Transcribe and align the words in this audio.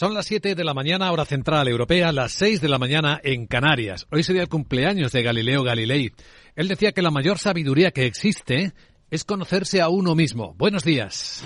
Son 0.00 0.14
las 0.14 0.24
7 0.24 0.54
de 0.54 0.64
la 0.64 0.72
mañana, 0.72 1.12
hora 1.12 1.26
central 1.26 1.68
europea, 1.68 2.10
las 2.10 2.32
6 2.32 2.62
de 2.62 2.70
la 2.70 2.78
mañana 2.78 3.20
en 3.22 3.46
Canarias. 3.46 4.06
Hoy 4.10 4.22
sería 4.22 4.40
el 4.40 4.48
cumpleaños 4.48 5.12
de 5.12 5.22
Galileo 5.22 5.62
Galilei. 5.62 6.12
Él 6.56 6.68
decía 6.68 6.92
que 6.92 7.02
la 7.02 7.10
mayor 7.10 7.38
sabiduría 7.38 7.90
que 7.90 8.06
existe 8.06 8.72
es 9.10 9.24
conocerse 9.24 9.82
a 9.82 9.90
uno 9.90 10.14
mismo. 10.14 10.54
Buenos 10.54 10.84
días. 10.84 11.44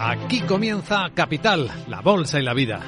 Aquí 0.00 0.40
comienza 0.40 1.04
Capital, 1.14 1.70
la 1.86 2.00
bolsa 2.00 2.40
y 2.40 2.42
la 2.42 2.54
vida. 2.54 2.80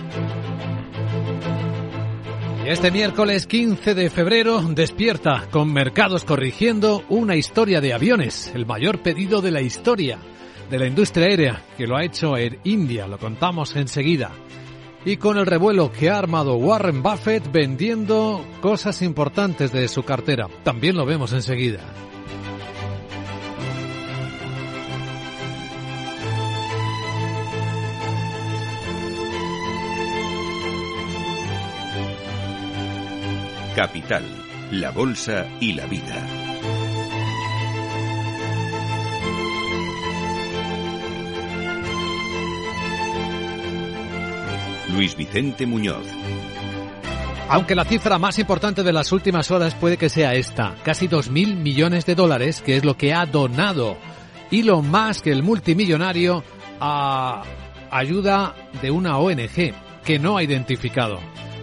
Y 2.67 2.71
este 2.71 2.91
miércoles 2.91 3.47
15 3.47 3.95
de 3.95 4.11
febrero 4.11 4.61
despierta 4.63 5.47
con 5.53 5.73
mercados 5.73 6.25
corrigiendo 6.25 7.05
una 7.09 7.37
historia 7.37 7.81
de 7.81 7.95
aviones, 7.95 8.51
el 8.53 8.67
mayor 8.67 9.01
pedido 9.01 9.41
de 9.41 9.53
la 9.53 9.61
historia 9.61 10.19
de 10.71 10.79
la 10.79 10.87
industria 10.87 11.27
aérea, 11.27 11.63
que 11.77 11.87
lo 11.87 11.97
ha 11.97 12.05
hecho 12.05 12.37
Air 12.37 12.59
India, 12.65 13.07
lo 13.07 13.19
contamos 13.19 13.75
enseguida. 13.77 14.31
Y 15.05 15.17
con 15.17 15.39
el 15.39 15.47
revuelo 15.47 15.91
que 15.91 16.11
ha 16.11 16.19
armado 16.19 16.57
Warren 16.57 17.03
Buffett 17.03 17.51
vendiendo 17.51 18.45
cosas 18.61 19.01
importantes 19.03 19.73
de 19.73 19.89
su 19.89 20.03
cartera, 20.03 20.49
también 20.65 20.97
lo 20.97 21.07
vemos 21.07 21.33
enseguida. 21.33 21.81
Capital, 33.75 34.25
la 34.73 34.91
Bolsa 34.91 35.47
y 35.61 35.73
la 35.75 35.87
Vida. 35.87 36.48
Luis 44.99 45.17
Vicente 45.17 45.65
Muñoz. 45.65 46.05
Aunque 47.49 47.77
la 47.77 47.85
cifra 47.85 48.19
más 48.19 48.37
importante 48.41 48.83
de 48.83 48.93
las 48.93 49.13
últimas 49.13 49.49
horas 49.53 49.77
puede 49.77 49.97
que 49.97 50.09
sea 50.09 50.35
esta, 50.35 50.75
casi 50.83 51.07
2.000 51.07 51.55
millones 51.55 52.05
de 52.05 52.17
dólares, 52.17 52.61
que 52.63 52.77
es 52.77 52.85
lo 52.85 52.97
que 52.97 53.15
ha 53.15 53.25
donado 53.25 53.97
Elon 54.51 54.91
Musk, 54.91 55.29
el 55.29 55.45
multimillonario, 55.45 56.43
a 56.81 57.45
ayuda 57.93 58.57
de 58.83 58.91
una 58.91 59.19
ONG 59.19 59.73
que 60.05 60.19
no 60.19 60.37
ha 60.37 60.43
identificado. 60.43 61.21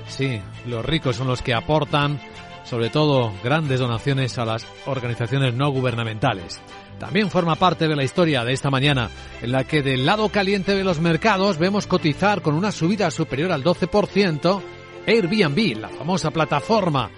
Sí, 0.07 0.39
los 0.65 0.85
ricos 0.85 1.17
son 1.17 1.27
los 1.27 1.41
que 1.41 1.53
aportan, 1.53 2.21
sobre 2.63 2.89
todo, 2.89 3.33
grandes 3.43 3.81
donaciones 3.81 4.37
a 4.37 4.45
las 4.45 4.65
organizaciones 4.85 5.53
no 5.53 5.71
gubernamentales. 5.71 6.61
También 6.99 7.29
forma 7.29 7.55
parte 7.55 7.87
de 7.87 7.95
la 7.95 8.03
historia 8.03 8.43
de 8.43 8.53
esta 8.53 8.69
mañana, 8.69 9.09
en 9.41 9.51
la 9.51 9.63
que 9.65 9.81
del 9.81 10.05
lado 10.05 10.29
caliente 10.29 10.75
de 10.75 10.83
los 10.83 10.99
mercados 10.99 11.57
vemos 11.57 11.87
cotizar 11.87 12.41
con 12.41 12.55
una 12.55 12.71
subida 12.71 13.11
superior 13.11 13.51
al 13.51 13.63
12% 13.63 14.61
Airbnb, 15.07 15.77
la 15.77 15.89
famosa 15.89 16.31
plataforma 16.31 17.09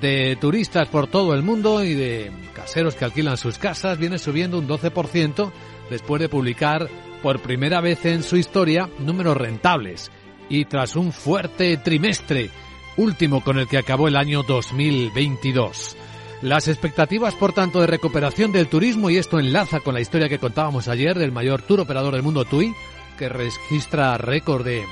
de 0.00 0.36
turistas 0.40 0.88
por 0.88 1.06
todo 1.06 1.34
el 1.34 1.42
mundo 1.42 1.82
y 1.82 1.94
de 1.94 2.30
caseros 2.54 2.94
que 2.94 3.04
alquilan 3.04 3.36
sus 3.36 3.58
casas, 3.58 3.98
viene 3.98 4.18
subiendo 4.18 4.58
un 4.58 4.68
12% 4.68 5.50
después 5.90 6.20
de 6.20 6.28
publicar 6.28 6.88
por 7.22 7.40
primera 7.40 7.80
vez 7.80 8.04
en 8.04 8.22
su 8.22 8.36
historia 8.36 8.88
números 8.98 9.36
rentables 9.36 10.10
y 10.48 10.64
tras 10.64 10.96
un 10.96 11.12
fuerte 11.12 11.76
trimestre, 11.76 12.50
último 12.96 13.42
con 13.42 13.58
el 13.58 13.68
que 13.68 13.78
acabó 13.78 14.08
el 14.08 14.16
año 14.16 14.42
2022. 14.42 15.96
Las 16.42 16.68
expectativas, 16.68 17.34
por 17.34 17.52
tanto, 17.52 17.80
de 17.80 17.86
recuperación 17.86 18.50
del 18.50 18.68
turismo, 18.68 19.10
y 19.10 19.18
esto 19.18 19.38
enlaza 19.38 19.80
con 19.80 19.92
la 19.92 20.00
historia 20.00 20.28
que 20.28 20.38
contábamos 20.38 20.88
ayer 20.88 21.18
del 21.18 21.32
mayor 21.32 21.60
tour 21.60 21.80
operador 21.80 22.14
del 22.14 22.22
mundo, 22.22 22.46
TUI, 22.46 22.74
que 23.18 23.28
registra 23.28 24.16
récord 24.16 24.64
de 24.64 24.82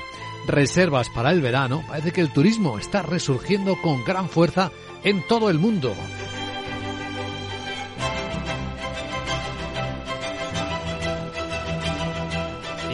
reservas 0.45 1.09
para 1.09 1.31
el 1.31 1.41
verano, 1.41 1.83
parece 1.87 2.11
que 2.11 2.21
el 2.21 2.31
turismo 2.31 2.77
está 2.77 3.01
resurgiendo 3.01 3.75
con 3.81 4.03
gran 4.05 4.29
fuerza 4.29 4.71
en 5.03 5.25
todo 5.27 5.49
el 5.49 5.57
mundo. 5.57 5.95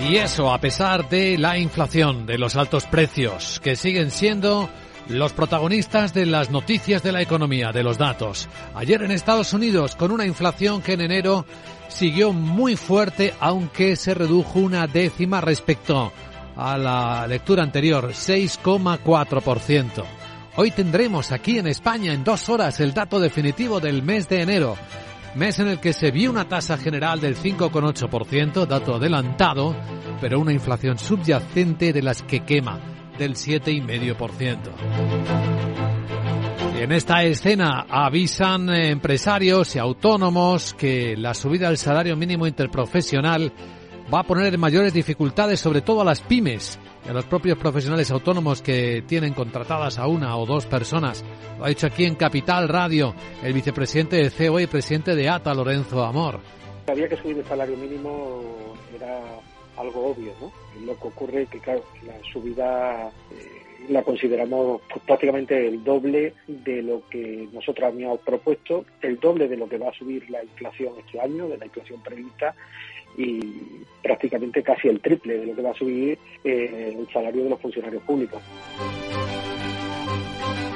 Y 0.10 0.16
eso 0.16 0.54
a 0.54 0.62
pesar 0.62 1.10
de 1.10 1.38
la 1.38 1.58
inflación, 1.58 2.26
de 2.26 2.38
los 2.38 2.56
altos 2.56 2.86
precios, 2.86 3.60
que 3.60 3.76
siguen 3.76 4.12
siendo 4.12 4.70
los 5.08 5.34
protagonistas 5.34 6.14
de 6.14 6.26
las 6.26 6.50
noticias 6.50 7.04
de 7.04 7.12
la 7.12 7.22
economía, 7.22 7.72
de 7.72 7.84
los 7.84 7.98
datos. 7.98 8.48
Ayer 8.74 9.04
en 9.04 9.12
Estados 9.12 9.54
Unidos, 9.54 9.96
con 9.96 10.12
una 10.12 10.26
inflación 10.26 10.82
que 10.82 10.94
en 10.94 11.02
enero 11.02 11.46
siguió 11.88 12.34
muy 12.34 12.76
fuerte, 12.76 13.34
aunque 13.40 13.96
se 13.96 14.14
redujo 14.14 14.60
una 14.60 14.88
décima 14.88 15.42
respecto 15.42 16.12
a 16.56 16.78
la 16.78 17.28
lectura 17.28 17.64
anterior, 17.64 18.10
6,4%. 18.10 20.04
Hoy 20.58 20.72
tendremos 20.72 21.32
aquí 21.32 21.60
en 21.60 21.68
España 21.68 22.14
en 22.14 22.24
dos 22.24 22.48
horas 22.50 22.80
el 22.80 22.94
dato 22.94 23.20
definitivo 23.20 23.80
del 23.80 24.02
mes 24.02 24.30
de 24.30 24.42
enero, 24.42 24.78
mes 25.36 25.60
en 25.60 25.68
el 25.68 25.80
que 25.80 25.92
se 25.92 26.12
vio 26.12 26.32
una 26.32 26.48
tasa 26.48 26.78
general 26.78 27.20
del 27.20 27.36
5,8%, 27.36 28.66
dato 28.66 28.96
adelantado, 28.96 29.76
pero 30.22 30.40
una 30.40 30.54
inflación 30.54 30.98
subyacente 30.98 31.92
de 31.92 32.02
las 32.02 32.22
que 32.24 32.40
quema 32.40 32.95
del 33.18 33.36
7,5%. 33.36 34.58
Y 36.78 36.84
en 36.84 36.92
esta 36.92 37.24
escena 37.24 37.86
avisan 37.90 38.70
empresarios 38.70 39.76
y 39.76 39.80
autónomos 39.80 40.74
que 40.74 41.16
la 41.16 41.34
subida 41.34 41.68
del 41.68 41.78
salario 41.78 42.18
mínimo 42.18 42.48
interprofesional 42.48 43.54
va 44.14 44.20
a 44.20 44.24
poner 44.24 44.54
en 44.54 44.60
mayores 44.60 44.94
dificultades 44.94 45.60
sobre 45.60 45.82
todo 45.82 46.02
a 46.02 46.06
las 46.06 46.22
pymes 46.22 46.80
y 47.06 47.10
a 47.10 47.14
los 47.14 47.26
propios 47.26 47.58
profesionales 47.58 48.12
autónomos 48.12 48.62
que 48.62 49.04
tienen 49.08 49.34
contratadas 49.34 49.98
a 49.98 50.08
una 50.08 50.36
o 50.38 50.46
dos 50.46 50.66
personas. 50.66 51.24
Lo 51.58 51.66
ha 51.66 51.70
dicho 51.70 51.88
aquí 51.88 52.04
en 52.04 52.16
Capital 52.16 52.68
Radio 52.68 53.16
el 53.44 53.54
vicepresidente 53.54 54.18
de 54.18 54.32
COE 54.32 54.64
y 54.64 54.68
presidente 54.68 55.16
de 55.16 55.30
ATA, 55.30 55.54
Lorenzo 55.54 56.04
Amor. 56.04 56.40
Había 56.88 57.08
que 57.08 57.18
subir 57.18 57.38
el 57.38 57.46
salario 57.46 57.78
mínimo, 57.78 58.74
era 58.96 59.22
algo 59.78 60.08
obvio, 60.08 60.34
¿no? 60.42 60.52
Lo 60.86 60.98
que 61.00 61.08
ocurre 61.08 61.42
es 61.44 61.50
que, 61.50 61.60
claro, 61.60 61.84
la 62.06 62.14
subida 62.32 63.12
eh, 63.32 63.66
la 63.90 64.04
consideramos 64.04 64.82
prácticamente 65.06 65.68
el 65.68 65.84
doble 65.84 66.34
de 66.48 66.82
lo 66.82 67.08
que 67.10 67.48
nosotros 67.52 67.92
habíamos 67.92 68.20
propuesto, 68.22 68.86
el 69.02 69.20
doble 69.20 69.48
de 69.48 69.58
lo 69.58 69.68
que 69.68 69.78
va 69.78 69.90
a 69.90 69.94
subir 69.94 70.30
la 70.30 70.44
inflación 70.44 70.94
este 71.00 71.20
año, 71.20 71.48
de 71.48 71.58
la 71.58 71.66
inflación 71.66 72.02
prevista, 72.02 72.56
y 73.18 73.40
prácticamente 74.02 74.62
casi 74.62 74.88
el 74.88 75.00
triple 75.00 75.38
de 75.38 75.46
lo 75.46 75.56
que 75.56 75.62
va 75.62 75.72
a 75.72 75.76
subir 75.76 76.18
eh, 76.44 76.96
el 76.98 77.08
salario 77.14 77.44
de 77.44 77.50
los 77.50 77.62
funcionarios 77.62 78.04
públicos. 78.04 78.42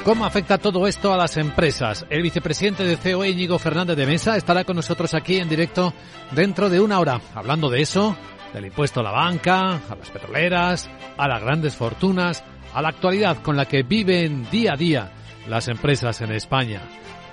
¿Cómo 0.04 0.26
afecta 0.26 0.58
todo 0.58 0.88
esto 0.88 1.14
a 1.14 1.18
las 1.18 1.38
empresas? 1.38 2.06
El 2.10 2.22
vicepresidente 2.22 2.84
de 2.84 2.98
COE, 2.98 3.30
Íñigo 3.30 3.60
Fernández 3.60 3.98
de 3.98 4.06
Mesa, 4.06 4.38
estará 4.38 4.64
con 4.64 4.78
nosotros 4.78 5.14
aquí 5.14 5.38
en 5.38 5.50
directo 5.50 5.94
dentro 6.32 6.70
de 6.70 6.80
una 6.80 7.00
hora, 7.00 7.20
hablando 7.36 7.70
de 7.70 7.82
eso, 7.82 8.16
del 8.54 8.66
impuesto 8.66 9.00
a 9.00 9.04
la 9.04 9.12
banca, 9.12 9.82
a 9.90 9.96
las 9.96 10.10
petroleras, 10.10 10.90
a 11.18 11.28
las 11.28 11.42
grandes 11.42 11.76
fortunas, 11.76 12.44
a 12.74 12.82
la 12.82 12.90
actualidad 12.90 13.42
con 13.42 13.58
la 13.58 13.66
que 13.66 13.84
viven 13.84 14.48
día 14.50 14.74
a 14.74 14.78
día 14.78 15.12
las 15.48 15.68
empresas 15.68 16.22
en 16.22 16.32
España. 16.32 16.82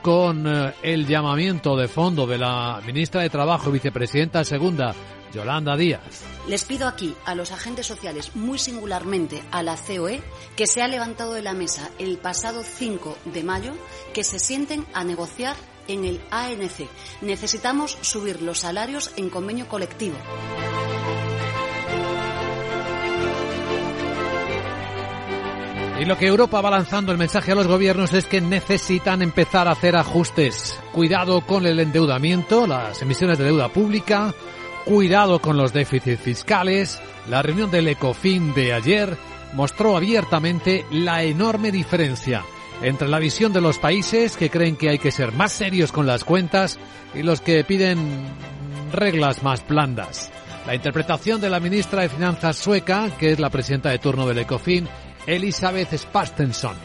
Con 0.03 0.47
eh, 0.47 0.73
el 0.83 1.07
llamamiento 1.07 1.77
de 1.77 1.89
fondo 1.89 2.27
de 2.27 2.39
la 2.39 2.81
ministra 2.87 3.23
de 3.23 3.31
Trabajo 3.31 3.71
y 3.71 3.75
vicepresidenta 3.75 4.45
segunda, 4.45 4.95
Yolanda 5.33 5.77
Díaz. 5.77 6.25
Les 6.49 6.65
pido 6.65 6.87
aquí 6.87 7.15
a 7.25 7.35
los 7.35 7.53
agentes 7.53 7.87
sociales, 7.87 8.35
muy 8.37 8.59
singularmente 8.59 9.43
a 9.51 9.63
la 9.63 9.77
COE, 9.77 10.23
que 10.57 10.67
se 10.67 10.83
ha 10.83 10.89
levantado 10.89 11.35
de 11.35 11.43
la 11.43 11.53
mesa 11.53 11.91
el 11.99 12.19
pasado 12.19 12.63
5 12.63 13.19
de 13.27 13.43
mayo, 13.43 13.73
que 14.15 14.25
se 14.25 14.39
sienten 14.39 14.87
a 14.95 15.05
negociar 15.05 15.57
en 15.89 16.05
el 16.05 16.21
ANC. 16.31 16.89
Necesitamos 17.21 17.99
subir 18.01 18.43
los 18.43 18.61
salarios 18.61 19.13
en 19.17 19.31
convenio 19.31 19.69
colectivo. 19.69 20.17
Y 25.99 26.05
lo 26.05 26.19
que 26.19 26.27
Europa 26.27 26.61
va 26.61 26.71
lanzando 26.71 27.11
el 27.11 27.19
mensaje 27.19 27.53
a 27.53 27.55
los 27.55 27.67
gobiernos 27.67 28.13
es 28.13 28.27
que 28.27 28.43
necesitan 28.43 29.23
empezar 29.23 29.67
a 29.67 29.73
hacer 29.73 29.97
ajustes. 29.97 30.79
Cuidado 30.93 31.41
con 31.41 31.67
el 31.67 31.81
endeudamiento, 31.81 32.67
las 32.67 33.01
emisiones 33.01 33.39
de 33.39 33.45
deuda 33.45 33.71
pública, 33.71 34.35
cuidado 34.85 35.39
con 35.39 35.57
los 35.57 35.73
déficits 35.73 36.21
fiscales. 36.21 37.01
La 37.31 37.41
reunión 37.41 37.71
del 37.71 37.89
ECOFIN 37.89 38.53
de 38.53 38.75
ayer 38.75 39.17
mostró 39.55 39.97
abiertamente 39.97 40.85
la 40.91 41.23
enorme 41.23 41.73
diferencia 41.73 42.45
entre 42.83 43.09
la 43.09 43.19
visión 43.19 43.53
de 43.53 43.61
los 43.61 43.79
países 43.79 44.37
que 44.37 44.51
creen 44.51 44.77
que 44.77 44.91
hay 44.91 44.99
que 44.99 45.11
ser 45.11 45.33
más 45.33 45.53
serios 45.53 45.93
con 45.93 46.07
las 46.07 46.25
cuentas 46.25 46.79
y 47.15 47.23
los 47.23 47.41
que 47.41 47.65
piden 47.65 47.99
reglas 48.93 49.43
más 49.43 49.67
blandas. 49.67 50.31
La 50.67 50.75
interpretación 50.75 51.41
de 51.41 51.51
la 51.51 51.61
ministra 51.61 52.03
de 52.03 52.09
Finanzas 52.09 52.57
sueca, 52.57 53.11
que 53.19 53.33
es 53.33 53.39
la 53.39 53.51
presidenta 53.51 53.91
de 53.91 53.99
turno 53.99 54.27
del 54.27 54.39
ECOFIN, 54.39 54.89
Elisabeth 55.27 55.97
Spastensson. 55.97 56.77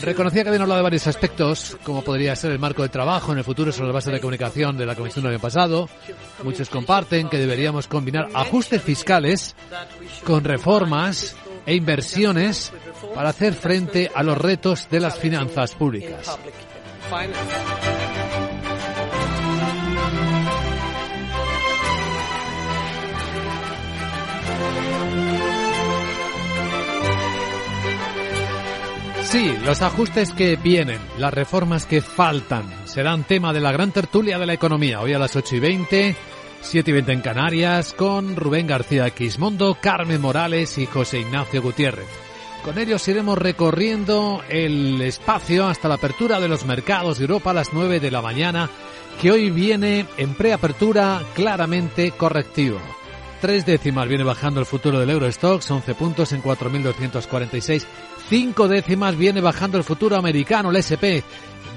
Reconocía 0.00 0.42
que 0.42 0.48
habían 0.48 0.62
hablado 0.62 0.78
de 0.78 0.82
varios 0.82 1.06
aspectos, 1.06 1.76
como 1.84 2.02
podría 2.02 2.34
ser 2.34 2.50
el 2.50 2.58
marco 2.58 2.82
de 2.82 2.88
trabajo 2.88 3.32
en 3.32 3.38
el 3.38 3.44
futuro 3.44 3.72
sobre 3.72 3.88
la 3.88 3.94
base 3.94 4.10
de 4.10 4.20
comunicación 4.20 4.76
de 4.76 4.86
la 4.86 4.96
Comisión 4.96 5.24
del 5.24 5.34
año 5.34 5.40
pasado. 5.40 5.88
Muchos 6.42 6.68
comparten 6.68 7.28
que 7.28 7.38
deberíamos 7.38 7.86
combinar 7.86 8.28
ajustes 8.34 8.82
fiscales 8.82 9.54
con 10.24 10.44
reformas 10.44 11.36
e 11.70 11.76
inversiones 11.76 12.72
para 13.14 13.28
hacer 13.28 13.54
frente 13.54 14.10
a 14.12 14.24
los 14.24 14.36
retos 14.36 14.88
de 14.90 14.98
las 14.98 15.20
finanzas 15.20 15.76
públicas. 15.76 16.36
Sí, 29.22 29.56
los 29.64 29.80
ajustes 29.80 30.32
que 30.32 30.56
vienen, 30.56 30.98
las 31.18 31.32
reformas 31.32 31.86
que 31.86 32.00
faltan, 32.00 32.64
serán 32.84 33.22
tema 33.22 33.52
de 33.52 33.60
la 33.60 33.70
gran 33.70 33.92
tertulia 33.92 34.40
de 34.40 34.46
la 34.46 34.54
economía. 34.54 35.00
Hoy 35.00 35.12
a 35.12 35.20
las 35.20 35.36
8 35.36 35.54
y 35.54 35.60
20, 35.60 36.16
7 36.62 36.90
y 36.90 36.94
20 36.94 37.12
en 37.12 37.20
Canarias, 37.20 37.92
con 37.94 38.36
Rubén 38.36 38.66
García 38.66 39.10
Quismondo, 39.10 39.76
Carmen 39.80 40.20
Morales 40.20 40.78
y 40.78 40.86
José 40.86 41.20
Ignacio 41.20 41.62
Gutiérrez. 41.62 42.08
Con 42.64 42.78
ellos 42.78 43.06
iremos 43.08 43.38
recorriendo 43.38 44.42
el 44.48 45.00
espacio 45.00 45.66
hasta 45.66 45.88
la 45.88 45.94
apertura 45.94 46.38
de 46.40 46.48
los 46.48 46.66
mercados 46.66 47.18
de 47.18 47.24
Europa 47.24 47.50
a 47.50 47.54
las 47.54 47.72
9 47.72 48.00
de 48.00 48.10
la 48.10 48.20
mañana, 48.20 48.68
que 49.20 49.30
hoy 49.30 49.50
viene 49.50 50.06
en 50.18 50.34
preapertura 50.34 51.22
claramente 51.34 52.10
correctivo. 52.12 52.78
Tres 53.40 53.64
décimas 53.64 54.06
viene 54.06 54.24
bajando 54.24 54.60
el 54.60 54.66
futuro 54.66 55.00
del 55.00 55.08
Eurostox, 55.08 55.70
11 55.70 55.94
puntos 55.94 56.32
en 56.32 56.42
4.246. 56.42 57.86
Cinco 58.28 58.68
décimas 58.68 59.16
viene 59.16 59.40
bajando 59.40 59.78
el 59.78 59.84
futuro 59.84 60.16
americano, 60.16 60.68
el 60.70 60.76
SP, 60.76 61.24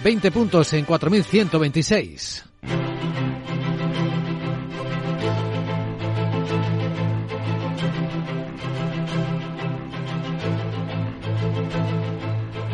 20 0.03 0.31
puntos 0.31 0.74
en 0.74 0.85
4.126. 0.85 2.44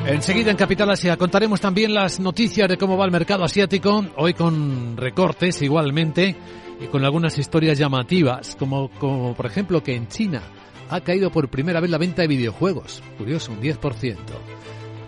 Enseguida 0.09 0.49
en 0.49 0.57
Capital 0.57 0.89
Asia 0.89 1.17
contaremos 1.17 1.61
también 1.61 1.93
las 1.93 2.19
noticias 2.19 2.67
de 2.67 2.77
cómo 2.77 2.97
va 2.97 3.05
el 3.05 3.11
mercado 3.11 3.43
asiático, 3.43 4.03
hoy 4.17 4.33
con 4.33 4.97
recortes 4.97 5.61
igualmente 5.61 6.35
y 6.81 6.87
con 6.87 7.05
algunas 7.05 7.37
historias 7.37 7.77
llamativas, 7.77 8.55
como, 8.57 8.89
como 8.89 9.35
por 9.35 9.45
ejemplo 9.45 9.83
que 9.83 9.95
en 9.95 10.07
China 10.07 10.41
ha 10.89 11.01
caído 11.01 11.29
por 11.29 11.49
primera 11.49 11.79
vez 11.79 11.91
la 11.91 11.99
venta 11.99 12.23
de 12.23 12.27
videojuegos. 12.27 13.03
Curioso, 13.19 13.51
un 13.51 13.61
10%. 13.61 14.17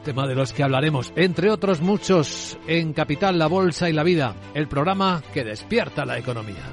Tema 0.06 0.27
de 0.27 0.36
los 0.36 0.53
que 0.53 0.62
hablaremos, 0.62 1.12
entre 1.15 1.50
otros 1.50 1.81
muchos, 1.81 2.59
en 2.68 2.94
Capital, 2.94 3.39
la 3.39 3.48
Bolsa 3.48 3.89
y 3.89 3.94
la 3.94 4.03
Vida, 4.03 4.36
el 4.53 4.68
programa 4.68 5.24
que 5.33 5.44
despierta 5.44 6.06
la 6.06 6.19
economía. 6.19 6.63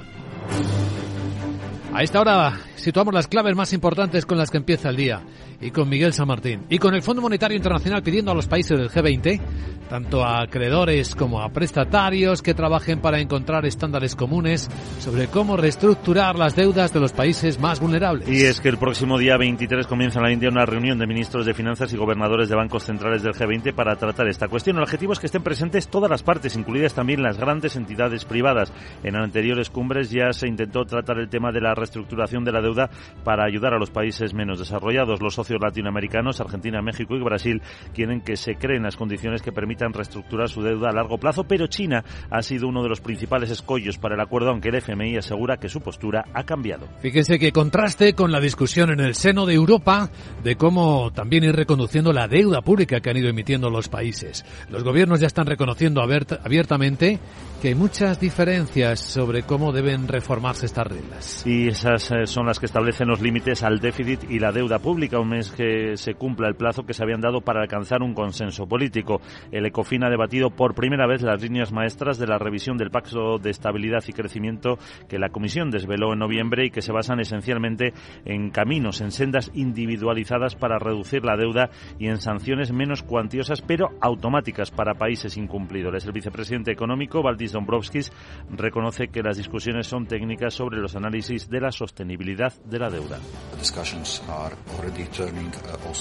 A 1.94 2.02
esta 2.02 2.20
hora 2.20 2.60
situamos 2.76 3.14
las 3.14 3.26
claves 3.26 3.56
más 3.56 3.72
importantes 3.72 4.26
con 4.26 4.36
las 4.36 4.50
que 4.50 4.58
empieza 4.58 4.90
el 4.90 4.96
día 4.96 5.22
y 5.60 5.70
con 5.70 5.88
Miguel 5.88 6.12
San 6.12 6.28
Martín 6.28 6.62
y 6.68 6.78
con 6.78 6.94
el 6.94 7.02
Fondo 7.02 7.22
Monetario 7.22 7.56
Internacional 7.56 8.02
pidiendo 8.02 8.30
a 8.30 8.34
los 8.34 8.46
países 8.46 8.78
del 8.78 8.90
G20, 8.90 9.40
tanto 9.88 10.24
a 10.24 10.42
acreedores 10.42 11.14
como 11.14 11.40
a 11.40 11.48
prestatarios, 11.48 12.42
que 12.42 12.54
trabajen 12.54 13.00
para 13.00 13.20
encontrar 13.20 13.66
estándares 13.66 14.14
comunes 14.14 14.68
sobre 15.00 15.28
cómo 15.28 15.56
reestructurar 15.56 16.38
las 16.38 16.54
deudas 16.54 16.92
de 16.92 17.00
los 17.00 17.12
países 17.12 17.58
más 17.58 17.80
vulnerables. 17.80 18.28
Y 18.28 18.44
es 18.44 18.60
que 18.60 18.68
el 18.68 18.78
próximo 18.78 19.18
día 19.18 19.36
23 19.36 19.86
comienza 19.86 20.18
en 20.18 20.24
la 20.24 20.32
India 20.32 20.50
una 20.50 20.66
reunión 20.66 20.98
de 20.98 21.06
ministros 21.06 21.46
de 21.46 21.54
finanzas 21.54 21.92
y 21.92 21.96
gobernadores 21.96 22.48
de 22.48 22.56
bancos 22.56 22.84
centrales 22.84 23.22
del 23.22 23.32
G20 23.32 23.74
para 23.74 23.96
tratar 23.96 24.28
esta 24.28 24.48
cuestión. 24.48 24.76
El 24.76 24.82
objetivo 24.82 25.12
es 25.12 25.18
que 25.18 25.26
estén 25.26 25.42
presentes 25.42 25.88
todas 25.88 26.10
las 26.10 26.22
partes, 26.22 26.56
incluidas 26.56 26.94
también 26.94 27.22
las 27.22 27.38
grandes 27.38 27.76
entidades 27.76 28.24
privadas. 28.24 28.72
En 29.02 29.16
anteriores 29.16 29.70
cumbres 29.70 30.10
ya 30.10 30.32
se 30.32 30.46
intentó 30.46 30.84
tratar 30.84 31.18
el 31.18 31.28
tema 31.28 31.50
de 31.50 31.60
la 31.60 31.74
reestructuración 31.74 32.44
de 32.44 32.52
la 32.52 32.60
deuda 32.60 32.90
para 33.24 33.44
ayudar 33.44 33.74
a 33.74 33.78
los 33.78 33.90
países 33.90 34.34
menos 34.34 34.58
desarrollados. 34.58 35.22
Los 35.22 35.38
socios 35.48 35.62
latinoamericanos, 35.62 36.40
Argentina, 36.40 36.82
México 36.82 37.16
y 37.16 37.22
Brasil, 37.22 37.62
quieren 37.94 38.20
que 38.20 38.36
se 38.36 38.56
creen 38.56 38.82
las 38.82 38.96
condiciones 38.96 39.40
que 39.40 39.50
permitan 39.50 39.94
reestructurar 39.94 40.50
su 40.50 40.62
deuda 40.62 40.90
a 40.90 40.92
largo 40.92 41.16
plazo, 41.16 41.44
pero 41.44 41.66
China 41.68 42.04
ha 42.30 42.42
sido 42.42 42.68
uno 42.68 42.82
de 42.82 42.90
los 42.90 43.00
principales 43.00 43.50
escollos 43.50 43.96
para 43.96 44.14
el 44.14 44.20
acuerdo, 44.20 44.50
aunque 44.50 44.68
el 44.68 44.74
FMI 44.74 45.16
asegura 45.16 45.56
que 45.56 45.70
su 45.70 45.80
postura 45.80 46.24
ha 46.34 46.44
cambiado. 46.44 46.86
Fíjese 47.00 47.38
que 47.38 47.50
contraste 47.50 48.12
con 48.12 48.30
la 48.30 48.40
discusión 48.40 48.90
en 48.90 49.00
el 49.00 49.14
seno 49.14 49.46
de 49.46 49.54
Europa 49.54 50.10
de 50.44 50.56
cómo 50.56 51.10
también 51.12 51.44
ir 51.44 51.56
reconduciendo 51.56 52.12
la 52.12 52.28
deuda 52.28 52.60
pública 52.60 53.00
que 53.00 53.08
han 53.08 53.16
ido 53.16 53.30
emitiendo 53.30 53.70
los 53.70 53.88
países. 53.88 54.44
Los 54.68 54.84
gobiernos 54.84 55.20
ya 55.20 55.28
están 55.28 55.46
reconociendo 55.46 56.02
abiertamente 56.02 57.18
que 57.62 57.68
hay 57.68 57.74
muchas 57.74 58.20
diferencias 58.20 59.00
sobre 59.00 59.42
cómo 59.42 59.72
deben 59.72 60.06
reformarse 60.06 60.66
estas 60.66 60.86
reglas. 60.86 61.46
Y 61.46 61.68
esas 61.68 62.10
eh, 62.10 62.26
son 62.26 62.46
las 62.46 62.60
que 62.60 62.66
establecen 62.66 63.08
los 63.08 63.20
límites 63.20 63.62
al 63.62 63.80
déficit 63.80 64.30
y 64.30 64.38
la 64.38 64.52
deuda 64.52 64.78
pública, 64.78 65.18
un 65.18 65.28
mes 65.38 65.50
que 65.52 65.96
se 65.96 66.14
cumpla 66.14 66.48
el 66.48 66.56
plazo 66.56 66.84
que 66.84 66.94
se 66.94 67.02
habían 67.02 67.20
dado 67.20 67.40
para 67.40 67.62
alcanzar 67.62 68.02
un 68.02 68.14
consenso 68.14 68.66
político. 68.66 69.20
El 69.52 69.66
ECOFIN 69.66 70.04
ha 70.04 70.10
debatido 70.10 70.50
por 70.50 70.74
primera 70.74 71.06
vez 71.06 71.22
las 71.22 71.40
líneas 71.40 71.72
maestras 71.72 72.18
de 72.18 72.26
la 72.26 72.38
revisión 72.38 72.76
del 72.76 72.90
Pacto 72.90 73.38
de 73.38 73.50
Estabilidad 73.50 74.02
y 74.06 74.12
Crecimiento 74.12 74.78
que 75.08 75.18
la 75.18 75.28
Comisión 75.30 75.70
desveló 75.70 76.12
en 76.12 76.18
noviembre 76.18 76.66
y 76.66 76.70
que 76.70 76.82
se 76.82 76.92
basan 76.92 77.20
esencialmente 77.20 77.92
en 78.24 78.50
caminos, 78.50 79.00
en 79.00 79.12
sendas 79.12 79.50
individualizadas 79.54 80.56
para 80.56 80.78
reducir 80.78 81.24
la 81.24 81.36
deuda 81.36 81.70
y 81.98 82.08
en 82.08 82.18
sanciones 82.18 82.72
menos 82.72 83.02
cuantiosas 83.02 83.62
pero 83.62 83.90
automáticas 84.00 84.70
para 84.70 84.94
países 84.94 85.36
incumplidores. 85.36 86.04
El 86.04 86.12
vicepresidente 86.12 86.72
económico, 86.72 87.22
Valdis 87.22 87.52
Dombrovskis, 87.52 88.12
reconoce 88.50 89.08
que 89.08 89.22
las 89.22 89.36
discusiones 89.36 89.86
son 89.86 90.06
técnicas 90.06 90.54
sobre 90.54 90.78
los 90.78 90.96
análisis 90.96 91.48
de 91.48 91.60
la 91.60 91.70
sostenibilidad 91.70 92.52
de 92.64 92.78
la 92.78 92.90
deuda. 92.90 93.18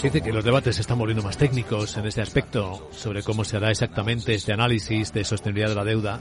Dice 0.03 0.21
que 0.21 0.31
los 0.31 0.43
debates 0.43 0.75
se 0.75 0.81
están 0.81 0.99
volviendo 0.99 1.23
más 1.23 1.37
técnicos 1.37 1.97
en 1.97 2.05
este 2.05 2.21
aspecto 2.21 2.89
sobre 2.91 3.23
cómo 3.23 3.43
se 3.43 3.57
hará 3.57 3.71
exactamente 3.71 4.33
este 4.33 4.53
análisis 4.53 5.11
de 5.11 5.23
sostenibilidad 5.23 5.69
de 5.69 5.75
la 5.75 5.83
deuda 5.83 6.19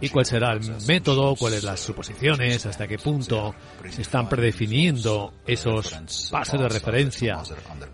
y 0.00 0.08
cuál 0.08 0.26
será 0.26 0.52
el 0.52 0.60
método, 0.86 1.34
cuáles 1.36 1.64
las 1.64 1.80
suposiciones, 1.80 2.66
hasta 2.66 2.86
qué 2.86 2.98
punto 2.98 3.54
se 3.88 4.02
están 4.02 4.28
predefiniendo 4.28 5.32
esos 5.46 5.96
bases 6.30 6.60
de 6.60 6.68
referencia 6.68 7.42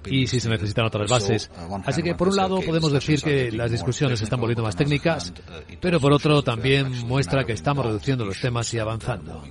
y 0.06 0.26
si 0.26 0.40
se 0.40 0.48
necesitan 0.48 0.86
otras 0.86 1.10
bases. 1.10 1.50
Así 1.84 2.02
que 2.02 2.14
por 2.14 2.28
un 2.28 2.36
lado 2.36 2.60
podemos 2.60 2.92
decir 2.92 3.22
que 3.22 3.52
las 3.52 3.70
discusiones 3.70 4.18
se 4.18 4.24
están 4.24 4.40
volviendo 4.40 4.62
más 4.62 4.76
técnicas, 4.76 5.32
pero 5.80 6.00
por 6.00 6.12
otro 6.12 6.42
también 6.42 6.90
muestra 7.06 7.44
que 7.44 7.52
estamos 7.52 7.86
reduciendo 7.86 8.24
los 8.24 8.40
temas 8.40 8.72
y 8.74 8.78
avanzando. 8.78 9.42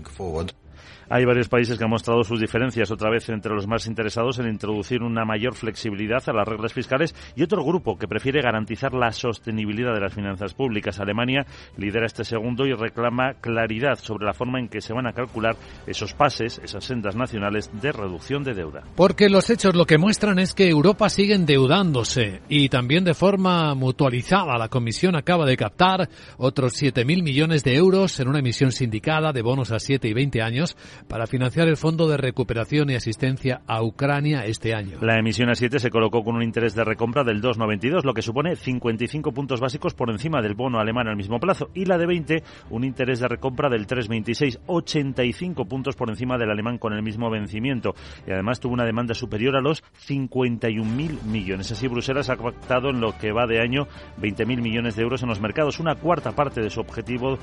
Hay 1.13 1.25
varios 1.25 1.49
países 1.49 1.77
que 1.77 1.83
han 1.83 1.89
mostrado 1.89 2.23
sus 2.23 2.39
diferencias, 2.39 2.89
otra 2.89 3.09
vez 3.09 3.27
entre 3.27 3.53
los 3.53 3.67
más 3.67 3.85
interesados 3.85 4.39
en 4.39 4.47
introducir 4.47 5.03
una 5.03 5.25
mayor 5.25 5.55
flexibilidad 5.55 6.23
a 6.25 6.31
las 6.31 6.47
reglas 6.47 6.71
fiscales 6.71 7.13
y 7.35 7.43
otro 7.43 7.65
grupo 7.65 7.97
que 7.97 8.07
prefiere 8.07 8.41
garantizar 8.41 8.93
la 8.93 9.11
sostenibilidad 9.11 9.93
de 9.93 9.99
las 9.99 10.13
finanzas 10.13 10.53
públicas. 10.53 11.01
Alemania 11.01 11.45
lidera 11.75 12.05
este 12.05 12.23
segundo 12.23 12.65
y 12.65 12.71
reclama 12.71 13.33
claridad 13.41 13.99
sobre 13.99 14.25
la 14.25 14.33
forma 14.33 14.61
en 14.61 14.69
que 14.69 14.79
se 14.79 14.93
van 14.93 15.05
a 15.05 15.11
calcular 15.11 15.57
esos 15.85 16.13
pases, 16.13 16.61
esas 16.63 16.85
sendas 16.85 17.13
nacionales 17.13 17.69
de 17.81 17.91
reducción 17.91 18.45
de 18.45 18.53
deuda. 18.53 18.83
Porque 18.95 19.27
los 19.27 19.49
hechos 19.49 19.75
lo 19.75 19.85
que 19.85 19.97
muestran 19.97 20.39
es 20.39 20.53
que 20.53 20.69
Europa 20.69 21.09
sigue 21.09 21.35
endeudándose 21.35 22.39
y 22.47 22.69
también 22.69 23.03
de 23.03 23.15
forma 23.15 23.75
mutualizada. 23.75 24.57
La 24.57 24.69
Comisión 24.69 25.17
acaba 25.17 25.45
de 25.45 25.57
captar 25.57 26.07
otros 26.37 26.81
7.000 26.81 27.21
millones 27.21 27.65
de 27.65 27.75
euros 27.75 28.17
en 28.21 28.29
una 28.29 28.39
emisión 28.39 28.71
sindicada 28.71 29.33
de 29.33 29.41
bonos 29.41 29.73
a 29.73 29.79
7 29.79 30.07
y 30.07 30.13
20 30.13 30.41
años 30.41 30.77
para 31.07 31.27
financiar 31.27 31.67
el 31.67 31.77
Fondo 31.77 32.07
de 32.07 32.17
Recuperación 32.17 32.89
y 32.89 32.95
Asistencia 32.95 33.61
a 33.67 33.83
Ucrania 33.83 34.45
este 34.45 34.73
año. 34.73 34.97
La 35.01 35.17
emisión 35.17 35.49
a 35.49 35.55
7 35.55 35.79
se 35.79 35.89
colocó 35.89 36.23
con 36.23 36.35
un 36.35 36.43
interés 36.43 36.75
de 36.75 36.83
recompra 36.83 37.23
del 37.23 37.41
2,92, 37.41 38.03
lo 38.03 38.13
que 38.13 38.21
supone 38.21 38.55
55 38.55 39.31
puntos 39.31 39.59
básicos 39.59 39.93
por 39.93 40.09
encima 40.09 40.41
del 40.41 40.55
bono 40.55 40.79
alemán 40.79 41.07
al 41.07 41.15
mismo 41.15 41.39
plazo, 41.39 41.69
y 41.73 41.85
la 41.85 41.97
de 41.97 42.05
20 42.05 42.43
un 42.69 42.83
interés 42.83 43.19
de 43.19 43.27
recompra 43.27 43.69
del 43.69 43.87
3,26, 43.87 44.59
85 44.65 45.65
puntos 45.65 45.95
por 45.95 46.09
encima 46.09 46.37
del 46.37 46.51
alemán 46.51 46.77
con 46.77 46.93
el 46.93 47.03
mismo 47.03 47.29
vencimiento, 47.29 47.93
y 48.27 48.31
además 48.31 48.59
tuvo 48.59 48.73
una 48.73 48.85
demanda 48.85 49.13
superior 49.13 49.55
a 49.55 49.61
los 49.61 49.83
51.000 50.07 51.23
millones. 51.23 51.71
Así 51.71 51.87
Bruselas 51.87 52.29
ha 52.29 52.35
pactado 52.35 52.89
en 52.89 53.01
lo 53.01 53.17
que 53.17 53.31
va 53.31 53.47
de 53.47 53.61
año 53.61 53.87
20.000 54.19 54.61
millones 54.61 54.95
de 54.95 55.03
euros 55.03 55.23
en 55.23 55.29
los 55.29 55.39
mercados, 55.39 55.79
una 55.79 55.95
cuarta 55.95 56.31
parte 56.31 56.61
de 56.61 56.69
su 56.69 56.79
objetivo, 56.79 57.37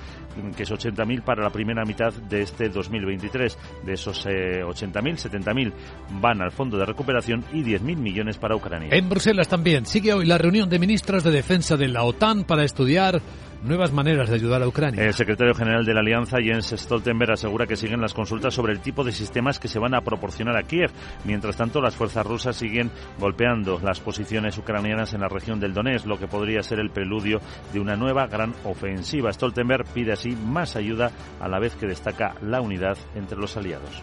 que 0.56 0.62
es 0.62 0.70
80.000 0.70 1.22
para 1.22 1.42
la 1.42 1.50
primera 1.50 1.84
mitad 1.84 2.12
de 2.12 2.42
este 2.42 2.68
2023. 2.68 3.47
De 3.84 3.94
esos 3.94 4.26
eh, 4.26 4.62
80.000, 4.64 5.16
70.000 5.16 5.72
van 6.20 6.42
al 6.42 6.50
Fondo 6.50 6.76
de 6.76 6.84
Recuperación 6.84 7.44
y 7.52 7.62
10.000 7.62 7.96
millones 7.96 8.38
para 8.38 8.56
Ucrania. 8.56 8.88
En 8.92 9.08
Bruselas 9.08 9.48
también 9.48 9.86
sigue 9.86 10.12
hoy 10.12 10.26
la 10.26 10.38
reunión 10.38 10.68
de 10.68 10.78
ministros 10.78 11.24
de 11.24 11.30
defensa 11.30 11.76
de 11.76 11.88
la 11.88 12.04
OTAN 12.04 12.44
para 12.44 12.64
estudiar 12.64 13.20
nuevas 13.62 13.92
maneras 13.92 14.28
de 14.28 14.36
ayudar 14.36 14.62
a 14.62 14.68
Ucrania. 14.68 15.04
El 15.04 15.14
secretario 15.14 15.54
general 15.54 15.84
de 15.84 15.94
la 15.94 16.00
Alianza, 16.00 16.38
Jens 16.38 16.74
Stoltenberg, 16.76 17.32
asegura 17.32 17.66
que 17.66 17.76
siguen 17.76 18.00
las 18.00 18.14
consultas 18.14 18.54
sobre 18.54 18.72
el 18.72 18.80
tipo 18.80 19.04
de 19.04 19.12
sistemas 19.12 19.58
que 19.58 19.68
se 19.68 19.78
van 19.78 19.94
a 19.94 20.00
proporcionar 20.00 20.56
a 20.56 20.62
Kiev. 20.62 20.90
Mientras 21.24 21.56
tanto, 21.56 21.80
las 21.80 21.96
fuerzas 21.96 22.26
rusas 22.26 22.56
siguen 22.56 22.90
golpeando 23.18 23.80
las 23.82 24.00
posiciones 24.00 24.56
ucranianas 24.58 25.14
en 25.14 25.20
la 25.20 25.28
región 25.28 25.60
del 25.60 25.74
Donetsk, 25.74 26.06
lo 26.06 26.18
que 26.18 26.28
podría 26.28 26.62
ser 26.62 26.78
el 26.78 26.90
preludio 26.90 27.40
de 27.72 27.80
una 27.80 27.96
nueva 27.96 28.26
gran 28.26 28.54
ofensiva. 28.64 29.32
Stoltenberg 29.32 29.86
pide 29.92 30.12
así 30.12 30.30
más 30.30 30.76
ayuda 30.76 31.10
a 31.40 31.48
la 31.48 31.58
vez 31.58 31.74
que 31.74 31.86
destaca 31.86 32.34
la 32.42 32.60
unidad 32.60 32.96
entre 33.14 33.38
los 33.38 33.56
aliados. 33.56 34.02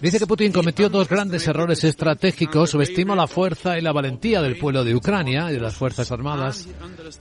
Dice 0.00 0.18
que 0.18 0.26
Putin 0.26 0.52
cometió 0.52 0.88
dos 0.88 1.08
grandes 1.08 1.46
errores 1.48 1.82
estratégicos, 1.84 2.70
subestimó 2.70 3.14
la 3.14 3.26
fuerza 3.26 3.78
y 3.78 3.82
la 3.82 3.92
valentía 3.92 4.42
del 4.42 4.58
pueblo 4.58 4.84
de 4.84 4.94
Ucrania 4.94 5.50
y 5.50 5.54
de 5.54 5.60
las 5.60 5.74
Fuerzas 5.74 6.03
Armadas 6.10 6.68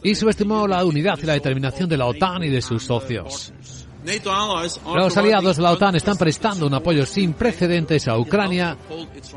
y 0.03 0.15
subestimó 0.15 0.67
la 0.67 0.83
unidad 0.85 1.17
y 1.21 1.25
la 1.25 1.33
determinación 1.33 1.89
de 1.89 1.97
la 1.97 2.05
OTAN 2.05 2.43
y 2.43 2.49
de 2.49 2.61
sus 2.61 2.83
socios. 2.83 3.53
Los 4.95 5.17
aliados 5.17 5.55
de 5.55 5.63
la 5.63 5.71
OTAN 5.71 5.95
están 5.95 6.17
prestando 6.17 6.67
un 6.67 6.73
apoyo 6.73 7.05
sin 7.05 7.33
precedentes 7.33 8.09
a 8.09 8.17
Ucrania 8.17 8.75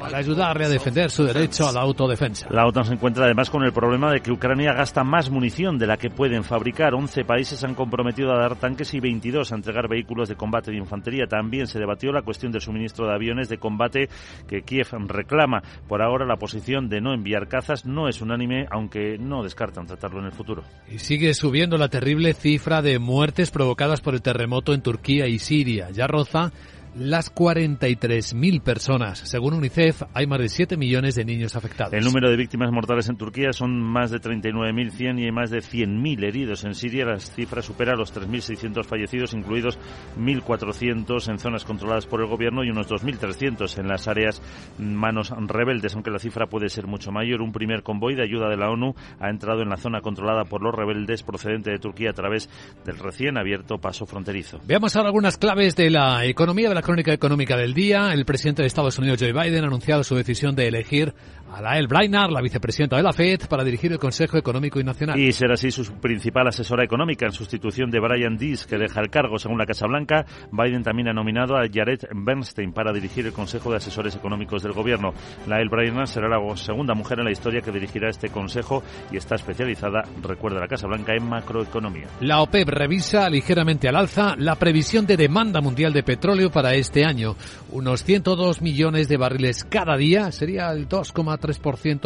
para 0.01 0.19
ayudarle 0.19 0.65
a 0.65 0.69
defender 0.69 1.11
su 1.11 1.23
derecho 1.23 1.69
a 1.69 1.73
la 1.73 1.83
autodefensa. 1.83 2.49
La 2.51 2.67
OTAN 2.67 2.85
se 2.85 2.95
encuentra 2.95 3.27
además 3.27 3.49
con 3.49 3.63
el 3.63 3.73
problema 3.73 4.11
de 4.11 4.21
que 4.21 4.33
Ucrania 4.33 4.73
gasta 4.73 5.05
más 5.05 5.31
munición 5.31 5.79
de 5.79 5.87
la 5.87 5.97
que 5.97 6.11
pueden 6.11 6.43
fabricar. 6.43 6.95
11 6.95 7.25
países 7.25 7.63
han 7.63 7.75
comprometido 7.77 8.33
a 8.33 8.41
dar 8.41 8.57
tanques 8.57 8.93
y 8.95 9.01
22 9.01 9.53
a 9.53 9.55
entregar 9.55 9.89
vehículos 9.89 10.29
de 10.29 10.35
combate 10.35 10.73
de 10.73 10.79
infantería. 10.79 11.27
También 11.29 11.69
se 11.69 11.79
debatió 11.79 12.11
la 12.11 12.23
cuestión 12.23 12.51
del 12.51 12.61
suministro 12.61 13.07
de 13.07 13.15
aviones 13.15 13.49
de 13.49 13.59
combate 13.59 14.09
que 14.49 14.63
Kiev 14.63 14.89
reclama. 15.07 15.63
Por 15.87 16.03
ahora 16.03 16.27
la 16.27 16.39
posición 16.39 16.89
de 16.89 17.01
no 17.01 17.15
enviar 17.15 17.47
cazas 17.47 17.87
no 17.87 18.09
es 18.09 18.21
unánime, 18.21 18.67
aunque 18.73 19.17
no 19.17 19.45
descartan 19.45 19.87
tratarlo 19.87 20.19
en 20.19 20.27
el 20.27 20.33
futuro. 20.33 20.65
Y 20.91 20.99
sigue 20.99 21.35
subiendo 21.35 21.77
la 21.79 21.89
terrible 21.89 22.35
cifra 22.35 22.83
de 22.83 22.99
muertes 22.99 23.53
provocadas 23.53 24.01
por 24.01 24.15
el 24.15 24.23
terremoto 24.23 24.56
en 24.73 24.83
Turquía 24.83 25.27
y 25.27 25.39
Siria. 25.39 25.91
Ya 25.91 26.07
roza 26.07 26.53
las 26.99 27.35
43.000 27.35 28.63
personas. 28.63 29.19
Según 29.19 29.55
UNICEF, 29.55 30.03
hay 30.15 30.27
más 30.27 30.39
de 30.39 30.49
7 30.49 30.77
millones 30.77 31.15
de 31.15 31.25
niños 31.25 31.55
afectados. 31.57 31.93
El 31.93 32.05
número 32.05 32.31
de 32.31 32.37
víctimas 32.37 32.73
mortales 32.73 33.09
en 33.09 33.17
Turquía 33.17 33.53
son 33.53 33.81
más 33.81 34.11
de 34.11 34.19
39.100 34.19 35.21
y 35.21 35.25
hay 35.25 35.33
más 35.33 35.51
de 35.51 35.59
100.000 35.59 36.25
heridos. 36.25 36.65
En 36.65 36.75
Siria 36.75 37.05
las 37.05 37.33
cifras 37.33 37.67
superan 37.67 37.99
los 37.99 38.15
3.600 38.15 38.85
fallecidos, 38.85 39.35
incluidos 39.35 39.79
1.400 40.19 41.29
en 41.29 41.39
zonas 41.39 41.65
controladas 41.65 42.07
por 42.07 42.21
el 42.21 42.29
gobierno 42.29 42.65
y 42.65 42.71
unos 42.71 42.89
2.300 42.89 43.79
en 43.79 43.89
las 43.89 44.09
áreas 44.09 44.41
manos 44.79 45.33
rebeldes, 45.37 45.95
aunque 45.95 46.11
la 46.11 46.19
cifra 46.19 46.47
puede 46.47 46.69
ser 46.69 46.87
mucho 46.87 47.13
mayor. 47.13 47.43
Un 47.43 47.53
primer 47.53 47.83
convoy 47.83 48.15
de 48.15 48.23
ayuda 48.23 48.49
de 48.49 48.57
la 48.57 48.71
ONU 48.71 48.95
ha 49.21 49.29
entrado 49.29 49.63
en 49.63 49.69
la 49.69 49.77
zona 49.77 50.01
controlada 50.01 50.45
por 50.45 50.63
los 50.63 50.75
rebeldes 50.75 51.23
procedente 51.23 51.71
de 51.71 51.79
Turquía 51.79 52.11
a 52.11 52.15
través 52.15 52.49
del 52.85 52.99
recién 52.99 53.37
abierto 53.37 53.79
paso 53.79 54.07
fronterizo. 54.07 54.61
Veamos 54.67 54.97
ahora 54.97 55.09
algunas 55.09 55.37
claves 55.37 55.77
de 55.77 55.91
la 55.91 56.25
economía 56.25 56.69
de 56.69 56.75
la 56.75 56.86
crónica 56.87 57.13
económica 57.13 57.57
del 57.57 57.75
día. 57.75 58.13
El 58.13 58.25
presidente 58.25 58.63
de 58.63 58.69
Estados 58.69 58.97
Unidos, 58.97 59.19
Joe 59.21 59.33
Biden, 59.33 59.65
ha 59.65 59.67
anunciado 59.67 60.05
su 60.05 60.15
decisión 60.15 60.55
de 60.55 60.69
elegir 60.69 61.15
a 61.57 61.63
Lael 61.63 61.87
Brainard, 61.87 62.31
la 62.31 62.43
vicepresidenta 62.43 62.97
de 62.97 63.03
la 63.03 63.15
FED, 63.15 63.49
para 63.49 63.65
dirigir 63.65 63.91
el 63.91 63.99
Consejo 63.99 64.37
Económico 64.37 64.79
y 64.79 64.85
Nacional. 64.85 65.19
Y 65.19 65.33
será 65.33 65.55
así 65.55 65.71
su 65.71 65.91
principal 65.95 66.47
asesora 66.49 66.85
económica 66.85 67.25
en 67.25 67.33
sustitución 67.33 67.91
de 67.91 67.99
Brian 67.99 68.37
Dees, 68.37 68.67
que 68.67 68.77
deja 68.77 69.01
el 69.01 69.09
cargo. 69.09 69.39
Según 69.39 69.57
la 69.57 69.65
Casa 69.65 69.87
Blanca, 69.87 70.27
Biden 70.53 70.83
también 70.83 71.09
ha 71.09 71.15
nominado 71.15 71.57
a 71.57 71.63
Jared 71.73 72.01
Bernstein 72.15 72.75
para 72.75 72.93
dirigir 72.93 73.25
el 73.25 73.33
Consejo 73.33 73.71
de 73.71 73.79
Asesores 73.79 74.15
Económicos 74.15 74.63
del 74.63 74.73
Gobierno. 74.73 75.15
Lael 75.47 75.71
Brainard 75.71 76.09
será 76.09 76.29
la 76.29 76.57
segunda 76.57 76.93
mujer 76.93 77.21
en 77.21 77.25
la 77.25 77.33
historia 77.33 77.63
que 77.63 77.73
dirigirá 77.73 78.11
este 78.11 78.29
Consejo 78.29 78.83
y 79.11 79.17
está 79.17 79.37
especializada, 79.37 80.03
recuerda 80.23 80.61
la 80.61 80.69
Casa 80.69 80.87
Blanca, 80.87 81.15
en 81.15 81.27
macroeconomía. 81.27 82.09
La 82.21 82.43
OPEP 82.43 82.69
revisa 82.69 83.31
ligeramente 83.31 83.89
al 83.89 83.97
alza 83.97 84.35
la 84.37 84.57
previsión 84.57 85.07
de 85.07 85.17
demanda 85.17 85.63
mundial 85.63 85.95
de 85.95 86.03
petróleo 86.03 86.51
para 86.51 86.75
este 86.75 87.07
año. 87.07 87.35
Unos 87.73 88.05
102 88.05 88.61
millones 88.61 89.09
de 89.09 89.17
barriles 89.17 89.65
cada 89.65 89.97
día 89.97 90.31
sería 90.33 90.71
el 90.71 90.87
2,3% 90.87 91.46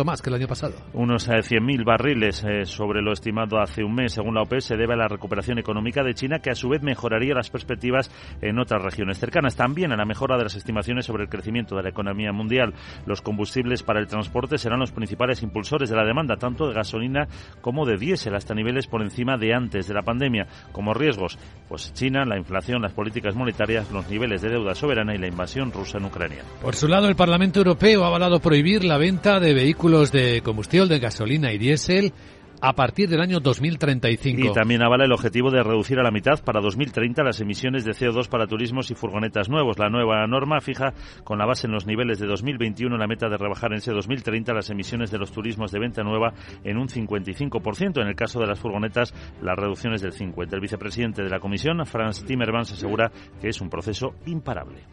más 0.04 0.22
que 0.22 0.30
el 0.30 0.36
año 0.36 0.48
pasado. 0.48 0.74
Unos 0.92 1.28
100.000 1.28 1.80
eh, 1.80 1.84
barriles 1.84 2.44
eh, 2.44 2.64
sobre 2.64 3.02
lo 3.02 3.12
estimado 3.12 3.60
hace 3.60 3.82
un 3.84 3.94
mes, 3.94 4.12
según 4.12 4.34
la 4.34 4.42
OPEP, 4.42 4.60
se 4.60 4.76
debe 4.76 4.94
a 4.94 4.96
la 4.96 5.08
recuperación 5.08 5.58
económica 5.58 6.02
de 6.02 6.14
China, 6.14 6.38
que 6.40 6.50
a 6.50 6.54
su 6.54 6.68
vez 6.68 6.82
mejoraría 6.82 7.34
las 7.34 7.50
perspectivas 7.50 8.10
en 8.40 8.58
otras 8.58 8.82
regiones 8.82 9.18
cercanas. 9.18 9.56
También 9.56 9.92
a 9.92 9.96
la 9.96 10.04
mejora 10.04 10.36
de 10.36 10.44
las 10.44 10.56
estimaciones 10.56 11.06
sobre 11.06 11.24
el 11.24 11.28
crecimiento 11.28 11.76
de 11.76 11.82
la 11.82 11.90
economía 11.90 12.32
mundial. 12.32 12.74
Los 13.06 13.22
combustibles 13.22 13.82
para 13.82 14.00
el 14.00 14.06
transporte 14.06 14.58
serán 14.58 14.80
los 14.80 14.92
principales 14.92 15.42
impulsores 15.42 15.90
de 15.90 15.96
la 15.96 16.04
demanda, 16.04 16.36
tanto 16.36 16.66
de 16.66 16.74
gasolina 16.74 17.28
como 17.60 17.86
de 17.86 17.96
diésel, 17.96 18.34
hasta 18.34 18.54
niveles 18.54 18.86
por 18.86 19.02
encima 19.02 19.36
de 19.36 19.54
antes 19.54 19.86
de 19.86 19.94
la 19.94 20.02
pandemia. 20.02 20.46
Como 20.72 20.94
riesgos, 20.94 21.38
pues 21.68 21.92
China, 21.94 22.24
la 22.24 22.38
inflación, 22.38 22.82
las 22.82 22.92
políticas 22.92 23.34
monetarias, 23.34 23.90
los 23.90 24.08
niveles 24.08 24.42
de 24.42 24.50
deuda 24.50 24.74
soberana 24.74 25.14
y 25.14 25.18
la 25.18 25.28
invasión 25.28 25.72
rusa 25.72 25.98
en 25.98 26.04
Ucrania. 26.04 26.42
Por 26.62 26.74
su 26.74 26.88
lado, 26.88 27.08
el 27.08 27.16
Parlamento 27.16 27.60
Europeo 27.60 28.04
ha 28.04 28.08
avalado 28.08 28.40
prohibir 28.40 28.84
la 28.84 28.98
venta 28.98 29.29
de 29.38 29.54
vehículos 29.54 30.10
de 30.10 30.42
combustión 30.42 30.88
de 30.88 30.98
gasolina 30.98 31.52
y 31.52 31.58
diésel 31.58 32.12
a 32.60 32.74
partir 32.74 33.08
del 33.08 33.20
año 33.20 33.40
2035. 33.40 34.50
Y 34.50 34.52
también 34.52 34.82
avala 34.82 35.04
el 35.04 35.12
objetivo 35.12 35.50
de 35.50 35.62
reducir 35.62 35.98
a 35.98 36.02
la 36.02 36.10
mitad 36.10 36.42
para 36.44 36.60
2030 36.60 37.22
las 37.22 37.40
emisiones 37.40 37.84
de 37.84 37.92
CO2 37.92 38.28
para 38.28 38.46
turismos 38.46 38.90
y 38.90 38.94
furgonetas 38.94 39.48
nuevos. 39.48 39.78
La 39.78 39.88
nueva 39.88 40.26
norma 40.26 40.60
fija 40.60 40.92
con 41.24 41.38
la 41.38 41.46
base 41.46 41.66
en 41.66 41.72
los 41.72 41.86
niveles 41.86 42.18
de 42.18 42.26
2021 42.26 42.96
la 42.96 43.06
meta 43.06 43.28
de 43.28 43.36
rebajar 43.36 43.72
en 43.72 43.78
ese 43.78 43.92
2030 43.92 44.52
las 44.52 44.70
emisiones 44.70 45.10
de 45.10 45.18
los 45.18 45.32
turismos 45.32 45.72
de 45.72 45.78
venta 45.78 46.02
nueva 46.02 46.34
en 46.64 46.76
un 46.76 46.88
55%. 46.88 48.00
En 48.00 48.08
el 48.08 48.14
caso 48.14 48.40
de 48.40 48.46
las 48.46 48.58
furgonetas, 48.58 49.14
las 49.42 49.56
reducciones 49.56 50.02
del 50.02 50.12
50%. 50.12 50.52
El 50.52 50.60
vicepresidente 50.60 51.22
de 51.22 51.30
la 51.30 51.38
Comisión, 51.38 51.84
Franz 51.86 52.24
Timmermans, 52.24 52.72
asegura 52.72 53.10
que 53.40 53.48
es 53.48 53.60
un 53.60 53.70
proceso 53.70 54.14
imparable. 54.26 54.84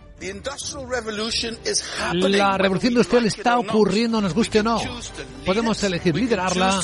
La 2.13 2.57
revolución 2.57 2.93
industrial 2.93 3.25
está 3.25 3.59
ocurriendo, 3.59 4.19
nos 4.19 4.33
guste 4.33 4.61
o 4.61 4.63
no. 4.63 4.81
Podemos 5.45 5.83
elegir 5.83 6.15
liderarla, 6.15 6.79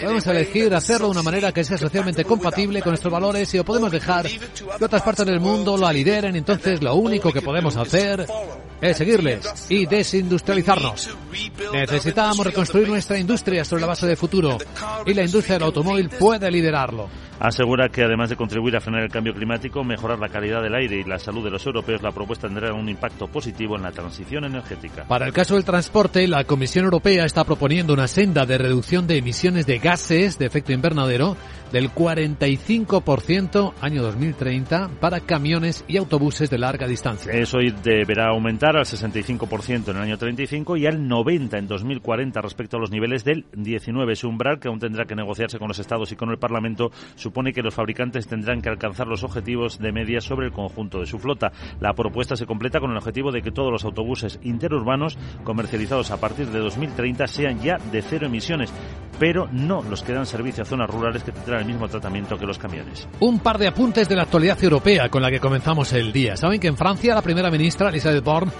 podemos 0.00 0.26
elegir 0.32 0.74
hacerlo 0.74 1.06
de 1.06 1.12
una 1.12 1.22
manera 1.22 1.52
que 1.52 1.64
sea 1.64 1.78
socialmente 1.78 2.24
compatible 2.24 2.80
con 2.82 2.90
nuestros 2.90 3.12
valores 3.12 3.52
y 3.54 3.58
o 3.58 3.64
podemos 3.64 3.90
dejar 3.90 4.26
que 4.26 4.84
otras 4.84 5.02
partes 5.02 5.26
del 5.26 5.40
mundo 5.40 5.76
la 5.76 5.92
lideren. 5.92 6.36
Entonces 6.36 6.82
lo 6.82 6.94
único 6.94 7.32
que 7.32 7.42
podemos 7.42 7.76
hacer 7.76 8.26
es 8.80 8.96
seguirles 8.96 9.66
y 9.68 9.86
desindustrializarnos. 9.86 11.10
Necesitamos 11.72 12.46
reconstruir 12.46 12.88
nuestra 12.88 13.18
industria 13.18 13.64
sobre 13.64 13.82
la 13.82 13.88
base 13.88 14.06
de 14.06 14.16
futuro 14.16 14.58
y 15.06 15.14
la 15.14 15.24
industria 15.24 15.54
del 15.54 15.64
automóvil 15.64 16.08
puede 16.08 16.50
liderarlo. 16.50 17.08
Asegura 17.40 17.88
que 17.88 18.02
además 18.02 18.30
de 18.30 18.36
contribuir 18.36 18.76
a 18.76 18.80
frenar 18.80 19.02
el 19.02 19.10
cambio 19.10 19.32
climático, 19.32 19.84
mejorar 19.84 20.18
la 20.18 20.28
calidad 20.28 20.60
del 20.60 20.74
aire 20.74 20.96
y 20.96 21.04
la 21.04 21.20
salud 21.20 21.44
de 21.44 21.50
los 21.50 21.64
europeos, 21.64 22.02
la 22.02 22.10
propuesta 22.10 22.48
tendrá 22.48 22.72
un 22.72 22.88
impacto 22.88 23.28
positivo 23.28 23.76
en 23.76 23.82
la 23.82 23.92
transición 23.92 24.44
energética. 24.44 25.04
Para 25.04 25.26
el 25.26 25.32
caso 25.32 25.54
del 25.54 25.64
transporte, 25.64 26.26
la 26.26 26.42
Comisión 26.44 26.84
Europea 26.84 27.24
está 27.24 27.44
proponiendo 27.44 27.92
una 27.92 28.08
senda 28.08 28.44
de 28.44 28.58
reducción 28.58 29.06
de 29.06 29.18
emisiones 29.18 29.66
de 29.66 29.78
gases 29.78 30.38
de 30.38 30.46
efecto 30.46 30.72
invernadero 30.72 31.36
del 31.72 31.90
45% 31.90 33.72
año 33.80 34.02
2030 34.02 34.90
para 35.00 35.20
camiones 35.20 35.84
y 35.88 35.96
autobuses 35.96 36.50
de 36.50 36.58
larga 36.58 36.86
distancia. 36.86 37.32
Eso 37.32 37.58
deberá 37.82 38.28
aumentar 38.28 38.76
al 38.76 38.84
65% 38.84 39.90
en 39.90 39.96
el 39.96 40.02
año 40.02 40.18
35 40.18 40.76
y 40.76 40.86
al 40.86 41.00
90% 41.00 41.58
en 41.58 41.66
2040 41.66 42.40
respecto 42.40 42.76
a 42.76 42.80
los 42.80 42.90
niveles 42.90 43.24
del 43.24 43.46
19. 43.52 44.12
Ese 44.12 44.26
umbral 44.26 44.58
que 44.58 44.68
aún 44.68 44.78
tendrá 44.78 45.04
que 45.04 45.14
negociarse 45.14 45.58
con 45.58 45.68
los 45.68 45.78
estados 45.78 46.12
y 46.12 46.16
con 46.16 46.30
el 46.30 46.38
Parlamento 46.38 46.90
supone 47.16 47.52
que 47.52 47.62
los 47.62 47.74
fabricantes 47.74 48.26
tendrán 48.26 48.60
que 48.60 48.68
alcanzar 48.68 49.06
los 49.06 49.24
objetivos 49.24 49.78
de 49.78 49.92
media 49.92 50.20
sobre 50.20 50.46
el 50.46 50.52
conjunto 50.52 51.00
de 51.00 51.06
su 51.06 51.18
flota. 51.18 51.52
La 51.80 51.94
propuesta 51.94 52.36
se 52.36 52.46
completa 52.46 52.80
con 52.80 52.90
el 52.90 52.96
objetivo 52.96 53.32
de 53.32 53.42
que 53.42 53.50
todos 53.50 53.72
los 53.72 53.84
autobuses 53.84 54.38
interurbanos 54.42 55.18
comercializados 55.44 56.10
a 56.10 56.20
partir 56.20 56.48
de 56.48 56.58
2030 56.58 57.26
sean 57.26 57.60
ya 57.60 57.78
de 57.78 58.02
cero 58.02 58.26
emisiones, 58.26 58.72
pero 59.18 59.48
no 59.52 59.82
los 59.82 60.02
que 60.02 60.12
dan 60.12 60.26
servicio 60.26 60.62
a 60.62 60.66
zonas 60.66 60.90
rurales 60.90 61.24
que 61.24 61.32
tendrán 61.32 61.57
el 61.58 61.66
mismo 61.66 61.88
tratamiento 61.88 62.36
que 62.38 62.46
los 62.46 62.58
camiones. 62.58 63.08
Un 63.20 63.40
par 63.40 63.58
de 63.58 63.68
apuntes 63.68 64.08
de 64.08 64.16
la 64.16 64.22
actualidad 64.22 64.62
europea 64.62 65.08
con 65.08 65.22
la 65.22 65.30
que 65.30 65.40
comenzamos 65.40 65.92
el 65.92 66.12
día. 66.12 66.36
Saben 66.36 66.60
que 66.60 66.68
en 66.68 66.76
Francia 66.76 67.14
la 67.14 67.22
primera 67.22 67.50
ministra 67.50 67.88
Elisabeth 67.88 68.24
Borne 68.24 68.52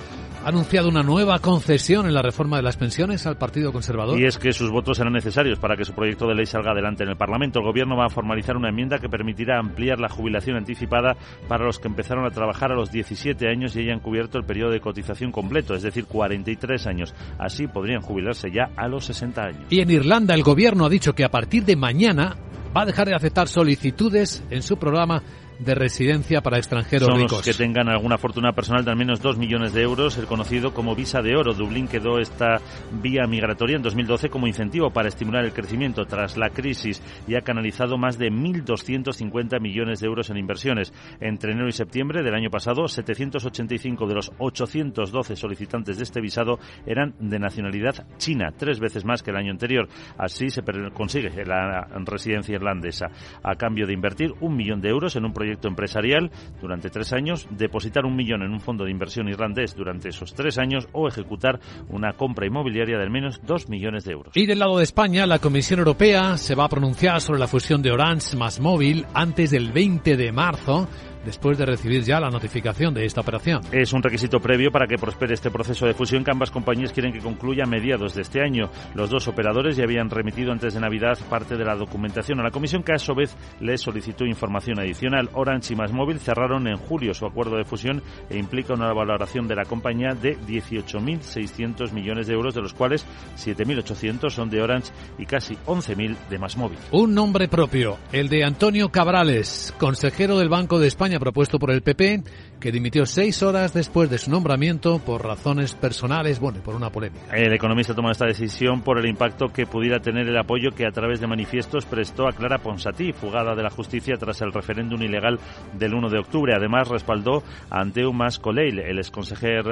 ha 0.45 0.49
anunciado 0.49 0.89
una 0.89 1.03
nueva 1.03 1.39
concesión 1.41 2.07
en 2.07 2.15
la 2.15 2.23
reforma 2.23 2.57
de 2.57 2.63
las 2.63 2.77
pensiones 2.77 3.27
al 3.27 3.37
Partido 3.37 3.73
Conservador. 3.73 4.19
Y 4.19 4.25
es 4.25 4.39
que 4.39 4.53
sus 4.53 4.71
votos 4.71 4.97
serán 4.97 5.13
necesarios 5.13 5.59
para 5.59 5.77
que 5.77 5.85
su 5.85 5.93
proyecto 5.93 6.27
de 6.27 6.35
ley 6.35 6.47
salga 6.47 6.73
adelante 6.73 7.03
en 7.03 7.11
el 7.11 7.17
Parlamento. 7.17 7.59
El 7.59 7.67
Gobierno 7.67 7.97
va 7.97 8.07
a 8.07 8.11
formalizar 8.11 8.57
una 8.57 8.69
enmienda 8.69 8.99
que 8.99 9.09
permitirá 9.09 9.59
ampliar 9.59 9.99
la 9.99 10.09
jubilación 10.09 10.57
anticipada 10.57 11.17
para 11.49 11.65
los 11.65 11.79
que 11.79 11.89
empezaron 11.89 12.25
a 12.25 12.31
trabajar 12.31 12.73
a 12.73 12.77
los 12.77 12.91
17 12.91 13.49
años 13.49 13.75
y 13.77 13.81
hayan 13.81 14.01
cubierto 14.01 14.39
el 14.39 14.45
periodo 14.45 14.71
de 14.71 14.81
cotización 14.81 15.33
completo, 15.33 15.75
es 15.75 15.83
decir, 15.83 16.05
43 16.07 16.87
años. 16.87 17.15
Así 17.39 17.67
podrían 17.67 18.01
jubilarse 18.01 18.51
ya 18.51 18.71
a 18.77 18.89
los 18.89 19.07
60 19.07 19.43
años. 19.43 19.63
Y 19.71 19.81
en 19.81 19.91
Irlanda 19.91 20.35
el 20.35 20.43
Gobierno 20.43 20.87
ha 20.87 20.89
dicho 20.89 21.15
que 21.15 21.25
a 21.25 21.31
partir 21.31 21.65
de 21.65 21.77
mañana 21.77 22.37
va 22.77 22.83
a 22.83 22.87
dejar 22.87 23.09
de 23.09 23.15
aceptar 23.15 23.49
solicitudes 23.49 24.43
en 24.51 24.63
su 24.63 24.77
programa 24.77 25.23
de 25.59 25.75
residencia 25.75 26.41
para 26.41 26.59
extranjeros 26.59 27.09
Son 27.09 27.17
ricos. 27.17 27.33
los 27.33 27.43
que 27.43 27.55
tengan 27.55 27.89
alguna 27.89 28.19
fortuna 28.19 28.53
personal 28.53 28.85
de 28.85 28.91
al 28.91 28.97
menos 28.97 29.21
2 29.21 29.39
millones 29.39 29.73
de 29.73 29.83
euros, 29.83 30.17
el 30.19 30.27
conocido 30.27 30.73
como 30.73 30.95
visa 30.95 31.21
de 31.21 31.37
oro. 31.37 31.55
Dublín 31.55 31.89
quedó 31.89 32.19
esta 32.19 32.61
vía 33.03 33.27
migratoria 33.27 33.77
en 33.77 33.83
2012 33.83 34.29
como 34.29 34.47
incentivo 34.47 34.91
para 34.91 35.09
estimular 35.09 35.45
el 35.45 35.53
crecimiento 35.53 36.05
tras 36.05 36.37
la 36.37 36.51
crisis 36.51 37.03
y 37.27 37.35
ha 37.35 37.41
canalizado 37.41 37.99
más 37.99 38.19
de 38.19 38.31
1.250 38.31 39.61
millones 39.61 40.01
de 40.01 40.07
euros 40.07 40.31
en 40.31 40.39
inversiones. 40.39 40.93
Entre 41.21 41.53
enero 41.53 41.69
y 41.69 41.73
septiembre 41.73 42.23
del 42.23 42.35
año 42.35 42.51
pasado, 42.51 42.87
785 42.87 44.07
de 44.07 44.15
los 44.15 44.33
812 44.39 45.37
solicitantes 45.37 45.97
de 45.97 46.05
este 46.05 46.21
visado 46.21 46.59
eran 46.87 47.15
de 47.19 47.39
nacionalidad 47.39 48.07
china, 48.19 48.53
tres 48.57 48.79
veces 48.79 49.05
más 49.05 49.23
que 49.23 49.31
el 49.31 49.37
año 49.37 49.51
anterior. 49.51 49.89
Así 50.17 50.51
se 50.51 50.63
consigue 50.93 51.45
la 51.45 51.89
residencia 52.05 52.55
irlandesa. 52.55 53.07
A 53.43 53.57
cambio 53.57 53.87
de 53.87 53.93
invertir 53.93 54.33
un 54.41 54.57
millón 54.57 54.81
de 54.81 54.91
euros 54.91 55.17
en 55.17 55.25
un 55.25 55.33
proyecto 55.33 55.48
empresarial 55.63 56.31
durante 56.61 56.91
tres 56.91 57.13
años, 57.13 57.47
depositar 57.51 58.05
un 58.05 58.17
millón 58.17 58.43
en 58.43 58.53
un 58.53 58.61
fondo 58.61 58.85
de 58.85 58.91
inversión 58.91 59.29
irlandés 59.29 59.75
durante 59.75 60.09
esos 60.09 60.35
tres 60.35 60.59
años 60.59 60.89
o 60.93 61.09
ejecutar 61.09 61.61
una 61.89 62.13
compra 62.13 62.47
inmobiliaria 62.47 62.97
de 62.97 63.05
al 63.05 63.11
menos 63.11 63.41
dos 63.47 63.69
millones 63.69 64.05
de 64.05 64.13
euros. 64.13 64.37
Y 64.37 64.47
del 64.47 64.59
lado 64.59 64.79
de 64.79 64.85
España, 64.85 65.27
la 65.27 65.39
Comisión 65.39 65.79
Europea 65.79 66.37
se 66.37 66.55
va 66.55 66.65
a 66.65 66.69
pronunciar 66.69 67.21
sobre 67.21 67.41
la 67.41 67.49
fusión 67.49 67.83
de 67.83 67.91
Orange 67.91 68.37
más 68.37 68.61
Móvil 68.61 69.07
antes 69.15 69.51
del 69.51 69.73
20 69.73 70.17
de 70.17 70.33
marzo 70.33 70.89
después 71.25 71.59
de 71.59 71.67
recibir 71.67 72.03
ya 72.03 72.21
la 72.21 72.31
notificación 72.31 72.95
de 72.95 73.05
esta 73.05 73.21
operación. 73.21 73.61
Es 73.73 73.93
un 73.93 74.03
requisito 74.03 74.41
previo 74.41 74.71
para 74.71 74.87
que 74.87 74.99
prospere 74.99 75.35
este 75.35 75.51
proceso 75.51 75.87
de 75.87 75.95
fusión 75.95 76.25
que 76.25 76.31
ambas 76.31 76.51
compañías 76.51 76.93
quieren 76.93 77.13
que 77.13 77.21
concluya 77.21 77.65
a 77.65 77.67
mediados 77.67 78.15
de 78.15 78.23
este 78.23 78.43
año. 78.43 78.71
Los 78.95 79.11
dos 79.11 79.29
operadores 79.29 79.77
ya 79.77 79.85
habían 79.85 80.11
remitido 80.11 80.53
antes 80.53 80.75
de 80.75 80.81
Navidad 80.81 81.19
parte 81.29 81.57
de 81.57 81.65
la 81.65 81.77
documentación 81.77 82.41
a 82.41 82.43
la 82.43 82.51
comisión 82.51 82.83
que 82.83 82.93
a 82.93 82.99
su 82.99 83.15
vez 83.15 83.37
les 83.61 83.81
solicitó 83.81 84.25
información 84.25 84.79
adicional. 84.79 85.31
Orange 85.35 85.75
y 85.75 85.77
Móvil 85.93 86.19
cerraron 86.21 86.67
en 86.69 86.77
julio 86.77 87.15
su 87.15 87.27
acuerdo 87.27 87.57
de 87.57 87.65
fusión 87.65 88.03
e 88.29 88.39
implica 88.39 88.75
una 88.75 88.93
valoración 88.93 89.49
de 89.49 89.57
la 89.57 89.65
compañía 89.65 90.15
de 90.15 90.39
18.600 90.39 91.93
millones 91.93 92.27
de 92.27 92.35
euros, 92.35 92.55
de 92.55 92.63
los 92.63 92.75
cuales 92.75 93.07
7.800 93.37 94.31
son 94.31 94.51
de 94.51 94.63
Orange 94.63 94.93
y 95.19 95.27
casi 95.27 95.55
11.000 95.67 96.17
de 96.29 96.39
Móvil. 96.57 96.79
Un 96.93 97.15
nombre 97.15 97.49
propio, 97.49 97.99
el 98.13 98.29
de 98.29 98.45
Antonio 98.45 98.91
Cabrales, 98.91 99.75
consejero 99.79 100.39
del 100.39 100.49
Banco 100.49 100.79
de 100.79 100.89
España 100.89 101.08
propuesto 101.19 101.59
por 101.59 101.71
el 101.71 101.83
PP, 101.83 102.23
que 102.61 102.73
dimitió 102.73 103.07
seis 103.07 103.43
horas 103.43 103.73
después 103.73 104.11
de 104.11 104.19
su 104.19 104.31
nombramiento 104.31 104.99
por 104.99 105.25
razones 105.25 105.75
personales, 105.75 106.41
bueno, 106.41 106.61
por 106.63 106.75
una 106.75 106.91
polémica. 106.91 107.35
El 107.35 107.55
economista 107.55 107.95
toma 107.95 108.13
esta 108.13 108.27
decisión 108.27 108.83
por 108.83 108.99
el 108.99 109.07
impacto 109.07 109.49
que 109.49 109.67
pudiera 109.67 110.01
tener 110.01 110.29
el 110.29 110.37
apoyo 110.37 110.73
que 110.73 110.87
a 110.87 110.91
través 110.91 111.21
de 111.21 111.27
manifiestos 111.27 111.87
prestó 111.87 112.29
a 112.29 112.33
Clara 112.33 112.59
Ponsatí, 112.59 113.13
fugada 113.13 113.55
de 113.55 113.63
la 113.63 113.71
justicia 113.71 114.17
tras 114.19 114.43
el 114.43 114.53
referéndum 114.53 115.03
ilegal 115.03 115.39
del 115.79 115.95
1 115.95 116.11
de 116.11 116.19
octubre. 116.19 116.53
Además, 116.55 116.89
respaldó 116.89 117.43
a 117.71 117.81
Anteu 117.81 118.13
Mas 118.13 118.39
Coleil, 118.39 118.79
el 118.81 118.99
exconsejer, 118.99 119.65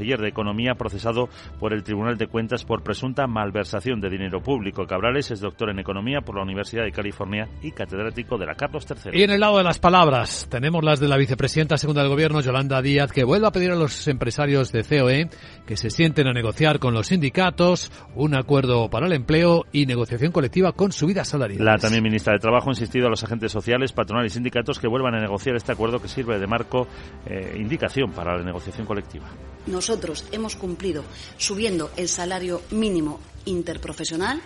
de 0.00 0.28
Economía 0.28 0.74
procesado 0.74 1.28
por 1.58 1.72
el 1.72 1.82
Tribunal 1.82 2.16
de 2.16 2.26
Cuentas 2.26 2.64
por 2.64 2.82
presunta 2.82 3.26
malversación 3.26 4.00
de 4.00 4.08
dinero 4.08 4.40
público. 4.40 4.86
Cabrales 4.86 5.30
es 5.30 5.40
doctor 5.40 5.70
en 5.70 5.78
Economía 5.78 6.20
por 6.20 6.36
la 6.36 6.42
Universidad 6.42 6.84
de 6.84 6.92
California 6.92 7.48
y 7.62 7.72
catedrático 7.72 8.38
de 8.38 8.46
la 8.46 8.54
Carlos 8.54 8.86
III. 8.88 9.18
Y 9.18 9.22
en 9.22 9.30
el 9.30 9.40
lado 9.40 9.58
de 9.58 9.64
las 9.64 9.78
palabras, 9.78 10.46
tenemos 10.50 10.79
las 10.84 11.00
de 11.00 11.08
la 11.08 11.16
vicepresidenta 11.16 11.76
segunda 11.76 12.02
del 12.02 12.10
Gobierno, 12.10 12.40
Yolanda 12.40 12.82
Díaz, 12.82 13.12
que 13.12 13.24
vuelve 13.24 13.46
a 13.46 13.52
pedir 13.52 13.70
a 13.70 13.76
los 13.76 14.06
empresarios 14.08 14.72
de 14.72 14.84
COE 14.84 15.28
que 15.66 15.76
se 15.76 15.90
sienten 15.90 16.26
a 16.26 16.32
negociar 16.32 16.78
con 16.78 16.94
los 16.94 17.08
sindicatos 17.08 17.90
un 18.14 18.34
acuerdo 18.34 18.88
para 18.90 19.06
el 19.06 19.12
empleo 19.12 19.66
y 19.72 19.86
negociación 19.86 20.32
colectiva 20.32 20.72
con 20.72 20.92
subidas 20.92 21.28
salariales. 21.28 21.64
La 21.64 21.78
también 21.78 22.02
ministra 22.02 22.32
de 22.32 22.38
Trabajo 22.38 22.70
ha 22.70 22.72
insistido 22.72 23.06
a 23.06 23.10
los 23.10 23.22
agentes 23.22 23.52
sociales, 23.52 23.92
patronales 23.92 24.32
y 24.32 24.34
sindicatos 24.34 24.78
que 24.78 24.88
vuelvan 24.88 25.14
a 25.14 25.20
negociar 25.20 25.56
este 25.56 25.72
acuerdo 25.72 26.00
que 26.00 26.08
sirve 26.08 26.38
de 26.38 26.46
marco 26.46 26.86
eh, 27.26 27.56
indicación 27.56 28.12
para 28.12 28.36
la 28.36 28.44
negociación 28.44 28.86
colectiva. 28.86 29.26
Nosotros 29.66 30.26
hemos 30.32 30.56
cumplido 30.56 31.04
subiendo 31.36 31.90
el 31.96 32.08
salario 32.08 32.62
mínimo 32.70 33.20
interprofesional, 33.44 34.40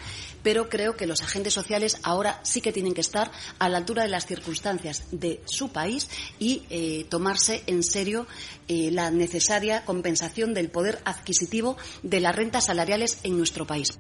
pero 0.44 0.68
creo 0.68 0.94
que 0.94 1.08
los 1.08 1.22
agentes 1.22 1.52
sociales 1.52 1.98
ahora 2.04 2.38
sí 2.42 2.60
que 2.60 2.70
tienen 2.70 2.94
que 2.94 3.00
estar 3.00 3.32
a 3.58 3.68
la 3.68 3.78
altura 3.78 4.04
de 4.04 4.10
las 4.10 4.26
circunstancias 4.26 5.08
de 5.10 5.40
su 5.46 5.72
país 5.72 6.08
y 6.38 6.62
eh, 6.70 7.06
tomarse 7.08 7.64
en 7.66 7.82
serio 7.82 8.28
eh, 8.68 8.90
la 8.92 9.10
necesaria 9.10 9.84
compensación 9.84 10.54
del 10.54 10.70
poder 10.70 10.98
adquisitivo 11.04 11.76
de 12.04 12.20
las 12.20 12.36
rentas 12.36 12.66
salariales 12.66 13.18
en 13.24 13.36
nuestro 13.36 13.66
país. 13.66 13.98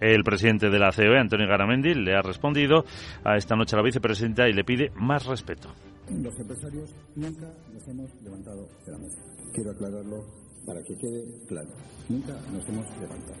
El 0.00 0.24
presidente 0.24 0.70
de 0.70 0.78
la 0.78 0.92
COE, 0.92 1.18
Antonio 1.18 1.46
Garamendi, 1.46 1.94
le 1.94 2.16
ha 2.16 2.22
respondido 2.22 2.84
a 3.22 3.36
esta 3.36 3.54
noche 3.54 3.76
a 3.76 3.80
la 3.80 3.84
vicepresidenta 3.84 4.48
y 4.48 4.54
le 4.54 4.64
pide 4.64 4.90
más 4.94 5.26
respeto. 5.26 5.74
Los 6.08 6.38
empresarios 6.40 6.94
nunca 7.16 7.52
nos 7.72 7.86
hemos 7.86 8.10
levantado 8.22 8.66
de 8.86 8.92
la 8.92 8.98
mesa. 8.98 9.18
Quiero 9.52 9.72
aclararlo 9.72 10.39
para 10.66 10.82
que 10.82 10.94
quede 10.96 11.24
claro. 11.46 11.70
Nunca 12.08 12.32
nos 12.52 12.68
hemos 12.68 12.86
levantado. 13.00 13.40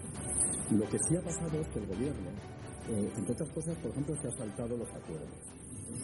Lo 0.70 0.84
que 0.88 0.98
sí 0.98 1.16
ha 1.16 1.22
pasado 1.22 1.60
es 1.60 1.68
que 1.68 1.78
el 1.80 1.86
gobierno, 1.86 2.30
eh, 2.88 3.12
entre 3.16 3.32
otras 3.32 3.50
cosas, 3.50 3.76
por 3.78 3.90
ejemplo, 3.90 4.14
se 4.20 4.28
ha 4.28 4.32
saltado 4.32 4.76
los 4.76 4.88
acuerdos. 4.88 5.28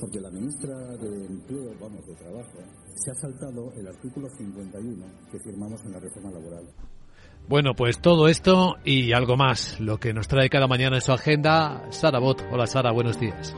Porque 0.00 0.20
la 0.20 0.30
ministra 0.30 0.76
de 0.96 1.26
Empleo, 1.26 1.72
vamos, 1.80 2.04
de 2.06 2.14
Trabajo, 2.14 2.58
se 2.96 3.10
ha 3.10 3.14
saltado 3.14 3.72
el 3.76 3.86
artículo 3.86 4.28
51 4.28 5.06
que 5.30 5.38
firmamos 5.38 5.84
en 5.84 5.92
la 5.92 6.00
reforma 6.00 6.30
laboral. 6.32 6.66
Bueno, 7.48 7.74
pues 7.74 8.00
todo 8.00 8.28
esto 8.28 8.74
y 8.84 9.12
algo 9.12 9.36
más, 9.36 9.78
lo 9.78 9.98
que 9.98 10.12
nos 10.12 10.26
trae 10.26 10.48
cada 10.48 10.66
mañana 10.66 10.96
en 10.96 11.02
su 11.02 11.12
agenda, 11.12 11.86
Sara 11.90 12.18
Bot. 12.18 12.42
Hola 12.50 12.66
Sara, 12.66 12.90
buenos 12.90 13.20
días. 13.20 13.54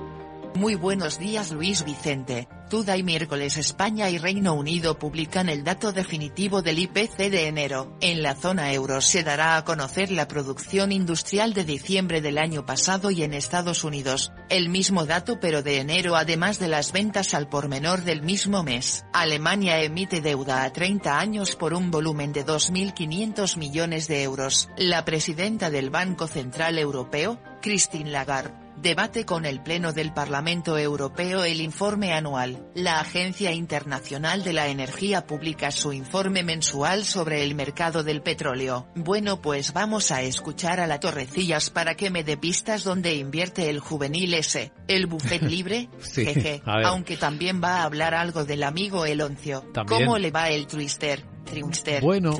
Muy 0.58 0.74
buenos 0.74 1.20
días 1.20 1.52
Luis 1.52 1.84
Vicente. 1.84 2.48
Tuda 2.68 2.96
y 2.96 3.04
miércoles 3.04 3.56
España 3.56 4.10
y 4.10 4.18
Reino 4.18 4.54
Unido 4.54 4.98
publican 4.98 5.48
el 5.48 5.62
dato 5.62 5.92
definitivo 5.92 6.62
del 6.62 6.80
IPC 6.80 7.16
de 7.30 7.46
enero. 7.46 7.96
En 8.00 8.24
la 8.24 8.34
zona 8.34 8.72
euro 8.72 9.00
se 9.00 9.22
dará 9.22 9.56
a 9.56 9.64
conocer 9.64 10.10
la 10.10 10.26
producción 10.26 10.90
industrial 10.90 11.54
de 11.54 11.62
diciembre 11.62 12.20
del 12.20 12.38
año 12.38 12.66
pasado 12.66 13.12
y 13.12 13.22
en 13.22 13.34
Estados 13.34 13.84
Unidos, 13.84 14.32
el 14.48 14.68
mismo 14.68 15.06
dato 15.06 15.38
pero 15.38 15.62
de 15.62 15.78
enero 15.78 16.16
además 16.16 16.58
de 16.58 16.66
las 16.66 16.90
ventas 16.90 17.34
al 17.34 17.48
por 17.48 17.68
menor 17.68 18.02
del 18.02 18.22
mismo 18.22 18.64
mes. 18.64 19.04
Alemania 19.12 19.80
emite 19.80 20.20
deuda 20.20 20.64
a 20.64 20.72
30 20.72 21.20
años 21.20 21.54
por 21.54 21.72
un 21.72 21.92
volumen 21.92 22.32
de 22.32 22.44
2.500 22.44 23.58
millones 23.58 24.08
de 24.08 24.24
euros. 24.24 24.68
La 24.76 25.04
presidenta 25.04 25.70
del 25.70 25.90
Banco 25.90 26.26
Central 26.26 26.80
Europeo, 26.80 27.38
Christine 27.62 28.10
Lagarde, 28.10 28.67
debate 28.80 29.24
con 29.24 29.44
el 29.44 29.60
Pleno 29.60 29.92
del 29.92 30.12
Parlamento 30.12 30.78
Europeo 30.78 31.44
el 31.44 31.60
informe 31.60 32.12
anual. 32.12 32.70
La 32.74 33.00
Agencia 33.00 33.52
Internacional 33.52 34.44
de 34.44 34.52
la 34.52 34.68
Energía 34.68 35.26
publica 35.26 35.70
su 35.70 35.92
informe 35.92 36.42
mensual 36.42 37.04
sobre 37.04 37.42
el 37.42 37.54
mercado 37.54 38.04
del 38.04 38.22
petróleo. 38.22 38.88
Bueno 38.94 39.40
pues 39.42 39.72
vamos 39.72 40.10
a 40.10 40.22
escuchar 40.22 40.80
a 40.80 40.86
la 40.86 41.00
Torrecillas 41.00 41.70
para 41.70 41.94
que 41.94 42.10
me 42.10 42.24
dé 42.24 42.36
pistas 42.36 42.84
donde 42.84 43.14
invierte 43.14 43.68
el 43.70 43.80
juvenil 43.80 44.34
ese. 44.34 44.72
El 44.86 45.06
buffet 45.06 45.42
libre, 45.48 45.88
jeje, 46.14 46.62
aunque 46.64 47.16
también 47.16 47.62
va 47.62 47.80
a 47.80 47.84
hablar 47.84 48.14
algo 48.14 48.44
del 48.44 48.62
amigo 48.62 49.06
Eloncio. 49.06 49.64
¿Cómo 49.86 50.18
le 50.18 50.30
va 50.30 50.50
el 50.50 50.66
twister? 50.66 51.24
Triunster, 51.50 52.02
bueno, 52.02 52.32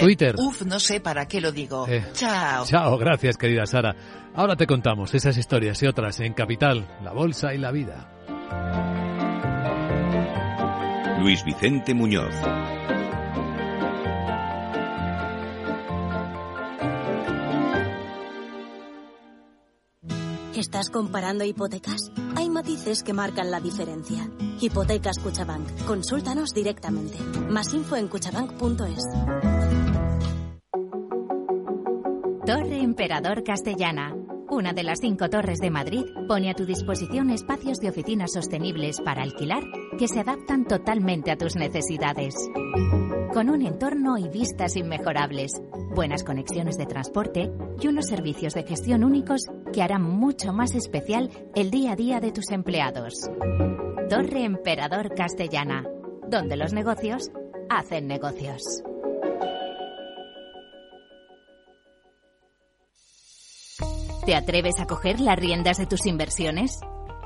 Twitter. 0.00 0.34
Uf, 0.38 0.62
no 0.62 0.78
sé 0.78 1.00
para 1.00 1.26
qué 1.26 1.40
lo 1.40 1.52
digo. 1.52 1.86
Eh, 1.88 2.04
chao. 2.12 2.64
Chao, 2.66 2.98
gracias 2.98 3.36
querida 3.36 3.66
Sara. 3.66 3.94
Ahora 4.34 4.56
te 4.56 4.66
contamos 4.66 5.14
esas 5.14 5.36
historias 5.36 5.82
y 5.82 5.86
otras 5.86 6.20
en 6.20 6.34
Capital, 6.34 6.86
La 7.02 7.12
Bolsa 7.12 7.54
y 7.54 7.58
la 7.58 7.72
Vida. 7.72 8.08
Luis 11.20 11.44
Vicente 11.44 11.94
Muñoz. 11.94 12.34
¿Estás 20.60 20.90
comparando 20.90 21.42
hipotecas? 21.42 22.12
Hay 22.36 22.50
matices 22.50 23.02
que 23.02 23.14
marcan 23.14 23.50
la 23.50 23.60
diferencia. 23.60 24.30
Hipotecas 24.60 25.18
Cuchabank. 25.18 25.86
Consúltanos 25.86 26.50
directamente. 26.50 27.16
Más 27.48 27.72
info 27.72 27.96
en 27.96 28.08
cuchabank.es. 28.08 29.02
Torre 32.44 32.78
Emperador 32.82 33.42
Castellana. 33.42 34.14
Una 34.50 34.74
de 34.74 34.82
las 34.82 34.98
cinco 35.00 35.30
torres 35.30 35.60
de 35.60 35.70
Madrid 35.70 36.04
pone 36.28 36.50
a 36.50 36.54
tu 36.54 36.66
disposición 36.66 37.30
espacios 37.30 37.78
de 37.78 37.88
oficinas 37.88 38.32
sostenibles 38.34 39.00
para 39.00 39.22
alquilar 39.22 39.62
que 39.98 40.08
se 40.08 40.20
adaptan 40.20 40.66
totalmente 40.66 41.30
a 41.30 41.38
tus 41.38 41.56
necesidades. 41.56 42.34
Con 43.32 43.48
un 43.48 43.62
entorno 43.62 44.18
y 44.18 44.28
vistas 44.28 44.76
inmejorables, 44.76 45.52
buenas 45.94 46.22
conexiones 46.22 46.76
de 46.76 46.84
transporte 46.84 47.50
y 47.80 47.86
unos 47.86 48.08
servicios 48.08 48.52
de 48.52 48.64
gestión 48.64 49.04
únicos 49.04 49.42
que 49.72 49.82
harán 49.82 50.02
mucho 50.02 50.52
más 50.52 50.74
especial 50.74 51.30
el 51.54 51.70
día 51.70 51.92
a 51.92 51.96
día 51.96 52.20
de 52.20 52.32
tus 52.32 52.50
empleados. 52.50 53.30
Torre 54.08 54.44
Emperador 54.44 55.14
Castellana, 55.14 55.84
donde 56.28 56.56
los 56.56 56.72
negocios 56.72 57.30
hacen 57.68 58.06
negocios. 58.06 58.82
¿Te 64.26 64.34
atreves 64.34 64.78
a 64.78 64.86
coger 64.86 65.20
las 65.20 65.38
riendas 65.38 65.78
de 65.78 65.86
tus 65.86 66.06
inversiones? 66.06 66.80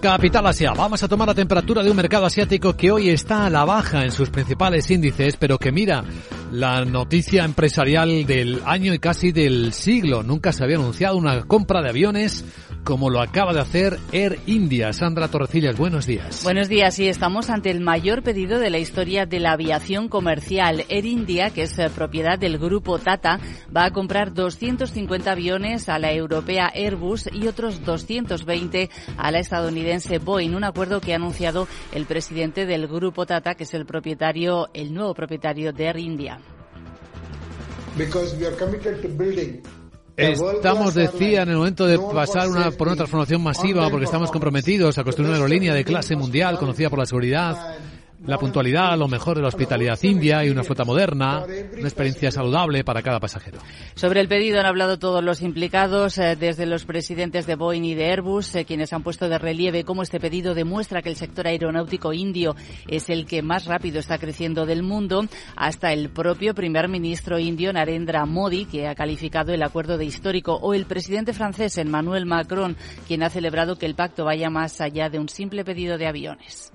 Capital 0.00 0.46
Asia. 0.46 0.72
Vamos 0.72 1.02
a 1.02 1.08
tomar 1.08 1.28
la 1.28 1.34
temperatura 1.34 1.82
de 1.82 1.90
un 1.90 1.96
mercado 1.96 2.26
asiático 2.26 2.76
que 2.76 2.90
hoy 2.90 3.08
está 3.08 3.46
a 3.46 3.50
la 3.50 3.64
baja 3.64 4.04
en 4.04 4.12
sus 4.12 4.28
principales 4.28 4.90
índices, 4.90 5.36
pero 5.38 5.58
que 5.58 5.72
mira 5.72 6.04
la 6.52 6.84
noticia 6.84 7.44
empresarial 7.44 8.26
del 8.26 8.60
año 8.66 8.92
y 8.92 8.98
casi 8.98 9.32
del 9.32 9.72
siglo. 9.72 10.22
Nunca 10.22 10.52
se 10.52 10.62
había 10.62 10.76
anunciado 10.76 11.16
una 11.16 11.44
compra 11.44 11.80
de 11.80 11.88
aviones 11.88 12.44
como 12.84 13.10
lo 13.10 13.20
acaba 13.20 13.52
de 13.52 13.60
hacer 13.60 13.98
Air 14.12 14.38
India. 14.46 14.92
Sandra 14.92 15.28
Torrecillas, 15.28 15.76
buenos 15.76 16.06
días. 16.06 16.44
Buenos 16.44 16.68
días, 16.68 16.98
y 16.98 17.08
estamos 17.08 17.50
ante 17.50 17.70
el 17.70 17.80
mayor 17.80 18.22
pedido 18.22 18.58
de 18.58 18.70
la 18.70 18.78
historia 18.78 19.26
de 19.26 19.40
la 19.40 19.52
aviación 19.52 20.08
comercial. 20.08 20.84
Air 20.88 21.06
India, 21.06 21.50
que 21.50 21.62
es 21.62 21.78
eh, 21.78 21.90
propiedad 21.94 22.38
del 22.38 22.58
grupo 22.58 22.98
Tata, 22.98 23.40
va 23.74 23.86
a 23.86 23.92
comprar 23.92 24.34
250 24.34 25.32
aviones 25.32 25.88
a 25.88 25.98
la 25.98 26.12
europea 26.12 26.70
Airbus 26.74 27.28
y 27.32 27.48
otros 27.48 27.84
220 27.84 28.90
a 29.16 29.30
la 29.30 29.38
estadounidense 29.38 30.18
Boeing, 30.18 30.54
un 30.54 30.64
acuerdo 30.64 31.00
que 31.00 31.14
ha 31.14 31.16
anunciado 31.16 31.66
el 31.92 32.04
presidente 32.04 32.66
del 32.66 32.86
grupo 32.86 33.24
Tata, 33.24 33.54
que 33.54 33.64
es 33.64 33.74
el 33.74 33.86
propietario, 33.86 34.68
el 34.74 34.92
nuevo 34.92 35.14
propietario 35.14 35.72
de 35.72 35.86
Air 35.86 35.98
India. 35.98 36.38
Estamos, 40.16 40.94
decía, 40.94 41.42
en 41.42 41.48
el 41.48 41.56
momento 41.56 41.86
de 41.86 41.98
pasar 41.98 42.48
una, 42.48 42.70
por 42.70 42.86
una 42.86 42.96
transformación 42.96 43.42
masiva, 43.42 43.88
porque 43.90 44.04
estamos 44.04 44.30
comprometidos 44.30 44.96
a 44.96 45.02
construir 45.02 45.28
una 45.28 45.38
aerolínea 45.38 45.74
de 45.74 45.84
clase 45.84 46.14
mundial 46.14 46.56
conocida 46.58 46.88
por 46.88 47.00
la 47.00 47.06
seguridad, 47.06 47.76
la 48.26 48.38
puntualidad, 48.38 48.96
lo 48.98 49.08
mejor 49.08 49.36
de 49.36 49.42
la 49.42 49.48
hospitalidad 49.48 49.98
india 50.02 50.44
y 50.44 50.50
una 50.50 50.62
flota 50.62 50.84
moderna, 50.84 51.44
una 51.44 51.88
experiencia 51.88 52.30
saludable 52.30 52.84
para 52.84 53.02
cada 53.02 53.20
pasajero. 53.20 53.58
Sobre 53.94 54.20
el 54.20 54.28
pedido 54.28 54.60
han 54.60 54.66
hablado 54.66 54.98
todos 54.98 55.22
los 55.22 55.42
implicados, 55.42 56.18
eh, 56.18 56.36
desde 56.36 56.66
los 56.66 56.84
presidentes 56.84 57.46
de 57.46 57.54
Boeing 57.54 57.84
y 57.84 57.94
de 57.94 58.10
Airbus, 58.10 58.54
eh, 58.54 58.64
quienes 58.64 58.92
han 58.92 59.02
puesto 59.02 59.28
de 59.28 59.38
relieve 59.38 59.84
cómo 59.84 60.02
este 60.02 60.20
pedido 60.20 60.54
demuestra 60.54 61.02
que 61.02 61.10
el 61.10 61.16
sector 61.16 61.46
aeronáutico 61.46 62.12
indio 62.12 62.56
es 62.88 63.10
el 63.10 63.26
que 63.26 63.42
más 63.42 63.66
rápido 63.66 64.00
está 64.00 64.18
creciendo 64.18 64.66
del 64.66 64.82
mundo, 64.82 65.26
hasta 65.56 65.92
el 65.92 66.10
propio 66.10 66.54
primer 66.54 66.88
ministro 66.88 67.38
indio 67.38 67.72
Narendra 67.72 68.24
Modi, 68.26 68.64
que 68.64 68.88
ha 68.88 68.94
calificado 68.94 69.52
el 69.52 69.62
acuerdo 69.62 69.98
de 69.98 70.04
histórico, 70.04 70.54
o 70.54 70.74
el 70.74 70.86
presidente 70.86 71.32
francés 71.32 71.76
Emmanuel 71.78 72.26
Macron, 72.26 72.76
quien 73.06 73.22
ha 73.22 73.30
celebrado 73.30 73.76
que 73.76 73.86
el 73.86 73.94
pacto 73.94 74.24
vaya 74.24 74.50
más 74.50 74.80
allá 74.80 75.08
de 75.08 75.18
un 75.18 75.28
simple 75.28 75.64
pedido 75.64 75.98
de 75.98 76.06
aviones. 76.06 76.72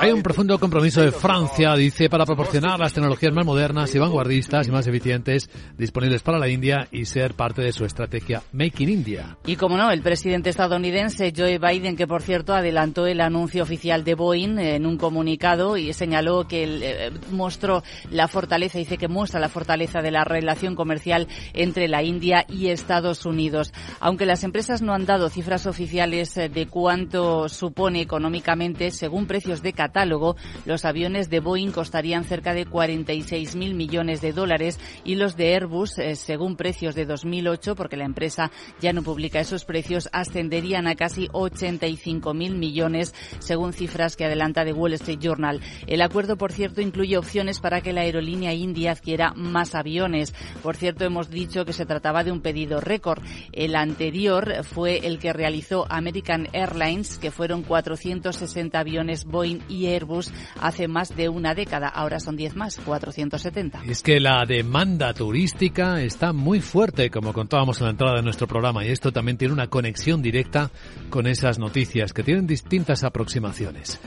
Hay 0.00 0.12
un 0.12 0.22
profundo 0.22 0.58
compromiso 0.58 1.00
de 1.00 1.12
Francia, 1.12 1.74
dice, 1.74 2.08
para 2.08 2.24
proporcionar 2.24 2.78
las 2.78 2.92
tecnologías 2.92 3.32
más 3.32 3.44
modernas 3.44 3.94
y 3.94 3.98
vanguardistas 3.98 4.68
y 4.68 4.70
más 4.70 4.86
eficientes 4.86 5.50
disponibles 5.76 6.22
para 6.22 6.38
la 6.38 6.48
India 6.48 6.88
y 6.90 7.04
ser 7.04 7.34
parte 7.34 7.62
de 7.62 7.72
su 7.72 7.84
estrategia 7.84 8.42
Make 8.52 8.82
in 8.82 8.88
India. 8.88 9.36
Y 9.46 9.56
como 9.56 9.76
no, 9.76 9.90
el 9.90 10.02
presidente 10.02 10.50
estadounidense 10.50 11.32
Joe 11.36 11.58
Biden, 11.58 11.96
que 11.96 12.06
por 12.06 12.22
cierto 12.22 12.54
adelantó 12.54 13.06
el 13.06 13.20
anuncio 13.20 13.62
oficial 13.62 14.04
de 14.04 14.14
Boeing 14.14 14.58
en 14.58 14.86
un 14.86 14.96
comunicado 14.96 15.76
y 15.76 15.92
señaló 15.92 16.46
que 16.46 16.64
eh, 16.64 17.10
mostró 17.30 17.82
la 18.10 18.28
fortaleza, 18.28 18.78
dice 18.78 18.98
que 18.98 19.08
muestra 19.08 19.40
la 19.40 19.48
fortaleza 19.48 20.00
de 20.00 20.10
la 20.10 20.24
relación 20.24 20.74
comercial 20.74 21.28
entre 21.52 21.88
la 21.88 22.02
India 22.02 22.46
y 22.48 22.68
Estados 22.68 23.26
Unidos. 23.26 23.72
Aunque 24.00 24.26
las 24.26 24.44
empresas 24.44 24.82
no 24.82 24.94
han 24.94 25.06
dado 25.06 25.28
cifras 25.28 25.66
oficiales 25.66 26.36
eh, 26.36 26.48
de 26.48 26.66
cuánto 26.66 27.48
supone 27.48 28.00
económicamente, 28.00 28.90
según 28.94 29.26
precios 29.26 29.62
de 29.62 29.72
catálogo, 29.72 30.36
los 30.64 30.84
aviones 30.84 31.30
de 31.30 31.40
Boeing 31.40 31.70
costarían 31.70 32.24
cerca 32.24 32.54
de 32.54 32.66
46.000 32.66 33.74
millones 33.74 34.20
de 34.20 34.32
dólares 34.32 34.80
y 35.04 35.16
los 35.16 35.36
de 35.36 35.54
Airbus, 35.54 35.98
eh, 35.98 36.16
según 36.16 36.56
precios 36.56 36.94
de 36.94 37.06
2008, 37.06 37.74
porque 37.74 37.96
la 37.96 38.04
empresa 38.04 38.50
ya 38.80 38.92
no 38.92 39.02
publica 39.02 39.40
esos 39.40 39.64
precios, 39.64 40.08
ascenderían 40.12 40.86
a 40.86 40.94
casi 40.94 41.28
85.000 41.28 42.54
millones, 42.54 43.14
según 43.40 43.72
cifras 43.72 44.16
que 44.16 44.24
adelanta 44.24 44.64
The 44.64 44.72
Wall 44.72 44.94
Street 44.94 45.20
Journal. 45.20 45.60
El 45.86 46.02
acuerdo, 46.02 46.36
por 46.36 46.52
cierto, 46.52 46.80
incluye 46.80 47.18
opciones 47.18 47.60
para 47.60 47.80
que 47.80 47.92
la 47.92 48.02
aerolínea 48.02 48.54
india 48.54 48.92
adquiera 48.92 49.32
más 49.34 49.74
aviones. 49.74 50.34
Por 50.62 50.76
cierto, 50.76 51.04
hemos 51.04 51.30
dicho 51.30 51.64
que 51.64 51.72
se 51.72 51.86
trataba 51.86 52.24
de 52.24 52.32
un 52.32 52.40
pedido 52.40 52.80
récord. 52.80 53.22
El 53.52 53.76
anterior 53.76 54.64
fue 54.64 55.06
el 55.06 55.18
que 55.18 55.32
realizó 55.32 55.86
American 55.88 56.48
Airlines, 56.52 57.18
que 57.18 57.30
fueron 57.30 57.62
460 57.62 58.83
aviones 58.84 59.24
Boeing 59.24 59.60
y 59.66 59.86
Airbus 59.86 60.30
hace 60.60 60.88
más 60.88 61.16
de 61.16 61.30
una 61.30 61.54
década. 61.54 61.88
Ahora 61.88 62.20
son 62.20 62.36
10 62.36 62.54
más, 62.54 62.76
470. 62.84 63.82
Es 63.88 64.02
que 64.02 64.20
la 64.20 64.44
demanda 64.46 65.14
turística 65.14 66.02
está 66.02 66.34
muy 66.34 66.60
fuerte, 66.60 67.10
como 67.10 67.32
contábamos 67.32 67.80
en 67.80 67.86
la 67.86 67.90
entrada 67.92 68.16
de 68.16 68.22
nuestro 68.22 68.46
programa, 68.46 68.84
y 68.84 68.90
esto 68.90 69.10
también 69.10 69.38
tiene 69.38 69.54
una 69.54 69.68
conexión 69.68 70.20
directa 70.20 70.70
con 71.08 71.26
esas 71.26 71.58
noticias, 71.58 72.12
que 72.12 72.22
tienen 72.22 72.46
distintas 72.46 73.04
aproximaciones. 73.04 73.98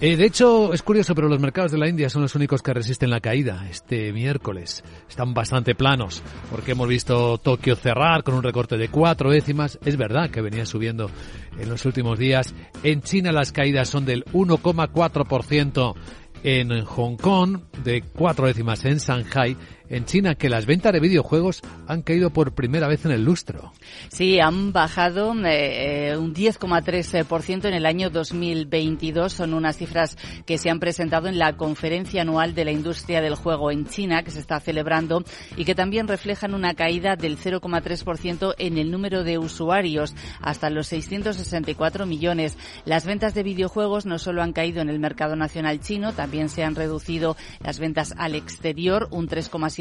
Eh, 0.00 0.16
de 0.16 0.26
hecho, 0.26 0.74
es 0.74 0.82
curioso, 0.82 1.14
pero 1.14 1.28
los 1.28 1.40
mercados 1.40 1.72
de 1.72 1.78
la 1.78 1.88
India 1.88 2.10
son 2.10 2.20
los 2.20 2.34
únicos 2.34 2.60
que 2.60 2.74
resisten 2.74 3.08
la 3.08 3.20
caída 3.20 3.66
este 3.70 4.12
miércoles. 4.12 4.84
Están 5.08 5.32
bastante 5.32 5.74
planos, 5.74 6.22
porque 6.50 6.72
hemos 6.72 6.88
visto 6.88 7.38
Tokio 7.38 7.74
cerrar 7.76 8.22
con 8.22 8.34
un 8.34 8.42
recorte 8.42 8.76
de 8.76 8.88
cuatro 8.88 9.30
décimas. 9.30 9.78
Es 9.86 9.96
verdad 9.96 10.28
que 10.28 10.42
venía 10.42 10.66
subiendo 10.66 11.10
en 11.58 11.68
los 11.68 11.84
últimos 11.84 12.18
días. 12.18 12.54
En 12.82 13.02
China 13.02 13.32
las 13.32 13.52
caídas 13.52 13.88
son 13.88 14.04
del 14.04 14.24
1,4% 14.26 15.94
en 16.42 16.84
Hong 16.84 17.16
Kong, 17.16 17.58
de 17.82 18.02
cuatro 18.02 18.46
décimas 18.46 18.84
en 18.84 18.98
Shanghai 18.98 19.56
en 19.88 20.04
China 20.04 20.34
que 20.34 20.48
las 20.48 20.66
ventas 20.66 20.92
de 20.92 21.00
videojuegos 21.00 21.62
han 21.86 22.02
caído 22.02 22.30
por 22.30 22.52
primera 22.52 22.88
vez 22.88 23.04
en 23.04 23.12
el 23.12 23.24
lustro. 23.24 23.72
Sí, 24.08 24.40
han 24.40 24.72
bajado 24.72 25.32
eh, 25.44 26.10
eh 26.10 26.16
un 26.16 26.34
10,3% 26.34 27.66
en 27.66 27.74
el 27.74 27.86
año 27.86 28.10
2022. 28.10 29.32
Son 29.32 29.54
unas 29.54 29.76
cifras 29.76 30.16
que 30.44 30.58
se 30.58 30.70
han 30.70 30.80
presentado 30.80 31.28
en 31.28 31.38
la 31.38 31.56
conferencia 31.56 32.22
anual 32.22 32.54
de 32.54 32.64
la 32.64 32.72
industria 32.72 33.20
del 33.20 33.34
juego 33.34 33.70
en 33.70 33.86
China 33.86 34.22
que 34.22 34.30
se 34.30 34.40
está 34.40 34.60
celebrando 34.60 35.24
y 35.56 35.64
que 35.64 35.74
también 35.74 36.08
reflejan 36.08 36.54
una 36.54 36.74
caída 36.74 37.16
del 37.16 37.38
0,3% 37.38 38.54
en 38.58 38.78
el 38.78 38.90
número 38.90 39.24
de 39.24 39.38
usuarios 39.38 40.14
hasta 40.40 40.70
los 40.70 40.88
664 40.88 42.06
millones. 42.06 42.56
Las 42.84 43.06
ventas 43.06 43.34
de 43.34 43.42
videojuegos 43.42 44.06
no 44.06 44.18
solo 44.18 44.42
han 44.42 44.52
caído 44.52 44.80
en 44.80 44.88
el 44.88 44.98
mercado 44.98 45.36
nacional 45.36 45.80
chino, 45.80 46.12
también 46.12 46.48
se 46.48 46.64
han 46.64 46.74
reducido 46.74 47.36
las 47.62 47.78
ventas 47.78 48.14
al 48.16 48.34
exterior 48.34 49.08
un 49.10 49.28
3,7% 49.28 49.75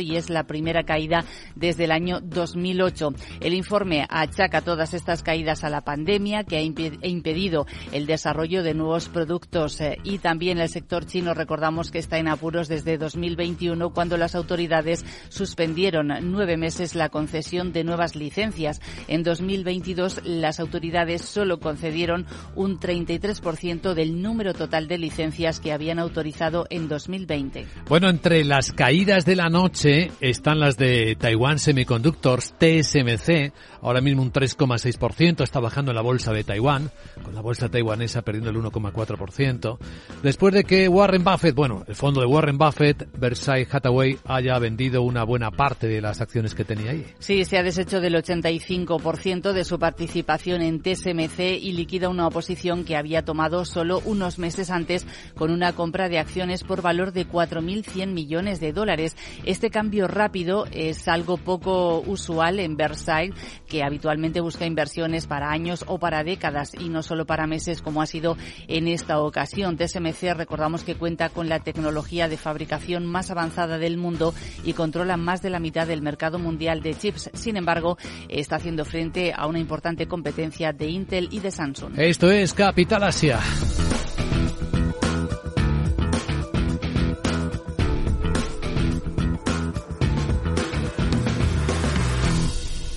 y 0.00 0.16
es 0.16 0.30
la 0.30 0.44
primera 0.44 0.84
caída 0.84 1.24
desde 1.54 1.84
el 1.84 1.92
año 1.92 2.20
2008. 2.20 3.14
El 3.40 3.54
informe 3.54 4.06
achaca 4.08 4.60
todas 4.60 4.94
estas 4.94 5.22
caídas 5.22 5.64
a 5.64 5.70
la 5.70 5.80
pandemia 5.80 6.44
que 6.44 6.56
ha 6.56 6.62
impedido 6.62 7.66
el 7.92 8.06
desarrollo 8.06 8.62
de 8.62 8.74
nuevos 8.74 9.08
productos 9.08 9.80
eh, 9.80 9.98
y 10.04 10.18
también 10.18 10.58
el 10.58 10.68
sector 10.68 11.06
chino 11.06 11.34
recordamos 11.34 11.90
que 11.90 11.98
está 11.98 12.18
en 12.18 12.28
apuros 12.28 12.68
desde 12.68 12.98
2021 12.98 13.90
cuando 13.90 14.16
las 14.16 14.34
autoridades 14.34 15.04
suspendieron 15.28 16.12
nueve 16.22 16.56
meses 16.56 16.94
la 16.94 17.08
concesión 17.08 17.72
de 17.72 17.84
nuevas 17.84 18.16
licencias. 18.16 18.80
En 19.08 19.22
2022 19.22 20.22
las 20.24 20.60
autoridades 20.60 21.22
solo 21.22 21.60
concedieron 21.60 22.26
un 22.54 22.78
33% 22.78 23.94
del 23.94 24.20
número 24.20 24.54
total 24.54 24.88
de 24.88 24.98
licencias 24.98 25.60
que 25.60 25.72
habían 25.72 25.98
autorizado 25.98 26.66
en 26.70 26.88
2020. 26.88 27.66
Bueno, 27.88 28.08
entre 28.08 28.44
las 28.44 28.72
caídas 28.72 29.21
de 29.24 29.36
la 29.36 29.48
noche 29.48 30.10
están 30.20 30.60
las 30.60 30.76
de 30.76 31.16
Taiwan 31.16 31.58
Semiconductors, 31.58 32.54
TSMC, 32.58 33.52
ahora 33.82 34.00
mismo 34.00 34.22
un 34.22 34.32
3,6%, 34.32 35.42
está 35.42 35.60
bajando 35.60 35.92
la 35.92 36.00
bolsa 36.00 36.32
de 36.32 36.44
Taiwán, 36.44 36.90
con 37.22 37.34
la 37.34 37.40
bolsa 37.40 37.68
taiwanesa 37.68 38.22
perdiendo 38.22 38.50
el 38.50 38.56
1,4%. 38.56 39.78
Después 40.22 40.54
de 40.54 40.64
que 40.64 40.88
Warren 40.88 41.24
Buffett, 41.24 41.54
bueno, 41.54 41.84
el 41.86 41.94
fondo 41.94 42.20
de 42.20 42.26
Warren 42.26 42.58
Buffett, 42.58 43.08
Versailles 43.18 43.68
Hathaway, 43.72 44.18
haya 44.24 44.58
vendido 44.58 45.02
una 45.02 45.24
buena 45.24 45.50
parte 45.50 45.88
de 45.88 46.00
las 46.00 46.20
acciones 46.20 46.54
que 46.54 46.64
tenía 46.64 46.92
ahí. 46.92 47.04
Sí, 47.18 47.44
se 47.44 47.58
ha 47.58 47.62
deshecho 47.62 48.00
del 48.00 48.14
85% 48.14 49.52
de 49.52 49.64
su 49.64 49.78
participación 49.78 50.62
en 50.62 50.80
TSMC 50.80 51.40
y 51.60 51.72
liquida 51.72 52.08
una 52.08 52.26
oposición 52.26 52.84
que 52.84 52.96
había 52.96 53.24
tomado 53.24 53.64
solo 53.64 54.00
unos 54.04 54.38
meses 54.38 54.70
antes 54.70 55.06
con 55.34 55.50
una 55.50 55.72
compra 55.72 56.08
de 56.08 56.18
acciones 56.18 56.62
por 56.62 56.82
valor 56.82 57.12
de 57.12 57.26
4.100 57.26 58.12
millones 58.12 58.60
de 58.60 58.72
dólares. 58.72 59.11
Este 59.44 59.70
cambio 59.70 60.08
rápido 60.08 60.66
es 60.70 61.08
algo 61.08 61.36
poco 61.36 62.00
usual 62.00 62.60
en 62.60 62.76
Versailles, 62.76 63.34
que 63.66 63.82
habitualmente 63.82 64.40
busca 64.40 64.66
inversiones 64.66 65.26
para 65.26 65.50
años 65.50 65.84
o 65.86 65.98
para 65.98 66.24
décadas 66.24 66.72
y 66.78 66.88
no 66.88 67.02
solo 67.02 67.26
para 67.26 67.46
meses 67.46 67.82
como 67.82 68.02
ha 68.02 68.06
sido 68.06 68.36
en 68.68 68.88
esta 68.88 69.20
ocasión. 69.20 69.76
TSMC 69.76 70.34
recordamos 70.36 70.84
que 70.84 70.94
cuenta 70.94 71.28
con 71.28 71.48
la 71.48 71.60
tecnología 71.60 72.28
de 72.28 72.36
fabricación 72.36 73.06
más 73.06 73.30
avanzada 73.30 73.78
del 73.78 73.96
mundo 73.96 74.34
y 74.64 74.72
controla 74.72 75.16
más 75.16 75.42
de 75.42 75.50
la 75.50 75.60
mitad 75.60 75.86
del 75.86 76.02
mercado 76.02 76.38
mundial 76.38 76.82
de 76.82 76.94
chips. 76.94 77.30
Sin 77.34 77.56
embargo, 77.56 77.98
está 78.28 78.56
haciendo 78.56 78.84
frente 78.84 79.32
a 79.34 79.46
una 79.46 79.58
importante 79.58 80.06
competencia 80.06 80.72
de 80.72 80.88
Intel 80.88 81.28
y 81.30 81.40
de 81.40 81.50
Samsung. 81.50 81.98
Esto 81.98 82.30
es 82.30 82.52
Capital 82.54 83.04
Asia. 83.04 83.40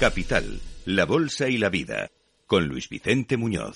Capital, 0.05 0.59
la 0.85 1.05
Bolsa 1.05 1.49
y 1.49 1.57
la 1.57 1.69
Vida, 1.69 2.11
con 2.45 2.67
Luis 2.67 2.89
Vicente 2.89 3.37
Muñoz. 3.37 3.73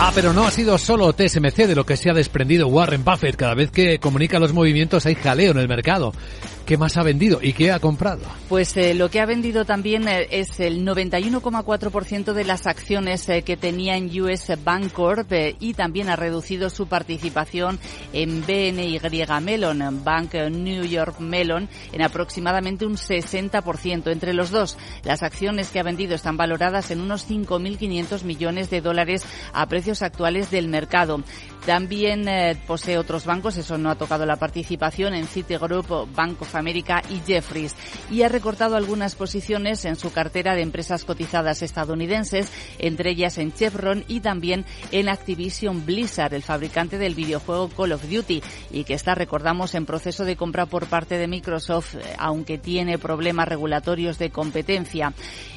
Ah, 0.00 0.10
pero 0.12 0.32
no 0.32 0.44
ha 0.44 0.50
sido 0.50 0.78
solo 0.78 1.12
TSMC 1.12 1.68
de 1.68 1.76
lo 1.76 1.86
que 1.86 1.96
se 1.96 2.10
ha 2.10 2.12
desprendido 2.12 2.66
Warren 2.66 3.04
Buffett. 3.04 3.36
Cada 3.36 3.54
vez 3.54 3.70
que 3.70 4.00
comunica 4.00 4.40
los 4.40 4.52
movimientos 4.52 5.06
hay 5.06 5.14
jaleo 5.14 5.52
en 5.52 5.58
el 5.58 5.68
mercado. 5.68 6.12
¿Qué 6.70 6.78
más 6.78 6.96
ha 6.96 7.02
vendido 7.02 7.40
y 7.42 7.52
qué 7.52 7.72
ha 7.72 7.80
comprado? 7.80 8.22
Pues 8.48 8.76
eh, 8.76 8.94
lo 8.94 9.10
que 9.10 9.18
ha 9.18 9.26
vendido 9.26 9.64
también 9.64 10.06
eh, 10.06 10.28
es 10.30 10.60
el 10.60 10.86
91,4% 10.86 12.32
de 12.32 12.44
las 12.44 12.68
acciones 12.68 13.28
eh, 13.28 13.42
que 13.42 13.56
tenía 13.56 13.96
en 13.96 14.06
US 14.22 14.52
Bancorp 14.62 15.32
y 15.58 15.74
también 15.74 16.08
ha 16.10 16.14
reducido 16.14 16.70
su 16.70 16.86
participación 16.86 17.80
en 18.12 18.42
BNY 18.42 19.00
Mellon, 19.42 20.04
Bank 20.04 20.34
New 20.34 20.84
York 20.84 21.18
Mellon, 21.18 21.68
en 21.92 22.02
aproximadamente 22.02 22.86
un 22.86 22.94
60%. 22.94 24.12
Entre 24.12 24.32
los 24.32 24.52
dos, 24.52 24.78
las 25.02 25.24
acciones 25.24 25.70
que 25.70 25.80
ha 25.80 25.82
vendido 25.82 26.14
están 26.14 26.36
valoradas 26.36 26.92
en 26.92 27.00
unos 27.00 27.28
5.500 27.28 28.22
millones 28.22 28.70
de 28.70 28.80
dólares 28.80 29.24
a 29.52 29.66
precios 29.66 30.02
actuales 30.02 30.52
del 30.52 30.68
mercado. 30.68 31.24
También 31.66 32.26
posee 32.66 32.98
otros 32.98 33.26
bancos, 33.26 33.56
eso 33.56 33.78
no 33.78 33.90
ha 33.90 33.94
tocado 33.94 34.26
la 34.26 34.36
participación 34.36 35.14
en 35.14 35.26
Citigroup, 35.26 36.12
Bank 36.14 36.40
of 36.42 36.54
América 36.54 37.02
y 37.10 37.20
Jeffries 37.26 37.76
y 38.10 38.22
ha 38.22 38.28
recortado 38.28 38.76
algunas 38.76 39.14
posiciones 39.14 39.84
en 39.84 39.96
su 39.96 40.12
cartera 40.12 40.54
de 40.54 40.62
empresas 40.62 41.04
cotizadas 41.04 41.62
estadounidenses, 41.62 42.50
entre 42.78 43.10
ellas 43.10 43.38
en 43.38 43.52
Chevron 43.52 44.04
y 44.08 44.20
también 44.20 44.64
en 44.90 45.08
Activision 45.08 45.84
Blizzard, 45.84 46.34
el 46.34 46.42
fabricante 46.42 46.98
del 46.98 47.14
videojuego 47.14 47.68
Call 47.68 47.92
of 47.92 48.08
Duty 48.08 48.42
y 48.70 48.84
que 48.84 48.94
está, 48.94 49.14
recordamos, 49.14 49.74
en 49.74 49.86
proceso 49.86 50.24
de 50.24 50.36
compra 50.36 50.66
por 50.66 50.86
parte 50.86 51.18
de 51.18 51.28
Microsoft, 51.28 51.96
eh, 51.96 52.00
aunque 52.18 52.58
tiene 52.58 52.98
problemas 52.98 53.48
regulatorios 53.48 54.18
de 54.18 54.30
competencia. 54.30 55.12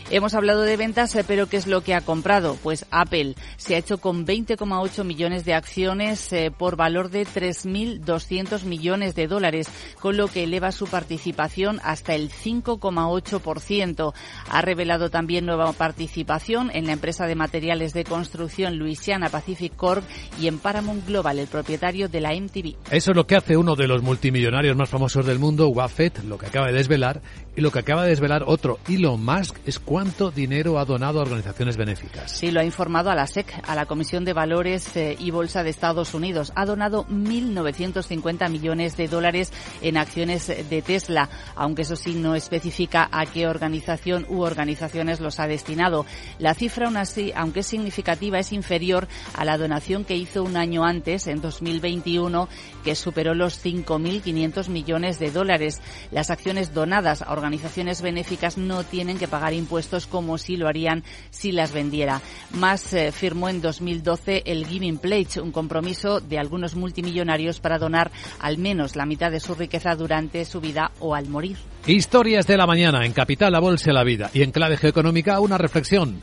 Hemos 0.10 0.36
hablado 0.36 0.62
de 0.62 0.78
ventas, 0.78 1.16
eh, 1.16 1.24
pero 1.26 1.48
¿qué 1.48 1.58
es 1.58 1.66
lo 1.66 1.82
que 1.82 1.96
ha 1.96 2.02
comprado? 2.02 2.58
Pues 2.62 2.86
Apple 2.92 3.36
se 3.58 3.76
ha 3.76 3.80
hecho 3.80 3.98
con 3.98 4.28
20,8 4.28 5.04
millones 5.04 5.44
de 5.46 5.54
acciones 5.54 6.32
eh, 6.34 6.52
por 6.56 6.76
valor 6.76 7.10
de 7.10 7.26
3.200 7.26 8.63
millones 8.66 9.16
de 9.16 9.28
dólares, 9.28 9.70
con 10.00 10.18
lo 10.18 10.28
que 10.28 10.44
eleva 10.44 10.72
su 10.72 10.86
participación 10.86 11.80
hasta 11.84 12.13
el 12.13 12.30
5,8%. 12.30 14.13
Ha 14.50 14.62
revelado 14.62 15.10
también 15.10 15.46
nueva 15.46 15.72
participación 15.74 16.70
en 16.74 16.86
la 16.86 16.94
empresa 16.94 17.26
de 17.26 17.36
materiales 17.36 17.94
de 17.94 18.04
construcción 18.04 18.78
Louisiana 18.78 19.30
Pacific 19.30 19.76
Corp 19.76 20.04
y 20.39 20.48
en 20.48 20.60
Paramount 20.60 21.08
Global, 21.08 21.39
el 21.39 21.48
propietario 21.48 22.08
de 22.08 22.22
la 22.22 22.36
MTV. 22.36 22.76
Eso 22.92 23.12
es 23.12 23.18
lo 23.18 23.26
que 23.26 23.36
hace 23.36 23.58
uno 23.58 23.76
de 23.76 23.88
los 23.88 24.04
multimillonarios 24.04 24.76
más 24.76 24.89
famosos 24.89 25.26
del 25.26 25.39
mundo, 25.39 25.70
Buffett, 25.74 26.24
lo 26.26 26.38
que 26.38 26.48
acaba 26.48 26.68
de 26.68 26.74
desvelar, 26.74 27.22
y 27.56 27.62
lo 27.62 27.72
que 27.72 27.80
acaba 27.80 28.04
de 28.04 28.10
desvelar 28.10 28.44
otro, 28.46 28.80
Elon 28.88 29.24
Musk, 29.24 29.58
es 29.66 29.80
cuánto 29.80 30.03
dinero 30.36 30.80
ha 30.80 30.86
donado 30.86 31.20
a 31.20 31.24
organizaciones 31.24 31.78
benéficas. 31.78 32.32
Sí, 32.32 32.52
lo 32.52 32.60
ha 32.60 32.66
informado 32.66 33.10
a 33.10 33.16
la 33.16 33.28
SEC, 33.28 33.62
a 33.68 33.76
la 33.76 33.86
Comisión 33.86 34.26
de 34.26 34.34
Valores 34.34 34.96
eh, 34.96 35.16
y 35.18 35.32
Bolsa 35.32 35.63
de 35.63 35.70
Estados 35.70 36.13
Unidos. 36.13 36.52
Ha 36.56 36.66
donado 36.66 37.06
1.950 37.08 38.50
millones 38.50 38.98
de 38.98 39.08
dólares 39.08 39.54
en 39.82 39.98
acciones 39.98 40.48
de 40.48 40.82
Tesla, 40.82 41.30
aunque 41.56 41.84
eso 41.84 41.96
sí 41.96 42.16
no 42.16 42.36
especifica 42.36 43.08
a 43.12 43.26
qué 43.26 43.48
organización 43.48 44.26
u 44.30 44.42
organizaciones 44.42 45.20
los 45.20 45.39
ha 45.39 45.48
destinado. 45.48 46.06
La 46.39 46.54
cifra, 46.54 46.88
aún 46.88 46.98
así, 46.98 47.32
aunque 47.36 47.62
es 47.62 47.68
significativa, 47.68 48.39
es 48.39 48.52
inferior 48.52 49.08
a 49.36 49.46
la 49.46 49.58
donación 49.58 50.06
que 50.06 50.18
hizo 50.18 50.44
un 50.44 50.58
año 50.58 50.84
antes, 50.84 51.28
en 51.28 51.39
2021, 51.39 52.50
que 52.84 52.96
superó 52.96 53.34
los 53.36 53.63
5.500 53.63 54.70
millones 54.70 55.20
de 55.20 55.32
dólares. 55.32 55.82
Las 56.12 56.30
acciones 56.30 56.74
donadas 56.74 57.22
a 57.22 57.32
organizaciones 57.32 58.02
benéficas 58.02 58.58
no 58.58 58.84
tienen 58.84 59.18
que 59.18 59.28
pagar 59.28 59.54
impuestos 59.54 59.83
como 60.10 60.38
si 60.38 60.58
lo 60.58 60.67
harían 60.67 61.04
si 61.30 61.52
las 61.52 61.72
vendiera. 61.72 62.22
Más 62.54 62.93
eh, 62.93 63.12
firmó 63.12 63.50
en 63.50 63.62
2012 63.62 64.43
el 64.46 64.65
Giving 64.65 64.98
Pledge, 64.98 65.39
un 65.39 65.52
compromiso 65.52 66.19
de 66.19 66.39
algunos 66.39 66.76
multimillonarios 66.76 67.60
para 67.60 67.78
donar 67.78 68.12
al 68.39 68.58
menos 68.58 68.96
la 68.96 69.06
mitad 69.06 69.32
de 69.32 69.39
su 69.39 69.56
riqueza 69.56 69.96
durante 69.96 70.46
su 70.46 70.62
vida 70.62 70.91
o 71.00 71.15
al 71.15 71.28
morir. 71.28 71.58
Historias 71.86 72.48
de 72.48 72.58
la 72.58 72.65
mañana 72.65 73.06
en 73.06 73.13
Capital, 73.13 73.52
la 73.52 73.60
Bolsa 73.60 73.91
y 73.91 73.93
la 73.93 74.04
Vida. 74.04 74.30
Y 74.34 74.41
en 74.41 74.52
Clave 74.52 74.78
Geoeconómica, 74.78 75.39
una 75.39 75.58
reflexión 75.58 76.22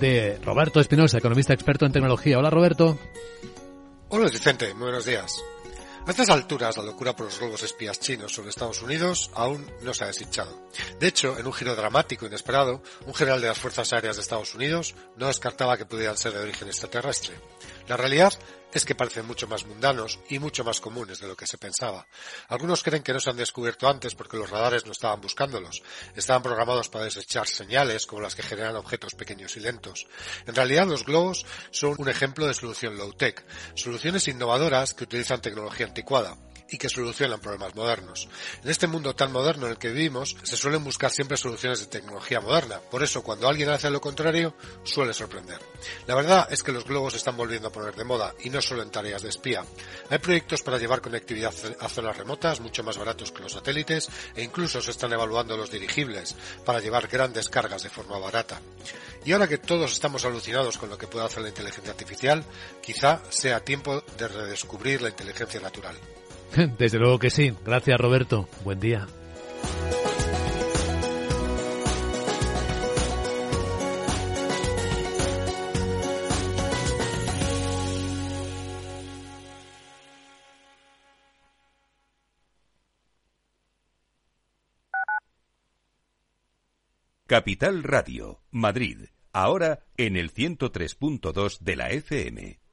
de 0.00 0.38
Roberto 0.44 0.80
Espinosa, 0.80 1.18
economista 1.18 1.52
experto 1.52 1.86
en 1.86 1.92
tecnología. 1.92 2.38
Hola, 2.38 2.50
Roberto. 2.50 2.98
Hola, 4.08 4.28
Vicente. 4.30 4.72
Muy 4.74 4.84
buenos 4.84 5.06
días. 5.06 5.42
A 6.06 6.10
estas 6.10 6.28
alturas, 6.28 6.76
la 6.76 6.82
locura 6.82 7.16
por 7.16 7.24
los 7.26 7.38
globos 7.38 7.62
espías 7.62 7.98
chinos 7.98 8.34
sobre 8.34 8.50
Estados 8.50 8.82
Unidos 8.82 9.30
aún 9.32 9.72
no 9.80 9.94
se 9.94 10.04
ha 10.04 10.08
deshinchado. 10.08 10.68
De 11.00 11.06
hecho, 11.06 11.38
en 11.38 11.46
un 11.46 11.52
giro 11.54 11.74
dramático 11.74 12.26
inesperado, 12.26 12.82
un 13.06 13.14
general 13.14 13.40
de 13.40 13.48
las 13.48 13.58
Fuerzas 13.58 13.90
Aéreas 13.94 14.16
de 14.16 14.22
Estados 14.22 14.54
Unidos 14.54 14.94
no 15.16 15.28
descartaba 15.28 15.78
que 15.78 15.86
pudieran 15.86 16.18
ser 16.18 16.34
de 16.34 16.40
origen 16.40 16.68
extraterrestre. 16.68 17.34
La 17.88 17.96
realidad 17.96 18.34
es 18.74 18.84
que 18.84 18.94
parecen 18.94 19.26
mucho 19.26 19.46
más 19.46 19.64
mundanos 19.64 20.18
y 20.28 20.38
mucho 20.38 20.64
más 20.64 20.80
comunes 20.80 21.20
de 21.20 21.28
lo 21.28 21.36
que 21.36 21.46
se 21.46 21.56
pensaba. 21.56 22.06
Algunos 22.48 22.82
creen 22.82 23.02
que 23.02 23.12
no 23.12 23.20
se 23.20 23.30
han 23.30 23.36
descubierto 23.36 23.88
antes 23.88 24.14
porque 24.14 24.36
los 24.36 24.50
radares 24.50 24.84
no 24.84 24.92
estaban 24.92 25.20
buscándolos. 25.20 25.82
Estaban 26.14 26.42
programados 26.42 26.88
para 26.88 27.04
desechar 27.04 27.46
señales 27.46 28.04
como 28.04 28.20
las 28.20 28.34
que 28.34 28.42
generan 28.42 28.76
objetos 28.76 29.14
pequeños 29.14 29.56
y 29.56 29.60
lentos. 29.60 30.06
En 30.46 30.54
realidad 30.54 30.86
los 30.86 31.04
globos 31.04 31.46
son 31.70 31.94
un 31.98 32.08
ejemplo 32.08 32.46
de 32.46 32.54
solución 32.54 32.98
low-tech, 32.98 33.44
soluciones 33.74 34.26
innovadoras 34.28 34.92
que 34.92 35.04
utilizan 35.04 35.40
tecnología 35.40 35.86
anticuada 35.86 36.36
y 36.70 36.78
que 36.78 36.88
solucionan 36.88 37.40
problemas 37.40 37.74
modernos. 37.74 38.28
En 38.62 38.70
este 38.70 38.86
mundo 38.86 39.14
tan 39.14 39.32
moderno 39.32 39.66
en 39.66 39.72
el 39.72 39.78
que 39.78 39.90
vivimos, 39.90 40.36
se 40.42 40.56
suelen 40.56 40.84
buscar 40.84 41.10
siempre 41.10 41.36
soluciones 41.36 41.80
de 41.80 41.86
tecnología 41.86 42.40
moderna. 42.40 42.80
Por 42.90 43.02
eso, 43.02 43.22
cuando 43.22 43.48
alguien 43.48 43.68
hace 43.68 43.90
lo 43.90 44.00
contrario, 44.00 44.54
suele 44.82 45.12
sorprender. 45.12 45.60
La 46.06 46.14
verdad 46.14 46.48
es 46.50 46.62
que 46.62 46.72
los 46.72 46.84
globos 46.84 47.14
están 47.14 47.36
volviendo 47.36 47.68
a 47.68 47.72
poner 47.72 47.94
de 47.94 48.04
moda 48.04 48.34
y 48.42 48.50
no 48.50 48.60
solo 48.62 48.82
en 48.82 48.90
tareas 48.90 49.22
de 49.22 49.28
espía. 49.28 49.64
Hay 50.10 50.18
proyectos 50.18 50.62
para 50.62 50.78
llevar 50.78 51.00
conectividad 51.00 51.54
a 51.80 51.88
zonas 51.88 52.16
remotas 52.16 52.60
mucho 52.60 52.82
más 52.82 52.98
baratos 52.98 53.32
que 53.32 53.42
los 53.42 53.52
satélites 53.52 54.08
e 54.34 54.42
incluso 54.42 54.80
se 54.80 54.90
están 54.90 55.12
evaluando 55.12 55.56
los 55.56 55.70
dirigibles 55.70 56.34
para 56.64 56.80
llevar 56.80 57.08
grandes 57.08 57.48
cargas 57.48 57.82
de 57.82 57.90
forma 57.90 58.18
barata. 58.18 58.60
Y 59.24 59.32
ahora 59.32 59.48
que 59.48 59.58
todos 59.58 59.92
estamos 59.92 60.24
alucinados 60.24 60.76
con 60.76 60.90
lo 60.90 60.98
que 60.98 61.06
puede 61.06 61.24
hacer 61.24 61.42
la 61.42 61.48
inteligencia 61.48 61.92
artificial, 61.92 62.44
quizá 62.82 63.22
sea 63.30 63.64
tiempo 63.64 64.02
de 64.18 64.28
redescubrir 64.28 65.00
la 65.02 65.08
inteligencia 65.08 65.60
natural. 65.60 65.96
Desde 66.78 66.98
luego 66.98 67.18
que 67.18 67.30
sí. 67.30 67.52
Gracias, 67.64 67.98
Roberto. 68.00 68.48
Buen 68.64 68.80
día. 68.80 69.06
Capital 87.26 87.82
Radio, 87.82 88.42
Madrid, 88.50 89.06
ahora 89.32 89.86
en 89.96 90.16
el 90.16 90.32
103.2 90.32 91.58
de 91.60 91.74
la 91.74 91.90
FM. 91.90 92.63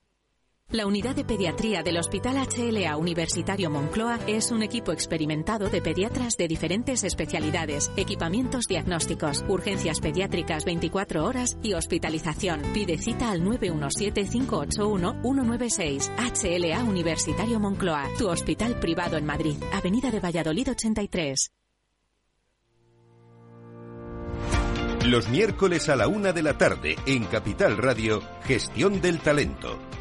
La 0.72 0.88
unidad 0.88 1.16
de 1.16 1.24
pediatría 1.26 1.84
del 1.84 1.98
Hospital 1.98 2.38
HLA 2.38 2.96
Universitario 2.96 3.70
Moncloa 3.70 4.18
es 4.26 4.52
un 4.52 4.64
equipo 4.64 4.94
experimentado 4.94 5.70
de 5.70 5.82
pediatras 5.82 6.38
de 6.38 6.48
diferentes 6.48 7.04
especialidades, 7.04 7.92
equipamientos 7.98 8.68
diagnósticos, 8.70 9.44
urgencias 9.50 10.00
pediátricas 10.00 10.64
24 10.64 11.26
horas 11.26 11.58
y 11.62 11.74
hospitalización. 11.74 12.62
Pide 12.74 12.98
cita 12.98 13.32
al 13.32 13.42
917-581-196. 13.42 16.10
HLA 16.16 16.86
Universitario 16.86 17.60
Moncloa, 17.60 18.08
tu 18.18 18.30
hospital 18.30 18.80
privado 18.80 19.18
en 19.18 19.26
Madrid, 19.26 19.58
Avenida 19.74 20.10
de 20.10 20.22
Valladolid 20.22 20.70
83. 20.70 21.52
Los 25.06 25.28
miércoles 25.28 25.90
a 25.90 25.98
la 25.98 26.08
una 26.08 26.32
de 26.32 26.44
la 26.44 26.58
tarde 26.58 26.96
en 27.06 27.26
Capital 27.26 27.78
Radio, 27.78 28.22
Gestión 28.46 29.02
del 29.02 29.20
Talento. 29.20 29.91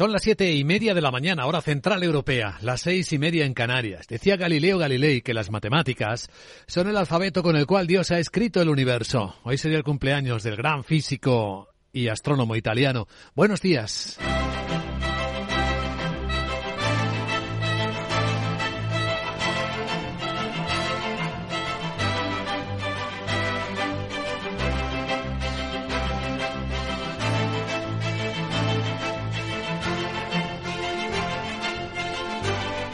Son 0.00 0.12
las 0.12 0.22
siete 0.22 0.50
y 0.54 0.64
media 0.64 0.94
de 0.94 1.02
la 1.02 1.10
mañana, 1.10 1.44
hora 1.44 1.60
central 1.60 2.02
europea, 2.02 2.56
las 2.62 2.80
seis 2.80 3.12
y 3.12 3.18
media 3.18 3.44
en 3.44 3.52
Canarias. 3.52 4.06
Decía 4.08 4.38
Galileo 4.38 4.78
Galilei 4.78 5.20
que 5.20 5.34
las 5.34 5.50
matemáticas 5.50 6.30
son 6.66 6.88
el 6.88 6.96
alfabeto 6.96 7.42
con 7.42 7.54
el 7.54 7.66
cual 7.66 7.86
Dios 7.86 8.10
ha 8.10 8.18
escrito 8.18 8.62
el 8.62 8.70
universo. 8.70 9.34
Hoy 9.42 9.58
sería 9.58 9.76
el 9.76 9.84
cumpleaños 9.84 10.42
del 10.42 10.56
gran 10.56 10.84
físico 10.84 11.68
y 11.92 12.08
astrónomo 12.08 12.56
italiano. 12.56 13.08
Buenos 13.34 13.60
días. 13.60 14.18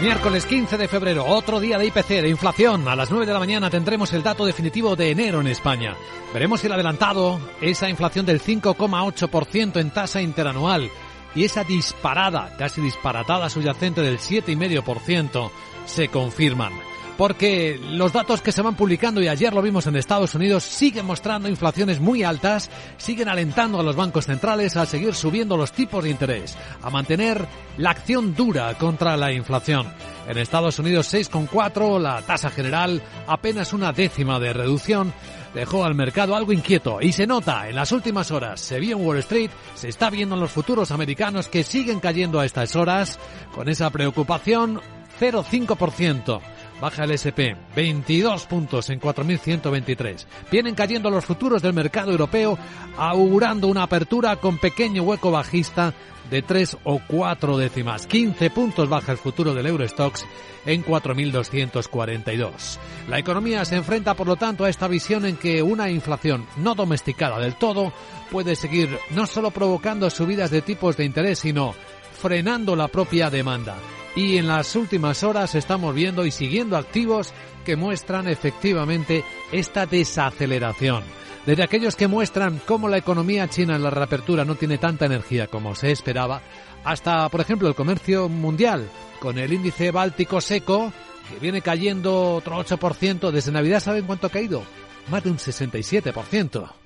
Miércoles 0.00 0.46
15 0.46 0.78
de 0.78 0.88
febrero, 0.88 1.26
otro 1.26 1.60
día 1.60 1.76
de 1.76 1.84
IPC, 1.84 2.08
de 2.22 2.30
inflación. 2.30 2.88
A 2.88 2.96
las 2.96 3.10
9 3.10 3.26
de 3.26 3.34
la 3.34 3.38
mañana 3.38 3.68
tendremos 3.68 4.10
el 4.14 4.22
dato 4.22 4.46
definitivo 4.46 4.96
de 4.96 5.10
enero 5.10 5.42
en 5.42 5.46
España. 5.46 5.94
Veremos 6.32 6.64
el 6.64 6.72
adelantado, 6.72 7.38
esa 7.60 7.90
inflación 7.90 8.24
del 8.24 8.40
5,8% 8.40 9.78
en 9.78 9.90
tasa 9.90 10.22
interanual 10.22 10.90
y 11.34 11.44
esa 11.44 11.64
disparada, 11.64 12.56
casi 12.56 12.80
disparatada 12.80 13.50
subyacente 13.50 14.00
del 14.00 14.18
7,5% 14.18 15.50
se 15.84 16.08
confirman 16.08 16.72
porque 17.20 17.78
los 17.78 18.14
datos 18.14 18.40
que 18.40 18.50
se 18.50 18.62
van 18.62 18.76
publicando, 18.76 19.20
y 19.20 19.28
ayer 19.28 19.52
lo 19.52 19.60
vimos 19.60 19.86
en 19.86 19.94
Estados 19.94 20.34
Unidos, 20.34 20.62
siguen 20.62 21.04
mostrando 21.04 21.50
inflaciones 21.50 22.00
muy 22.00 22.22
altas, 22.22 22.70
siguen 22.96 23.28
alentando 23.28 23.78
a 23.78 23.82
los 23.82 23.94
bancos 23.94 24.24
centrales 24.24 24.74
a 24.78 24.86
seguir 24.86 25.14
subiendo 25.14 25.58
los 25.58 25.70
tipos 25.70 26.02
de 26.02 26.08
interés, 26.08 26.56
a 26.80 26.88
mantener 26.88 27.46
la 27.76 27.90
acción 27.90 28.34
dura 28.34 28.72
contra 28.78 29.18
la 29.18 29.34
inflación. 29.34 29.86
En 30.28 30.38
Estados 30.38 30.78
Unidos 30.78 31.12
6,4, 31.12 32.00
la 32.00 32.22
tasa 32.22 32.48
general 32.48 33.02
apenas 33.26 33.74
una 33.74 33.92
décima 33.92 34.40
de 34.40 34.54
reducción, 34.54 35.12
dejó 35.52 35.84
al 35.84 35.94
mercado 35.94 36.34
algo 36.34 36.54
inquieto 36.54 37.02
y 37.02 37.12
se 37.12 37.26
nota 37.26 37.68
en 37.68 37.76
las 37.76 37.92
últimas 37.92 38.30
horas. 38.30 38.62
Se 38.62 38.80
vio 38.80 38.96
en 38.96 39.04
Wall 39.04 39.18
Street, 39.18 39.50
se 39.74 39.90
está 39.90 40.08
viendo 40.08 40.36
en 40.36 40.40
los 40.40 40.52
futuros 40.52 40.90
americanos 40.90 41.48
que 41.48 41.64
siguen 41.64 42.00
cayendo 42.00 42.40
a 42.40 42.46
estas 42.46 42.76
horas 42.76 43.18
con 43.54 43.68
esa 43.68 43.90
preocupación 43.90 44.80
0,5%. 45.20 46.40
Baja 46.80 47.04
el 47.04 47.10
SP, 47.12 47.52
22 47.76 48.46
puntos 48.46 48.88
en 48.88 49.00
4.123. 49.00 50.24
Vienen 50.50 50.74
cayendo 50.74 51.10
los 51.10 51.26
futuros 51.26 51.60
del 51.60 51.74
mercado 51.74 52.10
europeo, 52.10 52.58
augurando 52.96 53.68
una 53.68 53.82
apertura 53.82 54.36
con 54.36 54.56
pequeño 54.58 55.02
hueco 55.02 55.30
bajista 55.30 55.92
de 56.30 56.40
3 56.40 56.78
o 56.84 57.00
4 57.06 57.58
décimas. 57.58 58.06
15 58.06 58.50
puntos 58.50 58.88
baja 58.88 59.12
el 59.12 59.18
futuro 59.18 59.52
del 59.52 59.66
Eurostox 59.66 60.24
en 60.64 60.82
4.242. 60.82 62.78
La 63.08 63.18
economía 63.18 63.64
se 63.66 63.76
enfrenta, 63.76 64.14
por 64.14 64.26
lo 64.26 64.36
tanto, 64.36 64.64
a 64.64 64.70
esta 64.70 64.88
visión 64.88 65.26
en 65.26 65.36
que 65.36 65.62
una 65.62 65.90
inflación 65.90 66.46
no 66.56 66.74
domesticada 66.74 67.38
del 67.38 67.56
todo 67.56 67.92
puede 68.30 68.56
seguir 68.56 68.98
no 69.10 69.26
solo 69.26 69.50
provocando 69.50 70.08
subidas 70.08 70.50
de 70.50 70.62
tipos 70.62 70.96
de 70.96 71.04
interés, 71.04 71.40
sino 71.40 71.74
frenando 72.20 72.74
la 72.74 72.88
propia 72.88 73.28
demanda 73.28 73.76
y 74.16 74.36
en 74.38 74.48
las 74.48 74.74
últimas 74.76 75.22
horas 75.22 75.54
estamos 75.54 75.94
viendo 75.94 76.26
y 76.26 76.30
siguiendo 76.30 76.76
activos 76.76 77.32
que 77.64 77.76
muestran 77.76 78.28
efectivamente 78.28 79.24
esta 79.52 79.86
desaceleración. 79.86 81.02
Desde 81.46 81.62
aquellos 81.62 81.96
que 81.96 82.08
muestran 82.08 82.60
cómo 82.66 82.88
la 82.88 82.98
economía 82.98 83.48
china 83.48 83.76
en 83.76 83.82
la 83.82 83.90
reapertura 83.90 84.44
no 84.44 84.56
tiene 84.56 84.78
tanta 84.78 85.06
energía 85.06 85.46
como 85.46 85.74
se 85.74 85.90
esperaba, 85.90 86.42
hasta, 86.84 87.28
por 87.28 87.40
ejemplo, 87.40 87.68
el 87.68 87.74
comercio 87.74 88.28
mundial, 88.28 88.88
con 89.20 89.38
el 89.38 89.52
índice 89.52 89.90
báltico 89.90 90.40
seco, 90.40 90.92
que 91.28 91.38
viene 91.38 91.62
cayendo 91.62 92.34
otro 92.34 92.56
8%. 92.58 93.30
Desde 93.30 93.52
Navidad, 93.52 93.80
¿saben 93.80 94.04
cuánto 94.04 94.26
ha 94.26 94.30
caído? 94.30 94.62
Más 95.10 95.22
de 95.24 95.30
un 95.30 95.38
67%. 95.38 96.79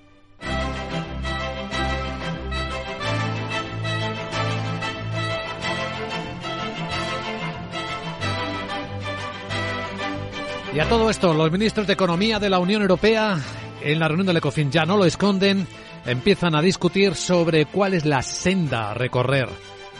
Y 10.74 10.80
a 10.80 10.88
todo 10.88 11.08
esto, 11.08 11.32
los 11.32 11.52
ministros 11.52 11.86
de 11.86 11.92
Economía 11.92 12.40
de 12.40 12.50
la 12.50 12.58
Unión 12.58 12.82
Europea, 12.82 13.38
en 13.80 14.00
la 14.00 14.08
reunión 14.08 14.26
del 14.26 14.38
ECOFIN 14.38 14.72
ya 14.72 14.84
no 14.84 14.96
lo 14.96 15.04
esconden, 15.04 15.68
empiezan 16.04 16.56
a 16.56 16.62
discutir 16.62 17.14
sobre 17.14 17.66
cuál 17.66 17.94
es 17.94 18.04
la 18.04 18.22
senda 18.22 18.90
a 18.90 18.94
recorrer. 18.94 19.48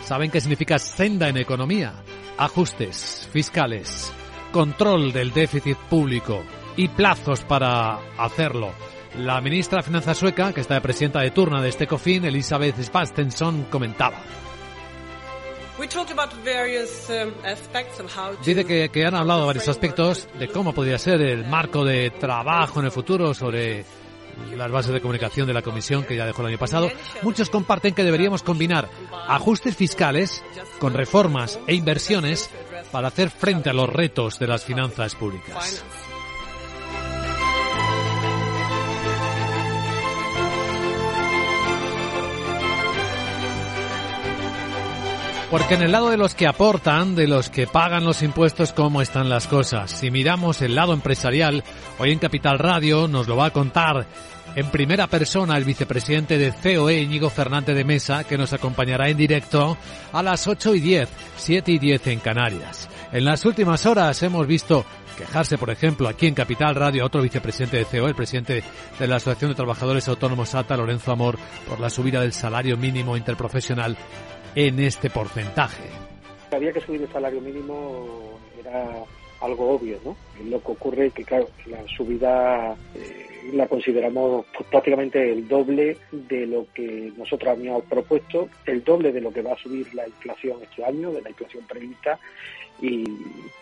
¿Saben 0.05 0.33
qué 0.33 0.41
significa 0.41 0.81
senda 0.81 1.29
en 1.29 1.37
economía? 1.37 1.93
Ajustes 2.39 3.29
fiscales, 3.33 4.13
control 4.51 5.13
del 5.13 5.33
déficit 5.33 5.79
público 5.79 6.43
y 6.77 6.89
plazos 6.89 7.43
para 7.43 8.01
hacerlo. 8.19 8.73
La 9.17 9.41
ministra 9.41 9.79
de 9.79 9.85
Finanzas 9.85 10.19
sueca, 10.19 10.53
que 10.53 10.63
está 10.63 10.75
de 10.75 10.81
presidenta 10.81 11.21
de 11.21 11.31
turno 11.31 11.63
de 11.63 11.69
este 11.69 11.85
ECOFIN, 11.85 12.25
Elisabeth 12.25 12.83
Spastensson, 12.83 13.67
comentaba. 13.71 14.17
Dice 18.45 18.65
que, 18.65 18.89
que, 18.91 19.05
han 19.05 19.15
hablado 19.15 19.47
varios 19.47 19.69
aspectos 19.69 20.29
de 20.39 20.49
cómo 20.49 20.73
podría 20.73 20.99
ser 20.99 21.21
el 21.21 21.45
marco 21.47 21.85
de 21.85 22.11
trabajo 22.11 22.81
en 22.81 22.87
el 22.87 22.93
futuro 22.93 23.35
sobre 23.35 23.85
las 24.57 24.71
bases 24.71 24.93
de 24.93 25.01
comunicación 25.01 25.47
de 25.47 25.55
la 25.55 25.63
Comisión 25.63 26.05
que 26.05 26.17
ya 26.17 26.27
dejó 26.27 26.43
el 26.43 26.49
año 26.49 26.59
pasado. 26.59 26.91
Muchos 27.23 27.51
comparten 27.51 27.95
que 27.95 28.05
deberíamos 28.05 28.43
combinar 28.43 28.89
ajustes 29.29 29.77
fiscales 29.77 30.45
con 30.79 30.95
reformas 30.95 31.59
e 31.67 31.75
inversiones 31.75 32.51
para 32.93 33.09
hacer 33.09 33.31
frente 33.31 33.71
a 33.71 33.73
los 33.73 33.89
retos 33.89 34.39
de 34.39 34.47
las 34.47 34.65
finanzas 34.65 35.15
públicas. 35.15 35.85
Porque 45.55 45.75
en 45.75 45.83
el 45.83 45.93
lado 45.93 46.11
de 46.11 46.17
los 46.17 46.35
que 46.35 46.49
aportan, 46.49 47.15
de 47.15 47.29
los 47.29 47.49
que 47.49 47.69
pagan 47.69 48.05
los 48.05 48.23
impuestos, 48.25 48.73
¿cómo 48.73 49.01
están 49.01 49.29
las 49.29 49.47
cosas? 49.47 49.89
Si 49.89 50.11
miramos 50.11 50.61
el 50.63 50.75
lado 50.75 50.93
empresarial, 50.93 51.63
hoy 52.01 52.11
en 52.11 52.19
Capital 52.19 52.59
Radio 52.59 53.07
nos 53.07 53.29
lo 53.29 53.37
va 53.37 53.47
a 53.47 53.53
contar 53.53 54.05
en 54.57 54.69
primera 54.73 55.07
persona 55.07 55.57
el 55.57 55.63
vicepresidente 55.63 56.39
de 56.39 56.53
COE, 56.53 57.03
Íñigo 57.03 57.31
Fernández 57.31 57.77
de 57.77 57.85
Mesa, 57.85 58.25
que 58.25 58.37
nos 58.37 58.53
acompañará 58.53 59.09
en 59.09 59.17
directo 59.17 59.79
a 60.13 60.25
las 60.25 60.49
8 60.49 60.75
y 60.75 60.81
10, 60.81 61.09
7 61.37 61.71
y 61.71 61.79
10 61.79 62.07
en 62.09 62.19
Canarias. 62.19 62.89
En 63.13 63.25
las 63.25 63.45
últimas 63.45 63.87
horas 63.87 64.21
hemos 64.25 64.49
visto 64.49 64.85
quejarse, 65.17 65.57
por 65.57 65.71
ejemplo, 65.71 66.09
aquí 66.09 66.27
en 66.27 66.35
Capital 66.35 66.75
Radio 66.75 67.05
a 67.05 67.07
otro 67.07 67.23
vicepresidente 67.23 67.77
de 67.77 67.85
COE, 67.85 68.09
el 68.09 68.17
presidente 68.17 68.65
de 68.99 69.07
la 69.07 69.17
Asociación 69.17 69.53
de 69.53 69.55
Trabajadores 69.55 70.09
Autónomos 70.09 70.53
ATA, 70.57 70.77
Lorenzo 70.77 71.13
Amor, 71.13 71.39
por 71.69 71.79
la 71.79 71.91
subida 71.91 72.21
del 72.23 72.33
salario 72.33 72.77
mínimo 72.77 73.17
interprofesional 73.17 73.97
en 74.55 74.81
este 74.81 75.11
porcentaje. 75.11 75.85
Había 76.51 76.73
que 76.73 76.81
subir 76.81 77.03
el 77.03 77.13
salario 77.13 77.41
mínimo 77.41 78.39
era 78.61 79.05
algo 79.41 79.71
obvio, 79.71 79.99
¿no? 80.05 80.17
Lo 80.49 80.61
que 80.63 80.73
ocurre 80.73 81.07
es 81.07 81.13
que, 81.13 81.25
claro, 81.25 81.49
la 81.67 81.87
subida 81.89 82.77
eh, 82.95 83.51
la 83.53 83.67
consideramos 83.67 84.47
prácticamente 84.71 85.33
el 85.33 85.47
doble 85.47 85.99
de 86.11 86.47
lo 86.47 86.67
que 86.73 87.13
nosotros 87.17 87.51
habíamos 87.51 87.85
propuesto, 87.85 88.49
el 88.67 88.83
doble 88.83 89.13
de 89.13 89.21
lo 89.21 89.33
que 89.33 89.43
va 89.43 89.53
a 89.53 89.59
subir 89.59 89.93
la 89.95 90.07
inflación 90.07 90.59
este 90.63 90.85
año, 90.85 91.11
de 91.13 91.23
la 91.23 91.31
inflación 91.31 91.65
prevista, 91.67 92.19
y 92.81 93.05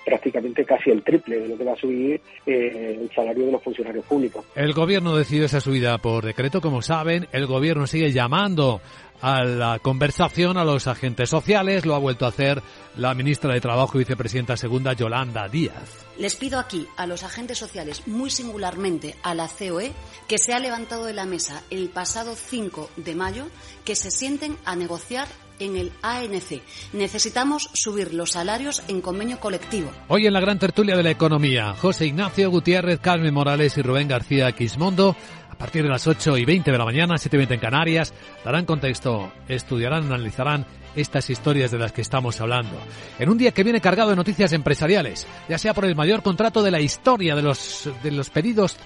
prácticamente 0.05 0.65
casi 0.65 0.91
el 0.91 1.03
triple 1.03 1.41
de 1.41 1.49
lo 1.49 1.57
que 1.57 1.65
va 1.65 1.73
a 1.73 1.77
subir 1.77 2.21
eh, 2.47 2.99
el 3.01 3.11
salario 3.15 3.47
de 3.47 3.53
los 3.53 3.63
funcionarios 3.63 4.05
públicos. 4.05 4.45
El 4.55 4.73
gobierno 4.73 5.17
decidió 5.17 5.45
esa 5.45 5.61
subida 5.61 5.99
por 5.99 6.25
decreto, 6.25 6.61
como 6.61 6.83
saben. 6.83 7.29
El 7.33 7.47
gobierno 7.47 7.87
sigue 7.87 8.13
llamando 8.13 8.81
a 9.21 9.45
la 9.45 9.79
conversación 9.79 10.59
a 10.59 10.65
los 10.65 10.87
agentes 10.89 11.31
sociales. 11.31 11.87
Lo 11.87 11.95
ha 11.95 11.99
vuelto 11.99 12.27
a 12.27 12.31
hacer 12.31 12.61
la 12.97 13.15
ministra 13.15 13.55
de 13.55 13.61
Trabajo 13.61 13.97
y 13.97 14.01
vicepresidenta 14.01 14.57
segunda, 14.57 14.93
Yolanda 14.93 15.49
Díaz. 15.49 16.05
Les 16.19 16.35
pido 16.37 16.59
aquí 16.59 16.87
a 16.97 17.07
los 17.07 17.23
agentes 17.23 17.57
sociales, 17.57 18.07
muy 18.07 18.31
singularmente 18.31 19.15
a 19.23 19.35
la 19.35 19.49
COE, 19.49 19.93
que 20.29 20.39
se 20.39 20.53
ha 20.53 20.59
levantado 20.59 21.07
de 21.07 21.15
la 21.15 21.25
mesa 21.25 21.63
el 21.71 21.89
pasado 21.89 22.35
5 22.35 22.91
de 22.97 23.15
mayo, 23.15 23.47
que 23.85 23.95
se 23.95 24.11
sienten 24.11 24.57
a 24.65 24.77
negociar 24.77 25.29
en 25.65 25.77
el 25.77 25.93
ANC. 26.03 26.61
Necesitamos 26.93 27.71
subir 27.73 28.15
los 28.15 28.33
salarios 28.33 28.83
en 28.89 29.01
convenio 29.01 29.41
colectivo. 29.41 29.91
Hoy 30.09 30.27
en 30.27 30.33
la 30.33 30.41
gran 30.41 30.59
tertulia 30.59 30.97
de 30.97 31.03
la 31.03 31.11
economía, 31.11 31.75
José 31.75 32.07
Ignacio 32.07 32.51
Gutiérrez, 32.51 33.01
Carmen 33.01 33.35
Morales 33.35 33.77
y 33.79 33.83
Rubén 33.83 34.09
García 34.09 34.53
Quismondo 34.53 35.17
a 35.53 35.55
partir 35.55 35.83
de 35.83 35.91
las 35.91 36.07
8 36.07 36.39
y 36.39 36.45
20 36.45 36.73
de 36.73 36.79
la 36.79 36.85
mañana, 36.85 37.19
7 37.19 37.37
y 37.37 37.39
20 37.39 37.55
en 37.55 37.61
Canarias, 37.61 38.15
darán 38.45 38.65
contexto, 38.65 39.31
estudiarán, 39.47 40.07
analizarán 40.07 40.67
estas 40.97 41.31
historias 41.31 41.71
de 41.71 41.79
las 41.79 41.93
que 41.93 42.03
estamos 42.03 42.41
hablando. 42.41 42.77
En 43.19 43.29
un 43.29 43.39
día 43.39 43.53
que 43.53 43.63
viene 43.63 43.81
cargado 43.81 44.11
de 44.11 44.17
noticias 44.17 44.53
empresariales, 44.53 45.27
ya 45.49 45.59
sea 45.59 45.75
por 45.75 45.85
el 45.85 45.95
mayor 45.95 46.23
contrato 46.23 46.63
de 46.63 46.71
la 46.71 46.81
historia 46.81 47.35
de 47.35 47.43
los, 47.43 47.89
de 48.03 48.11
los 48.11 48.31
pedidos 48.31 48.77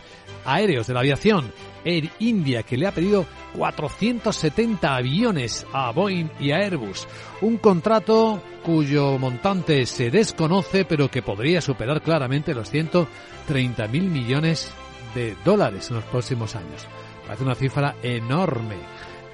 aéreos 0.45 0.87
de 0.87 0.95
la 0.95 1.01
aviación, 1.01 1.53
Air 1.85 2.11
India, 2.19 2.63
que 2.63 2.77
le 2.77 2.87
ha 2.87 2.93
pedido 2.93 3.27
470 3.57 4.95
aviones 4.97 5.67
a 5.73 5.93
Boeing 5.93 6.29
y 6.41 6.51
a 6.51 6.57
Airbus. 6.57 7.07
Un 7.41 7.59
contrato 7.59 8.43
cuyo 8.65 9.19
montante 9.19 9.87
se 9.87 10.11
desconoce, 10.11 10.85
pero 10.85 11.11
que 11.11 11.23
podría 11.23 11.61
superar 11.61 12.03
claramente 12.03 12.55
los 12.55 12.71
130 12.71 13.87
mil 13.89 14.11
millones 14.11 14.73
de 15.15 15.37
dólares 15.45 15.89
en 15.91 15.97
los 15.97 16.05
próximos 16.05 16.57
años. 16.57 16.87
Parece 17.27 17.45
una 17.45 17.55
cifra 17.55 17.97
enorme, 18.03 18.77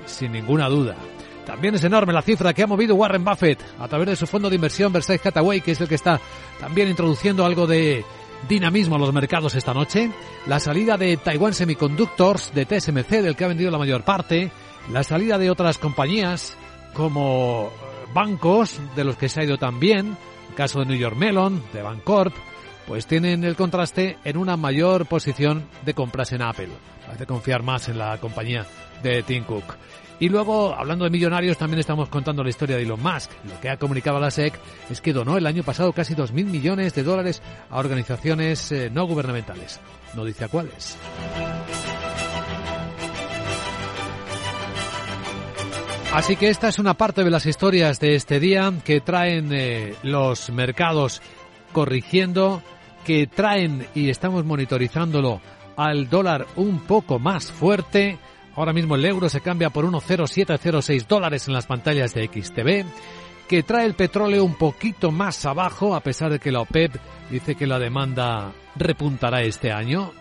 sin 0.07 0.32
ninguna 0.32 0.68
duda. 0.68 0.97
También 1.45 1.74
es 1.74 1.84
enorme 1.84 2.12
la 2.12 2.22
cifra 2.22 2.55
que 2.55 2.62
ha 2.62 2.66
movido 2.66 2.95
Warren 2.95 3.24
Buffett 3.24 3.59
a 3.78 3.88
través 3.88 4.09
de 4.09 4.16
su 4.16 4.26
fondo 4.26 4.49
de 4.49 4.55
inversión 4.55 4.93
Versailles 4.93 5.26
Hathaway, 5.26 5.61
que 5.61 5.72
es 5.72 5.80
el 5.80 5.88
que 5.88 5.97
está 5.97 6.20
también 6.61 6.88
introduciendo 6.88 7.45
algo 7.45 7.66
de 7.66 8.05
dinamismo 8.49 8.97
a 8.97 8.99
los 8.99 9.12
mercados 9.12 9.55
esta 9.55 9.74
noche. 9.74 10.11
La 10.47 10.61
salida 10.61 10.97
de 10.97 11.16
Taiwan 11.16 11.55
Semiconductors, 11.55 12.53
de 12.55 12.66
TSMC, 12.66 13.09
del 13.22 13.36
que 13.36 13.45
ha 13.45 13.49
vendido 13.49 13.70
la 13.70 13.78
mayor 13.78 14.03
parte. 14.03 14.51
La 14.90 15.05
salida 15.05 15.38
de 15.38 15.51
otras 15.51 15.78
compañías 15.78 16.57
como 16.95 17.70
bancos, 18.14 18.80
de 18.97 19.05
los 19.05 19.16
que 19.16 19.28
se 19.28 19.40
ha 19.40 19.45
ido 19.45 19.59
también. 19.59 20.16
El 20.49 20.55
caso 20.55 20.80
de 20.80 20.86
New 20.86 20.99
York 20.99 21.16
Mellon, 21.16 21.62
de 21.72 21.82
Bancorp 21.82 22.34
pues 22.86 23.07
tienen 23.07 23.45
el 23.45 23.57
contraste 23.57 24.18
en 24.24 24.36
una 24.36 24.57
mayor 24.57 25.07
posición 25.07 25.68
de 25.84 25.95
compras 25.95 26.32
en 26.32 26.43
Apple. 26.43 26.68
Parece 27.07 27.26
confiar 27.26 27.62
más 27.62 27.88
en 27.88 27.99
la 27.99 28.18
compañía 28.18 28.66
de 29.03 29.22
Tim 29.22 29.45
Cook. 29.45 29.64
Y 30.23 30.29
luego, 30.29 30.73
hablando 30.73 31.03
de 31.03 31.11
millonarios, 31.11 31.59
también 31.59 31.81
estamos 31.81 32.09
contando 32.09 32.45
la 32.45 32.51
historia 32.51 32.77
de 32.77 32.85
Elon 32.85 33.03
Musk. 33.03 33.29
Lo 33.43 33.61
que 33.61 33.68
ha 33.68 33.77
comunicado 33.77 34.20
la 34.20 34.31
SEC 34.31 34.57
es 34.89 35.01
que 35.01 35.12
donó 35.12 35.37
el 35.37 35.49
año 35.49 35.64
pasado 35.64 35.93
casi 35.93 36.14
2.000 36.14 36.45
millones 36.45 36.95
de 36.95 37.03
dólares 37.03 37.43
a 37.68 37.81
organizaciones 37.81 38.70
eh, 38.70 38.89
no 38.89 39.05
gubernamentales. 39.09 39.81
No 40.14 40.25
dice 40.25 40.45
a 40.45 40.49
cuáles. 40.49 40.97
Así 46.12 46.37
que 46.37 46.51
esta 46.51 46.68
es 46.68 46.79
una 46.79 46.95
parte 46.95 47.25
de 47.25 47.31
las 47.31 47.45
historias 47.45 47.99
de 47.99 48.14
este 48.14 48.39
día 48.39 48.73
que 48.85 49.01
traen 49.01 49.49
eh, 49.53 49.97
los 50.05 50.51
mercados 50.51 51.20
corrigiendo, 51.73 52.62
que 53.05 53.27
traen, 53.27 53.89
y 53.93 54.09
estamos 54.09 54.45
monitorizándolo, 54.45 55.41
al 55.77 56.09
dólar 56.09 56.47
un 56.55 56.79
poco 56.79 57.18
más 57.18 57.51
fuerte. 57.51 58.20
Ahora 58.55 58.72
mismo 58.72 58.96
el 58.96 59.05
euro 59.05 59.28
se 59.28 59.40
cambia 59.40 59.70
por 59.70 59.84
1,0706 59.86 61.07
dólares 61.07 61.48
en 61.48 61.55
las 61.55 61.66
pantallas 61.66 62.14
de 62.14 62.26
XTV, 62.26 62.84
que 63.48 63.62
trae 63.62 63.86
el 63.86 63.94
petróleo 63.94 64.44
un 64.44 64.55
poquito 64.55 65.11
más 65.11 65.44
abajo, 65.46 65.94
a 65.94 66.00
pesar 66.00 66.30
de 66.30 66.38
que 66.38 66.53
la 66.53 66.61
OPEP 66.61 66.94
dice 67.30 67.55
que 67.55 67.66
la 67.66 67.78
demanda 67.78 68.53
repuntará 68.76 69.42
este 69.42 69.72
año. 69.72 70.12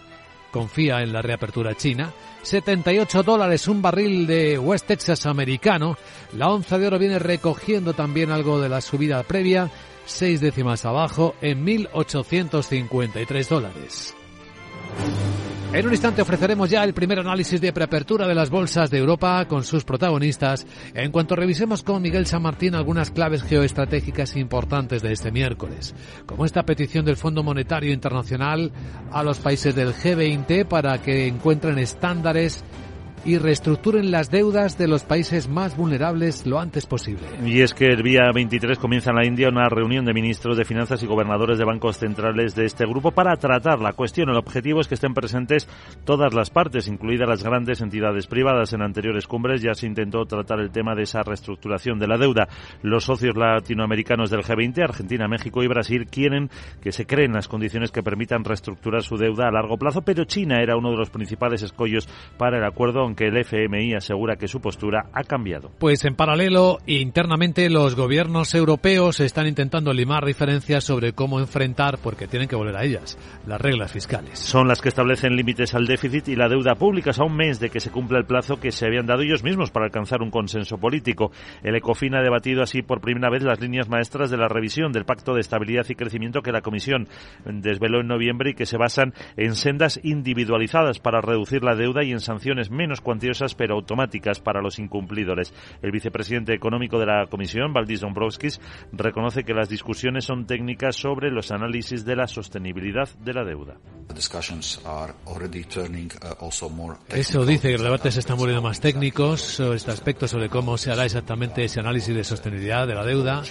Confía 0.51 1.01
en 1.01 1.13
la 1.13 1.21
reapertura 1.21 1.75
china. 1.75 2.11
78 2.41 3.23
dólares 3.23 3.67
un 3.67 3.82
barril 3.82 4.27
de 4.27 4.59
West 4.59 4.88
Texas 4.88 5.25
americano. 5.25 5.97
La 6.34 6.49
onza 6.49 6.77
de 6.77 6.88
oro 6.88 6.99
viene 6.99 7.19
recogiendo 7.19 7.93
también 7.93 8.32
algo 8.32 8.59
de 8.59 8.67
la 8.67 8.82
subida 8.82 9.23
previa 9.23 9.71
seis 10.05 10.41
décimas 10.41 10.86
abajo 10.86 11.36
en 11.41 11.65
1.853 11.65 13.47
dólares. 13.47 14.13
En 15.74 15.86
un 15.86 15.93
instante 15.93 16.22
ofreceremos 16.22 16.69
ya 16.69 16.84
el 16.84 16.93
primer 16.93 17.19
análisis 17.19 17.61
de 17.61 17.72
preapertura 17.72 18.28
de 18.28 18.36
las 18.36 18.49
bolsas 18.49 18.91
de 18.91 18.97
Europa 18.97 19.45
con 19.47 19.63
sus 19.63 19.86
protagonistas, 19.86 20.67
en 20.93 21.13
cuanto 21.13 21.34
revisemos 21.34 21.82
con 21.82 22.01
Miguel 22.01 22.26
San 22.26 22.41
Martín 22.41 22.76
algunas 22.76 23.09
claves 23.09 23.41
geoestratégicas 23.43 24.36
importantes 24.36 25.01
de 25.01 25.13
este 25.13 25.32
miércoles, 25.32 25.95
como 26.26 26.43
esta 26.43 26.63
petición 26.63 27.05
del 27.05 27.15
Fondo 27.15 27.41
Monetario 27.41 27.93
Internacional 27.93 28.74
a 29.13 29.24
los 29.24 29.39
países 29.39 29.74
del 29.74 29.93
G20 29.93 30.65
para 30.65 31.01
que 31.01 31.28
encuentren 31.28 31.80
estándares 31.80 32.65
y 33.24 33.38
reestructuren 33.38 34.11
las 34.11 34.32
deudas 34.32 34.78
de 34.78 34.88
los 34.88 35.03
países 35.03 35.47
más 35.47 35.78
vulnerables 35.78 36.45
lo 36.45 36.59
antes 36.59 36.86
posible. 36.86 37.24
Y 37.45 37.61
es 37.61 37.74
que 37.74 37.88
el 37.88 38.01
día 38.01 38.32
23 38.34 38.80
comienza 38.80 39.11
en 39.11 39.17
la 39.17 39.26
India 39.26 39.49
una 39.49 39.69
reunión 39.69 40.05
de 40.05 40.13
ministros 40.13 40.57
de 40.57 40.65
finanzas 40.65 41.03
y 41.03 41.07
gobernadores 41.07 41.57
de 41.57 41.65
bancos 41.65 41.97
centrales 41.97 42.55
de 42.55 42.65
este 42.65 42.86
grupo 42.86 43.11
para 43.11 43.36
tratar 43.36 43.80
la 43.80 43.93
cuestión. 43.93 44.30
El 44.30 44.38
objetivo 44.38 44.82
es 44.82 44.88
que 44.88 44.95
estén 44.95 45.13
presentes 45.13 45.67
todas 46.05 46.34
las 46.34 46.49
partes, 46.49 46.88
incluidas 46.88 47.30
las 47.30 47.43
grandes 47.43 47.82
entidades 47.82 48.28
privadas. 48.28 48.74
En 48.74 48.82
anteriores 48.82 49.28
cumbres 49.28 49.61
ya 49.61 49.74
se 49.74 49.88
intentó 49.88 50.26
tratar 50.26 50.59
el 50.59 50.72
tema 50.72 50.95
de 50.95 51.03
esa 51.03 51.22
reestructuración 51.22 51.99
de 51.99 52.07
la 52.07 52.17
deuda. 52.17 52.47
Los 52.82 53.05
socios 53.05 53.36
latinoamericanos 53.36 54.30
del 54.30 54.43
G20, 54.43 54.84
Argentina, 54.84 55.28
México 55.28 55.63
y 55.63 55.67
Brasil, 55.67 56.07
quieren 56.07 56.49
que 56.82 56.91
se 56.91 57.05
creen 57.05 57.34
las 57.34 57.47
condiciones 57.47 57.91
que 57.91 58.03
permitan 58.03 58.43
reestructurar 58.43 59.03
su 59.03 59.17
deuda 59.17 59.47
a 59.47 59.51
largo 59.51 59.78
plazo, 59.78 60.01
pero 60.01 60.26
China 60.26 60.61
era 60.61 60.76
uno 60.76 60.91
de 60.91 60.97
los 60.97 61.09
principales 61.09 61.61
escollos 61.61 62.07
para 62.38 62.57
el 62.57 62.63
acuerdo 62.63 63.11
que 63.16 63.28
el 63.28 63.38
FMI 63.38 63.95
asegura 63.95 64.38
que 64.38 64.47
su 64.47 64.62
postura 64.62 65.09
ha 65.14 65.24
cambiado. 65.24 65.72
Pues 65.78 66.05
en 66.05 66.16
paralelo, 66.16 66.80
internamente 66.86 67.70
los 67.70 67.95
gobiernos 67.95 68.55
europeos 68.55 69.20
están 69.20 69.47
intentando 69.47 69.93
limar 69.93 70.26
diferencias 70.26 70.84
sobre 70.84 71.14
cómo 71.14 71.39
enfrentar, 71.39 71.97
porque 72.01 72.28
tienen 72.28 72.47
que 72.47 72.55
volver 72.55 72.78
a 72.78 72.84
ellas, 72.84 73.18
las 73.45 73.62
reglas 73.62 73.91
fiscales. 73.91 74.39
Son 74.39 74.68
las 74.68 74.82
que 74.82 74.89
establecen 74.89 75.36
límites 75.36 75.76
al 75.76 75.86
déficit 75.86 76.30
y 76.30 76.36
la 76.36 76.49
deuda 76.49 76.76
pública 76.76 77.12
a 77.20 77.26
un 77.26 77.36
mes 77.36 77.59
de 77.59 77.70
que 77.70 77.80
se 77.80 77.91
cumpla 77.91 78.20
el 78.20 78.26
plazo 78.26 78.59
que 78.59 78.72
se 78.72 78.86
habían 78.86 79.05
dado 79.05 79.24
ellos 79.24 79.43
mismos 79.43 79.72
para 79.72 79.86
alcanzar 79.86 80.22
un 80.22 80.32
consenso 80.32 80.78
político. 80.78 81.32
El 81.64 81.76
ECOFIN 81.76 82.16
ha 82.16 82.22
debatido 82.22 82.62
así 82.62 82.82
por 82.82 83.01
primera 83.01 83.30
vez 83.30 83.43
las 83.43 83.59
líneas 83.59 83.89
maestras 83.89 84.30
de 84.30 84.38
la 84.38 84.47
revisión 84.47 84.91
del 84.91 85.05
Pacto 85.05 85.34
de 85.34 85.41
Estabilidad 85.41 85.86
y 85.89 85.95
Crecimiento 85.95 86.41
que 86.41 86.51
la 86.51 86.62
Comisión 86.62 87.07
desveló 87.45 88.01
en 88.01 88.07
noviembre 88.07 88.51
y 88.51 88.53
que 88.53 88.66
se 88.66 88.78
basan 88.78 89.14
en 89.36 89.55
sendas 89.55 89.99
individualizadas 90.03 90.99
para 90.99 91.22
reducir 91.22 91.64
la 91.64 91.76
deuda 91.76 92.03
y 92.03 92.12
en 92.12 92.20
sanciones 92.20 92.72
menos 92.72 93.01
multas 93.02 93.12
cuantiosas 93.12 93.56
pero 93.56 93.76
automáticas 93.76 94.39
para 94.39 94.62
los 94.62 94.80
incumplidores. 94.80 95.54
El 95.82 95.91
vicepresidente 95.91 96.54
económico 96.54 96.99
de 96.99 97.06
la 97.06 97.28
Comisión, 97.28 97.74
Valdis 97.74 98.02
Dombrovskis, 98.02 98.62
reconoce 98.93 99.43
que 99.43 99.54
las 99.54 99.70
discusiones 99.70 100.26
son 100.26 100.45
técnicas 100.45 100.95
sobre 100.95 101.32
los 101.32 101.52
análisis 101.52 102.06
de 102.06 102.16
la 102.16 102.28
sostenibilidad 102.28 103.10
de 103.20 103.34
la 103.34 103.43
deuda. 103.43 103.76
Eso 107.10 107.45
dice 107.45 107.68
que 107.68 107.74
los 107.74 107.84
debates 107.84 108.14
se 108.14 108.20
están 108.20 108.38
volviendo 108.38 108.62
más 108.62 108.80
técnicos 108.80 109.41
sobre 109.41 109.78
este 109.78 109.91
aspecto, 109.91 110.28
sobre 110.28 110.49
cómo 110.49 110.78
se 110.78 110.91
hará 110.91 111.06
exactamente 111.06 111.64
ese 111.64 111.80
análisis 111.80 112.16
de 112.16 112.24
sostenibilidad 112.24 112.88
de 112.88 112.95
la 112.95 113.06
deuda, 113.06 113.43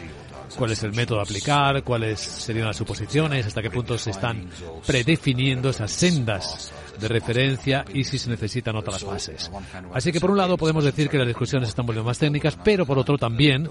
cuál 0.57 0.73
es 0.73 0.83
el 0.83 0.93
método 0.93 1.21
a 1.21 1.23
aplicar, 1.23 1.83
cuáles 1.83 2.21
serían 2.21 2.67
las 2.67 2.77
suposiciones, 2.77 3.47
hasta 3.47 3.63
qué 3.63 3.71
punto 3.71 3.97
se 3.99 4.11
están 4.11 4.49
predefiniendo 4.87 5.71
esas 5.71 5.91
sendas 5.91 6.73
de 7.01 7.09
referencia 7.09 7.85
y 7.93 8.05
si 8.05 8.19
se 8.19 8.31
necesitan 8.31 8.77
otras 8.77 9.05
bases. 9.05 9.51
Así 9.93 10.13
que 10.13 10.21
por 10.21 10.31
un 10.31 10.39
lado 10.39 10.57
podemos 10.57 10.85
decir 10.85 11.09
que 11.09 11.19
las 11.19 11.27
discusiones 11.27 11.69
están 11.69 11.87
volviendo 11.87 12.09
más 12.09 12.19
técnicas, 12.19 12.59
pero 12.63 12.87
por 12.87 12.99
otro 12.99 13.19
también 13.19 13.69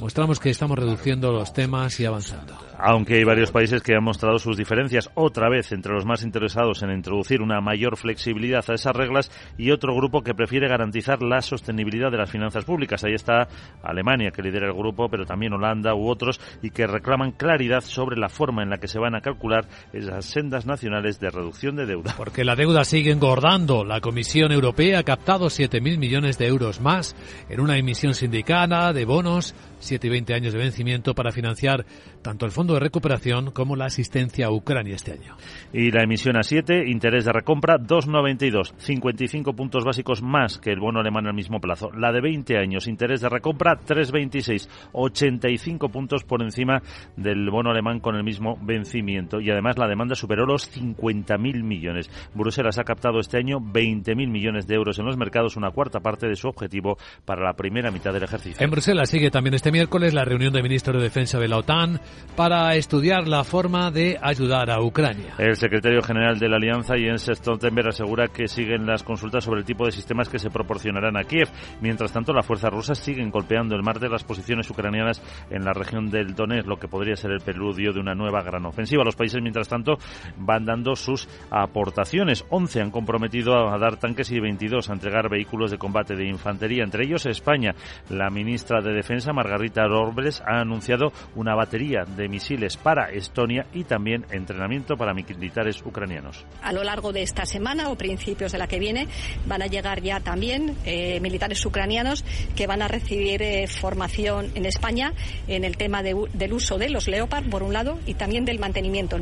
mostramos 0.00 0.40
que 0.40 0.50
estamos 0.50 0.78
reduciendo 0.78 1.32
los 1.32 1.52
temas 1.52 1.98
y 2.00 2.04
avanzando. 2.04 2.56
Aunque 2.78 3.14
hay 3.14 3.24
varios 3.24 3.50
países 3.50 3.82
que 3.82 3.94
han 3.94 4.04
mostrado 4.04 4.38
sus 4.38 4.56
diferencias 4.56 5.10
otra 5.14 5.48
vez 5.48 5.72
entre 5.72 5.92
los 5.92 6.04
más 6.04 6.22
interesados 6.22 6.82
en 6.82 6.90
introducir 6.90 7.40
una 7.40 7.60
mayor 7.60 7.96
flexibilidad 7.96 8.64
a 8.68 8.74
esas 8.74 8.94
reglas 8.94 9.30
y 9.56 9.70
otro 9.70 9.94
grupo 9.94 10.22
que 10.22 10.34
prefiere 10.34 10.68
garantizar 10.68 11.22
la 11.22 11.40
sostenibilidad 11.40 12.10
de 12.10 12.18
las 12.18 12.30
finanzas 12.30 12.64
públicas. 12.64 13.02
Ahí 13.04 13.14
está 13.14 13.48
Alemania, 13.82 14.30
que 14.30 14.42
lidera 14.42 14.66
el 14.66 14.74
grupo, 14.74 15.08
pero 15.08 15.24
también 15.24 15.52
Holanda 15.52 15.94
u 15.94 16.08
otros, 16.08 16.40
y 16.62 16.70
que 16.70 16.86
reclaman 16.86 17.32
claridad 17.32 17.80
sobre 17.80 18.16
la 18.16 18.28
forma 18.28 18.62
en 18.62 18.70
la 18.70 18.78
que 18.78 18.88
se 18.88 18.98
van 18.98 19.14
a 19.14 19.20
calcular 19.20 19.66
esas 19.92 20.24
sendas 20.26 20.66
nacionales 20.66 21.18
de 21.20 21.30
reducción 21.30 21.76
de 21.76 21.86
deuda. 21.86 22.14
Porque 22.16 22.44
la 22.44 22.56
deuda 22.56 22.65
sigue 22.84 23.12
engordando. 23.12 23.84
La 23.84 24.00
Comisión 24.00 24.50
Europea 24.50 24.98
ha 24.98 25.02
captado 25.02 25.46
7.000 25.46 25.98
millones 25.98 26.36
de 26.38 26.46
euros 26.46 26.80
más 26.80 27.14
en 27.48 27.60
una 27.60 27.78
emisión 27.78 28.14
sindicada 28.14 28.92
de 28.92 29.04
bonos 29.04 29.54
7 29.80 30.06
y 30.06 30.10
20 30.10 30.34
años 30.34 30.52
de 30.52 30.58
vencimiento 30.58 31.14
para 31.14 31.32
financiar 31.32 31.86
tanto 32.26 32.44
el 32.44 32.50
Fondo 32.50 32.74
de 32.74 32.80
Recuperación 32.80 33.52
como 33.52 33.76
la 33.76 33.84
asistencia 33.84 34.46
a 34.46 34.50
Ucrania 34.50 34.96
este 34.96 35.12
año. 35.12 35.36
Y 35.72 35.92
la 35.92 36.02
emisión 36.02 36.36
a 36.36 36.42
7, 36.42 36.88
interés 36.88 37.24
de 37.24 37.32
recompra 37.32 37.78
2,92, 37.78 38.72
55 38.78 39.52
puntos 39.52 39.84
básicos 39.84 40.22
más 40.22 40.58
que 40.58 40.72
el 40.72 40.80
bono 40.80 40.98
alemán 40.98 41.28
al 41.28 41.34
mismo 41.34 41.60
plazo. 41.60 41.92
La 41.92 42.10
de 42.10 42.20
20 42.20 42.58
años, 42.58 42.88
interés 42.88 43.20
de 43.20 43.28
recompra 43.28 43.78
3,26, 43.78 44.68
85 44.90 45.88
puntos 45.88 46.24
por 46.24 46.42
encima 46.42 46.82
del 47.16 47.48
bono 47.48 47.70
alemán 47.70 48.00
con 48.00 48.16
el 48.16 48.24
mismo 48.24 48.58
vencimiento. 48.60 49.40
Y 49.40 49.48
además 49.52 49.78
la 49.78 49.86
demanda 49.86 50.16
superó 50.16 50.46
los 50.46 50.68
50.000 50.76 51.62
millones. 51.62 52.10
Bruselas 52.34 52.80
ha 52.80 52.82
captado 52.82 53.20
este 53.20 53.38
año 53.38 53.60
20.000 53.60 54.28
millones 54.28 54.66
de 54.66 54.74
euros 54.74 54.98
en 54.98 55.06
los 55.06 55.16
mercados, 55.16 55.56
una 55.56 55.70
cuarta 55.70 56.00
parte 56.00 56.26
de 56.26 56.34
su 56.34 56.48
objetivo 56.48 56.98
para 57.24 57.44
la 57.44 57.52
primera 57.52 57.92
mitad 57.92 58.12
del 58.12 58.24
ejercicio. 58.24 58.64
En 58.64 58.72
Bruselas 58.72 59.10
sigue 59.10 59.30
también 59.30 59.54
este 59.54 59.70
miércoles 59.70 60.12
la 60.12 60.24
reunión 60.24 60.52
de 60.52 60.64
ministros 60.64 60.96
de 60.96 61.04
Defensa 61.04 61.38
de 61.38 61.46
la 61.46 61.58
OTAN 61.58 62.00
para 62.36 62.74
estudiar 62.74 63.26
la 63.26 63.44
forma 63.44 63.90
de 63.90 64.18
ayudar 64.20 64.70
a 64.70 64.82
Ucrania. 64.82 65.34
El 65.38 65.56
secretario 65.56 66.02
general 66.02 66.38
de 66.38 66.48
la 66.48 66.56
Alianza, 66.56 66.94
Jens 66.96 67.30
Stoltenberg, 67.32 67.88
asegura 67.88 68.28
que 68.28 68.46
siguen 68.46 68.86
las 68.86 69.02
consultas 69.02 69.44
sobre 69.44 69.60
el 69.60 69.66
tipo 69.66 69.86
de 69.86 69.92
sistemas 69.92 70.28
que 70.28 70.38
se 70.38 70.50
proporcionarán 70.50 71.16
a 71.16 71.24
Kiev. 71.24 71.48
Mientras 71.80 72.12
tanto, 72.12 72.32
las 72.32 72.44
fuerzas 72.44 72.70
rusas 72.70 72.98
siguen 72.98 73.30
golpeando 73.30 73.74
el 73.74 73.82
martes 73.82 74.10
las 74.10 74.24
posiciones 74.24 74.68
ucranianas 74.70 75.22
en 75.50 75.64
la 75.64 75.72
región 75.72 76.10
del 76.10 76.34
Donetsk, 76.34 76.68
lo 76.68 76.78
que 76.78 76.88
podría 76.88 77.16
ser 77.16 77.30
el 77.30 77.40
preludio 77.40 77.92
de 77.92 78.00
una 78.00 78.14
nueva 78.14 78.42
gran 78.42 78.66
ofensiva. 78.66 79.04
Los 79.04 79.16
países, 79.16 79.40
mientras 79.40 79.68
tanto, 79.68 79.98
van 80.36 80.64
dando 80.64 80.94
sus 80.96 81.28
aportaciones. 81.50 82.44
11 82.50 82.82
han 82.82 82.90
comprometido 82.90 83.68
a 83.68 83.78
dar 83.78 83.96
tanques 83.96 84.30
y 84.30 84.40
22 84.40 84.90
a 84.90 84.92
entregar 84.92 85.28
vehículos 85.28 85.70
de 85.70 85.78
combate 85.78 86.16
de 86.16 86.28
infantería, 86.28 86.84
entre 86.84 87.04
ellos 87.04 87.26
España. 87.26 87.74
La 88.10 88.30
ministra 88.30 88.80
de 88.80 88.92
Defensa, 88.92 89.32
Margarita 89.32 89.86
Robles, 89.86 90.42
ha 90.46 90.60
anunciado 90.60 91.12
una 91.34 91.54
batería 91.54 92.04
de 92.16 92.28
misiles 92.28 92.76
para 92.76 93.10
Estonia 93.10 93.66
y 93.72 93.84
también 93.84 94.26
entrenamiento 94.30 94.96
para 94.96 95.14
militares 95.14 95.82
ucranianos. 95.84 96.44
A 96.62 96.72
lo 96.72 96.84
largo 96.84 97.12
de 97.12 97.22
esta 97.22 97.46
semana 97.46 97.90
o 97.90 97.96
principios 97.96 98.52
de 98.52 98.58
la 98.58 98.66
que 98.66 98.78
viene 98.78 99.08
van 99.46 99.62
a 99.62 99.66
llegar 99.66 100.02
ya 100.02 100.20
también 100.20 100.76
eh, 100.84 101.20
militares 101.20 101.64
ucranianos 101.64 102.24
que 102.54 102.66
van 102.66 102.82
a 102.82 102.88
recibir 102.88 103.42
eh, 103.42 103.66
formación 103.66 104.50
en 104.54 104.66
España 104.66 105.12
en 105.48 105.64
el 105.64 105.76
tema 105.76 106.02
de, 106.02 106.14
del 106.32 106.52
uso 106.52 106.78
de 106.78 106.90
los 106.90 107.08
Leopard, 107.08 107.48
por 107.48 107.62
un 107.62 107.72
lado, 107.72 107.98
y 108.06 108.14
también 108.14 108.44
del 108.44 108.58
mantenimiento 108.58 109.20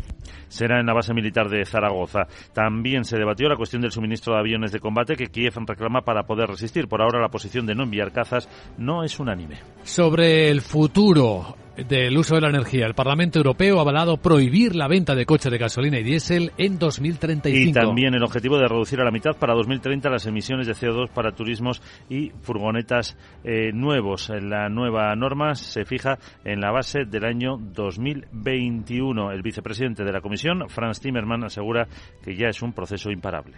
será 0.49 0.79
en 0.79 0.87
la 0.87 0.95
base 0.95 1.13
militar 1.13 1.49
de 1.49 1.65
Zaragoza. 1.65 2.27
También 2.53 3.05
se 3.05 3.19
debatió 3.19 3.49
la 3.49 3.57
cuestión 3.57 3.83
del 3.83 3.91
suministro 3.91 4.35
de 4.35 4.41
aviones 4.41 4.71
de 4.71 4.79
combate 4.79 5.17
que 5.17 5.27
Kiev 5.27 5.55
reclama 5.67 6.03
para 6.03 6.25
poder 6.25 6.49
resistir. 6.49 6.87
Por 6.87 7.03
ahora 7.03 7.21
la 7.21 7.29
posición 7.29 7.67
de 7.67 7.75
no 7.75 7.83
enviar 7.83 8.13
cazas 8.13 8.49
no 8.79 9.03
es 9.03 9.19
unánime. 9.19 9.57
Sobre 9.83 10.49
el 10.51 10.61
futuro 10.61 11.57
del 11.77 12.17
uso 12.17 12.35
de 12.35 12.41
la 12.41 12.49
energía. 12.49 12.87
El 12.87 12.95
Parlamento 12.95 13.39
Europeo 13.39 13.79
ha 13.79 13.83
avalado 13.83 14.17
prohibir 14.17 14.75
la 14.75 14.89
venta 14.89 15.15
de 15.15 15.27
coches 15.27 15.51
de 15.51 15.59
gasolina 15.59 15.99
y 15.99 16.03
diésel 16.03 16.53
en 16.57 16.79
2035. 16.79 17.71
Y 17.71 17.73
también 17.73 18.15
el 18.15 18.23
objetivo 18.23 18.59
de 18.59 18.69
reducir 18.69 19.01
a 19.01 19.05
la 19.05 19.11
mitad 19.11 19.37
para 19.37 19.55
2030 19.55 20.09
las 20.11 20.27
emisiones 20.27 20.67
de 20.67 20.75
CO2 20.75 21.11
para 21.11 21.33
turismos 21.33 21.83
y 22.09 22.31
furgonetas 22.43 23.17
eh, 23.43 23.73
nuevos. 23.73 24.31
La 24.31 24.69
nueva 24.69 25.15
norma 25.17 25.55
se 25.55 25.85
fija 25.85 26.19
en 26.45 26.61
la 26.61 26.71
base 26.71 27.05
del 27.05 27.25
año 27.25 27.57
2021. 27.59 29.33
El 29.33 29.43
vicepresidente 29.43 30.05
de 30.05 30.13
la 30.13 30.21
Comisión, 30.21 30.69
Franz 30.69 31.01
Timmermans, 31.01 31.47
asegura 31.47 31.87
que 32.23 32.37
ya 32.37 32.49
es 32.49 32.63
un 32.63 32.73
proceso 32.73 33.11
imparable. 33.11 33.57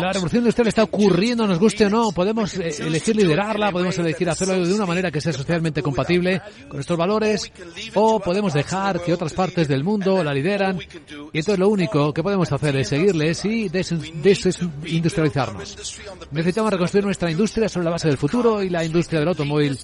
La 0.00 0.12
revolución 0.12 0.42
industrial 0.42 0.68
está 0.68 0.84
ocurriendo, 0.84 1.48
nos 1.48 1.58
guste 1.58 1.86
o 1.86 1.90
no. 1.90 2.12
Podemos 2.12 2.54
eh, 2.54 2.76
elegir 2.78 3.16
liderarla, 3.16 3.72
podemos 3.72 3.98
elegir 3.98 4.30
hacerlo 4.30 4.64
de 4.64 4.72
una 4.72 4.86
manera 4.86 5.10
que 5.10 5.20
sea 5.20 5.32
socialmente 5.32 5.82
compatible 5.82 6.40
con 6.68 6.78
estos 6.78 6.96
valores, 6.96 7.50
o 7.94 8.20
podemos 8.20 8.54
dejar 8.54 9.02
que 9.02 9.12
otras 9.12 9.32
partes 9.32 9.66
del 9.66 9.82
mundo 9.82 10.22
la 10.22 10.32
lideran. 10.32 10.78
Y 11.32 11.38
entonces 11.38 11.58
lo 11.58 11.68
único 11.68 12.14
que 12.14 12.22
podemos 12.22 12.52
hacer 12.52 12.76
es 12.76 12.88
seguirles 12.88 13.44
y 13.44 13.68
desindustrializarnos. 13.68 15.76
Necesitamos 16.30 16.72
reconstruir 16.72 17.04
nuestra 17.04 17.32
industria 17.32 17.68
sobre 17.68 17.86
la 17.86 17.90
base 17.90 18.06
del 18.06 18.16
futuro 18.16 18.62
y 18.62 18.70
la 18.70 18.84
industria 18.84 19.18
del 19.18 19.30
automóvil 19.30 19.76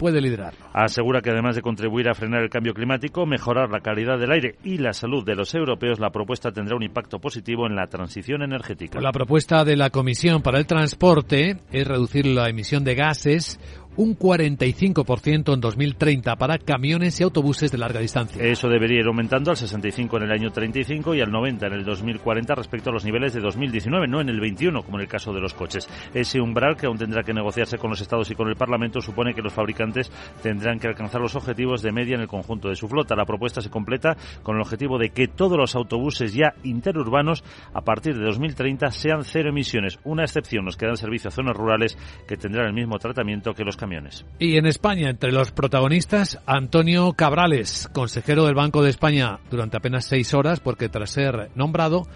puede 0.00 0.22
liderarlo. 0.22 0.64
Asegura 0.72 1.20
que 1.20 1.28
además 1.28 1.56
de 1.56 1.60
contribuir 1.60 2.08
a 2.08 2.14
frenar 2.14 2.42
el 2.42 2.48
cambio 2.48 2.72
climático, 2.72 3.26
mejorar 3.26 3.68
la 3.68 3.80
calidad 3.80 4.18
del 4.18 4.32
aire 4.32 4.54
y 4.64 4.78
la 4.78 4.94
salud 4.94 5.22
de 5.26 5.34
los 5.34 5.54
europeos, 5.54 6.00
la 6.00 6.08
propuesta 6.08 6.50
tendrá 6.50 6.74
un 6.74 6.82
impacto 6.82 7.18
positivo 7.18 7.66
en 7.66 7.76
la 7.76 7.86
transición 7.86 8.42
energética. 8.42 8.98
La 8.98 9.12
propuesta 9.12 9.62
de 9.62 9.76
la 9.76 9.90
Comisión 9.90 10.40
para 10.40 10.58
el 10.58 10.64
Transporte 10.64 11.58
es 11.70 11.86
reducir 11.86 12.24
la 12.24 12.48
emisión 12.48 12.82
de 12.82 12.94
gases 12.94 13.60
un 13.96 14.16
45% 14.16 15.54
en 15.54 15.60
2030 15.60 16.36
para 16.36 16.58
camiones 16.58 17.20
y 17.20 17.24
autobuses 17.24 17.70
de 17.72 17.78
larga 17.78 18.00
distancia. 18.00 18.42
Eso 18.42 18.68
debería 18.68 19.00
ir 19.00 19.06
aumentando 19.06 19.50
al 19.50 19.56
65 19.56 20.16
en 20.18 20.22
el 20.24 20.32
año 20.32 20.50
35 20.50 21.14
y 21.14 21.20
al 21.20 21.30
90 21.30 21.66
en 21.66 21.72
el 21.72 21.84
2040 21.84 22.54
respecto 22.54 22.90
a 22.90 22.92
los 22.92 23.04
niveles 23.04 23.34
de 23.34 23.40
2019, 23.40 24.06
no 24.06 24.20
en 24.20 24.28
el 24.28 24.40
21 24.40 24.82
como 24.82 24.98
en 24.98 25.02
el 25.02 25.08
caso 25.08 25.32
de 25.32 25.40
los 25.40 25.54
coches. 25.54 25.88
Ese 26.14 26.40
umbral 26.40 26.76
que 26.76 26.86
aún 26.86 26.98
tendrá 26.98 27.22
que 27.22 27.32
negociarse 27.32 27.78
con 27.78 27.90
los 27.90 28.00
estados 28.00 28.30
y 28.30 28.34
con 28.34 28.48
el 28.48 28.56
Parlamento 28.56 29.00
supone 29.00 29.34
que 29.34 29.42
los 29.42 29.52
fabricantes 29.52 30.10
tendrán 30.42 30.78
que 30.78 30.88
alcanzar 30.88 31.20
los 31.20 31.34
objetivos 31.34 31.82
de 31.82 31.92
media 31.92 32.14
en 32.14 32.22
el 32.22 32.28
conjunto 32.28 32.68
de 32.68 32.76
su 32.76 32.88
flota. 32.88 33.16
La 33.16 33.24
propuesta 33.24 33.60
se 33.60 33.70
completa 33.70 34.16
con 34.42 34.56
el 34.56 34.62
objetivo 34.62 34.98
de 34.98 35.10
que 35.10 35.28
todos 35.28 35.58
los 35.58 35.74
autobuses 35.74 36.32
ya 36.32 36.54
interurbanos 36.62 37.42
a 37.74 37.80
partir 37.80 38.16
de 38.16 38.24
2030 38.24 38.90
sean 38.90 39.24
cero 39.24 39.50
emisiones. 39.50 39.98
Una 40.04 40.24
excepción 40.24 40.64
nos 40.64 40.76
quedan 40.76 40.96
servicio 40.96 41.28
a 41.28 41.32
zonas 41.32 41.56
rurales 41.56 41.98
que 42.28 42.36
tendrán 42.36 42.66
el 42.66 42.74
mismo 42.74 42.98
tratamiento 42.98 43.54
que 43.54 43.64
los 43.64 43.76
camiones. 43.80 44.24
Y 44.38 44.56
en 44.56 44.66
España, 44.66 45.10
entre 45.10 45.32
los 45.32 45.50
protagonistas, 45.50 46.38
Antonio 46.46 47.12
Cabrales, 47.14 47.88
consejero 47.92 48.44
del 48.44 48.54
Banco 48.54 48.82
de 48.82 48.90
España 48.90 49.40
durante 49.50 49.78
apenas 49.78 50.04
seis 50.04 50.32
horas, 50.34 50.60
porque 50.60 50.88
tras 50.88 51.10
ser 51.10 51.50
nombrado, 51.56 52.06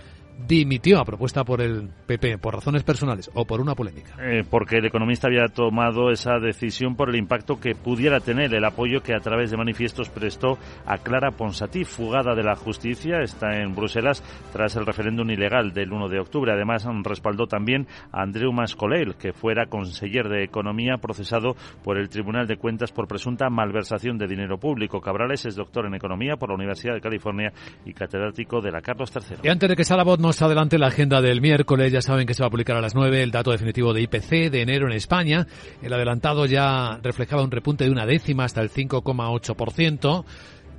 dimitió 0.47 1.01
a 1.01 1.05
propuesta 1.05 1.45
por 1.45 1.61
el 1.61 1.89
PP 2.07 2.39
por 2.39 2.55
razones 2.55 2.82
personales 2.82 3.30
o 3.35 3.45
por 3.45 3.61
una 3.61 3.74
polémica. 3.74 4.16
Eh, 4.20 4.45
porque 4.49 4.78
el 4.78 4.87
economista 4.87 5.28
había 5.28 5.49
tomado 5.49 6.11
esa 6.11 6.39
decisión 6.39 6.97
por 6.97 7.09
el 7.09 7.16
impacto 7.16 7.61
que 7.61 7.74
pudiera 7.74 8.20
tener 8.20 8.55
el 8.55 8.64
apoyo 8.64 9.03
que 9.03 9.14
a 9.14 9.20
través 9.20 9.51
de 9.51 9.57
manifiestos 9.57 10.09
prestó 10.11 10.59
a 10.87 10.99
Clara 10.99 11.30
Ponsatí, 11.30 11.85
fugada 11.85 12.35
de 12.35 12.43
la 12.43 12.57
justicia, 12.57 13.20
está 13.20 13.61
en 13.61 13.74
Bruselas 13.74 14.22
tras 14.53 14.76
el 14.76 14.87
referéndum 14.87 15.30
ilegal 15.30 15.72
del 15.72 15.93
1 15.93 16.09
de 16.09 16.20
octubre. 16.20 16.53
Además, 16.53 16.87
respaldó 17.03 17.47
también 17.47 17.87
a 18.12 18.22
Andreu 18.22 18.53
Mascolell, 18.53 19.14
que 19.16 19.32
fuera 19.32 19.66
conseller 19.66 20.28
de 20.28 20.45
Economía 20.45 20.97
procesado 20.99 21.57
por 21.82 21.99
el 21.99 22.09
Tribunal 22.09 22.47
de 22.47 22.57
Cuentas 22.57 22.93
por 22.93 23.09
presunta 23.09 23.49
malversación 23.51 24.18
de 24.18 24.26
dinero 24.26 24.59
público. 24.59 25.01
Cabrales 25.01 25.47
es 25.47 25.55
doctor 25.55 25.87
en 25.87 25.95
Economía 25.95 26.37
por 26.37 26.51
la 26.51 26.57
Universidad 26.57 26.95
de 26.95 27.01
California 27.01 27.53
y 27.85 27.93
catedrático 27.93 28.61
de 28.61 28.72
la 28.72 28.80
Carlos 28.80 29.12
III. 29.14 29.39
Y 29.43 29.49
antes 29.49 29.68
de 29.68 29.76
que 29.76 29.85
Salabot 29.85 30.20
nos 30.25 30.41
adelante 30.41 30.79
la 30.79 30.87
agenda 30.87 31.20
del 31.20 31.43
miércoles. 31.43 31.93
Ya 31.93 32.01
saben 32.01 32.27
que 32.27 32.33
se 32.33 32.43
va 32.43 32.47
a 32.47 32.51
publicar 32.51 32.77
a 32.77 32.81
las 32.81 32.95
9 32.95 33.22
el 33.22 33.31
dato 33.31 33.51
definitivo 33.51 33.93
de 33.93 34.01
IPC 34.01 34.51
de 34.51 34.62
enero 34.62 34.87
en 34.87 34.95
España. 34.95 35.47
El 35.83 35.93
adelantado 35.93 36.47
ya 36.47 36.99
reflejaba 37.03 37.43
un 37.43 37.51
repunte 37.51 37.85
de 37.85 37.91
una 37.91 38.07
décima 38.07 38.45
hasta 38.45 38.62
el 38.62 38.70
5,8% 38.70 40.25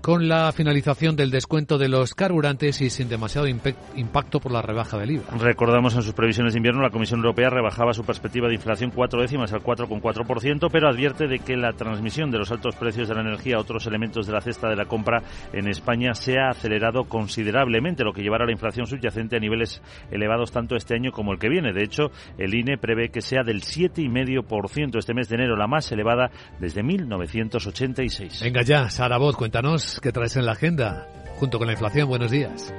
con 0.06 0.28
la 0.28 0.51
finalización 0.51 1.16
del 1.16 1.32
descuento 1.32 1.80
de 1.80 1.89
los 1.89 2.14
carburantes 2.14 2.80
y 2.80 2.91
sin 2.91 3.10
demasiado 3.10 3.47
impacto 3.47 4.39
por 4.39 4.51
la 4.51 4.62
rebaja 4.62 4.99
del 4.99 5.14
IVA. 5.14 5.24
Recordamos 5.39 5.95
en 5.95 6.03
sus 6.03 6.14
previsiones 6.14 6.53
de 6.53 6.60
invierno 6.60 6.84
la 6.84 6.91
Comisión 6.91 7.22
Europea 7.22 7.49
rebajaba 7.49 7.91
su 7.91 8.03
perspectiva 8.03 8.47
de 8.47 8.53
inflación 8.53 8.91
cuatro 8.91 9.20
décimas 9.20 9.51
al 9.51 9.64
4,4%, 9.64 10.70
pero 10.72 10.89
advierte 10.89 11.26
de 11.26 11.39
que 11.39 11.58
la 11.58 11.74
transmisión 11.74 12.30
de 12.30 12.38
los 12.38 12.51
altos 12.51 12.76
precios 12.76 13.08
de 13.08 13.16
la 13.16 13.22
energía 13.22 13.56
a 13.56 13.60
otros 13.60 13.88
elementos 13.88 14.28
de 14.28 14.34
la 14.34 14.41
cesta 14.41 14.70
de 14.70 14.76
la 14.76 14.86
compra 14.86 15.24
en 15.51 15.68
España 15.68 16.14
se 16.14 16.38
ha 16.38 16.49
acelerado 16.49 17.06
considerablemente, 17.06 18.03
lo 18.03 18.14
que 18.14 18.22
llevará 18.22 18.43
a 18.43 18.45
la 18.45 18.53
inflación 18.53 18.86
subyacente 18.86 19.38
a 19.38 19.39
niveles 19.39 19.82
elevados 20.12 20.51
tanto 20.51 20.76
este 20.76 20.93
año 20.93 21.12
como 21.14 21.32
el 21.32 21.39
que 21.39 21.49
viene. 21.49 21.74
De 21.74 21.84
hecho, 21.84 22.12
el 22.38 22.53
INE 22.53 22.78
prevé 22.78 23.10
que 23.10 23.22
sea 23.22 23.41
del 23.41 23.64
7,5% 23.64 24.99
este 24.99 25.16
mes 25.16 25.30
de 25.30 25.36
enero, 25.38 25.56
la 25.56 25.66
más 25.66 25.91
elevada 25.91 26.30
desde 26.60 26.84
1986. 26.84 28.41
Venga 28.43 28.62
ya, 28.62 28.88
Sara 28.91 29.18
Bot, 29.18 29.36
cuéntanos 29.36 29.95
¿qué 30.02 30.12
traes 30.12 30.36
en 30.36 30.46
la 30.46 30.54
agenda? 30.54 31.08
Junto 31.38 31.58
con 31.58 31.68
la 31.68 31.74
inflación, 31.74 32.08
buenos 32.08 32.32
días. 32.32 32.74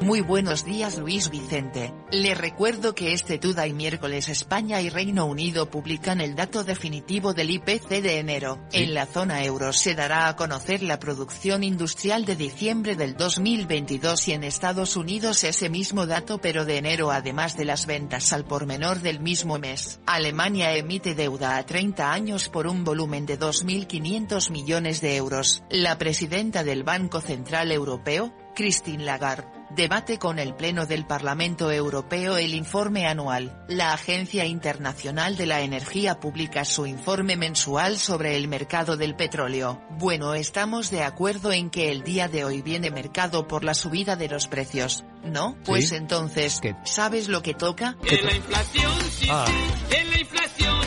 Muy 0.00 0.20
buenos 0.20 0.64
días 0.64 0.96
Luis 0.96 1.28
Vicente. 1.28 1.92
Le 2.12 2.36
recuerdo 2.36 2.94
que 2.94 3.12
este 3.12 3.40
y 3.42 3.72
miércoles 3.72 4.28
España 4.28 4.80
y 4.80 4.90
Reino 4.90 5.26
Unido 5.26 5.70
publican 5.70 6.20
el 6.20 6.36
dato 6.36 6.62
definitivo 6.62 7.34
del 7.34 7.50
IPC 7.50 7.88
de 8.00 8.18
enero. 8.20 8.60
En 8.72 8.94
la 8.94 9.06
zona 9.06 9.42
euro 9.42 9.72
se 9.72 9.96
dará 9.96 10.28
a 10.28 10.36
conocer 10.36 10.84
la 10.84 11.00
producción 11.00 11.64
industrial 11.64 12.24
de 12.26 12.36
diciembre 12.36 12.94
del 12.94 13.16
2022 13.16 14.28
y 14.28 14.32
en 14.34 14.44
Estados 14.44 14.96
Unidos 14.96 15.42
ese 15.42 15.68
mismo 15.68 16.06
dato 16.06 16.38
pero 16.38 16.64
de 16.64 16.76
enero 16.76 17.10
además 17.10 17.56
de 17.56 17.64
las 17.64 17.86
ventas 17.86 18.32
al 18.32 18.44
por 18.44 18.66
menor 18.66 19.00
del 19.00 19.18
mismo 19.18 19.58
mes. 19.58 19.98
Alemania 20.06 20.76
emite 20.76 21.16
deuda 21.16 21.56
a 21.56 21.66
30 21.66 22.12
años 22.12 22.48
por 22.48 22.68
un 22.68 22.84
volumen 22.84 23.26
de 23.26 23.36
2.500 23.36 24.52
millones 24.52 25.00
de 25.00 25.16
euros. 25.16 25.64
La 25.70 25.98
presidenta 25.98 26.62
del 26.62 26.84
Banco 26.84 27.20
Central 27.20 27.72
Europeo, 27.72 28.32
Christine 28.54 29.04
Lagarde, 29.04 29.57
debate 29.70 30.18
con 30.18 30.38
el 30.38 30.54
Pleno 30.54 30.86
del 30.86 31.06
Parlamento 31.06 31.70
Europeo 31.70 32.36
el 32.36 32.54
informe 32.54 33.06
anual. 33.06 33.64
La 33.68 33.92
Agencia 33.92 34.44
Internacional 34.44 35.36
de 35.36 35.46
la 35.46 35.60
Energía 35.60 36.20
publica 36.20 36.64
su 36.64 36.86
informe 36.86 37.36
mensual 37.36 37.98
sobre 37.98 38.36
el 38.36 38.48
mercado 38.48 38.96
del 38.96 39.14
petróleo. 39.14 39.82
Bueno, 39.90 40.34
estamos 40.34 40.90
de 40.90 41.02
acuerdo 41.02 41.52
en 41.52 41.70
que 41.70 41.90
el 41.90 42.02
día 42.02 42.28
de 42.28 42.44
hoy 42.44 42.62
viene 42.62 42.90
mercado 42.90 43.46
por 43.46 43.64
la 43.64 43.74
subida 43.74 44.16
de 44.16 44.28
los 44.28 44.48
precios, 44.48 45.04
¿no? 45.24 45.56
Pues 45.64 45.92
entonces, 45.92 46.60
¿sabes 46.84 47.28
lo 47.28 47.42
que 47.42 47.54
toca? 47.54 47.96
la 48.02 48.34
inflación, 48.34 48.92
ah. 49.30 49.46
la 49.90 50.18
inflación 50.20 50.77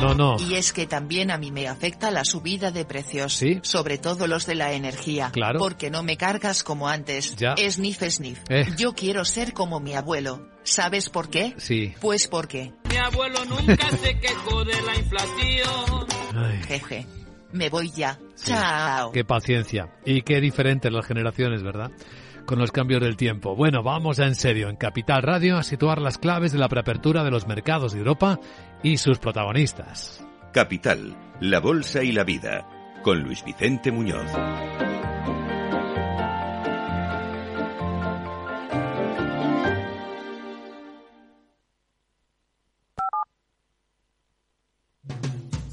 no, 0.00 0.14
no. 0.14 0.36
Y 0.38 0.54
es 0.54 0.72
que 0.72 0.86
también 0.86 1.30
a 1.30 1.38
mí 1.38 1.50
me 1.50 1.68
afecta 1.68 2.10
la 2.10 2.24
subida 2.24 2.70
de 2.70 2.84
precios. 2.84 3.34
¿Sí? 3.34 3.60
Sobre 3.62 3.98
todo 3.98 4.26
los 4.26 4.46
de 4.46 4.54
la 4.54 4.72
energía. 4.72 5.30
Claro. 5.32 5.58
Porque 5.58 5.90
no 5.90 6.02
me 6.02 6.16
cargas 6.16 6.62
como 6.62 6.88
antes. 6.88 7.36
Ya. 7.36 7.54
Sniff, 7.56 8.02
sniff. 8.08 8.40
Eh. 8.48 8.66
Yo 8.76 8.94
quiero 8.94 9.24
ser 9.24 9.52
como 9.52 9.80
mi 9.80 9.94
abuelo. 9.94 10.48
¿Sabes 10.62 11.08
por 11.08 11.30
qué? 11.30 11.54
Sí. 11.58 11.94
Pues 12.00 12.28
porque. 12.28 12.72
Mi 12.88 12.96
abuelo 12.96 13.44
nunca 13.44 13.90
se 13.96 14.18
quejó 14.18 14.64
de 14.64 14.82
la 14.82 14.96
inflación. 14.96 16.06
Ay. 16.34 16.62
Jeje. 16.66 17.06
Me 17.52 17.70
voy 17.70 17.90
ya. 17.90 18.18
Chao. 18.36 19.10
Qué 19.12 19.24
paciencia. 19.24 19.90
Y 20.04 20.22
qué 20.22 20.40
diferentes 20.40 20.92
las 20.92 21.06
generaciones, 21.06 21.62
¿verdad? 21.62 21.90
Con 22.48 22.58
los 22.58 22.72
cambios 22.72 23.02
del 23.02 23.18
tiempo. 23.18 23.54
Bueno, 23.54 23.82
vamos 23.82 24.18
en 24.18 24.34
serio 24.34 24.70
en 24.70 24.76
Capital 24.76 25.22
Radio 25.22 25.58
a 25.58 25.62
situar 25.62 26.00
las 26.00 26.16
claves 26.16 26.50
de 26.50 26.58
la 26.58 26.70
preapertura 26.70 27.22
de 27.22 27.30
los 27.30 27.46
mercados 27.46 27.92
de 27.92 27.98
Europa 27.98 28.40
y 28.82 28.96
sus 28.96 29.18
protagonistas. 29.18 30.26
Capital, 30.54 31.14
la 31.40 31.60
Bolsa 31.60 32.02
y 32.02 32.10
la 32.10 32.24
Vida, 32.24 32.66
con 33.02 33.20
Luis 33.20 33.44
Vicente 33.44 33.92
Muñoz. 33.92 34.32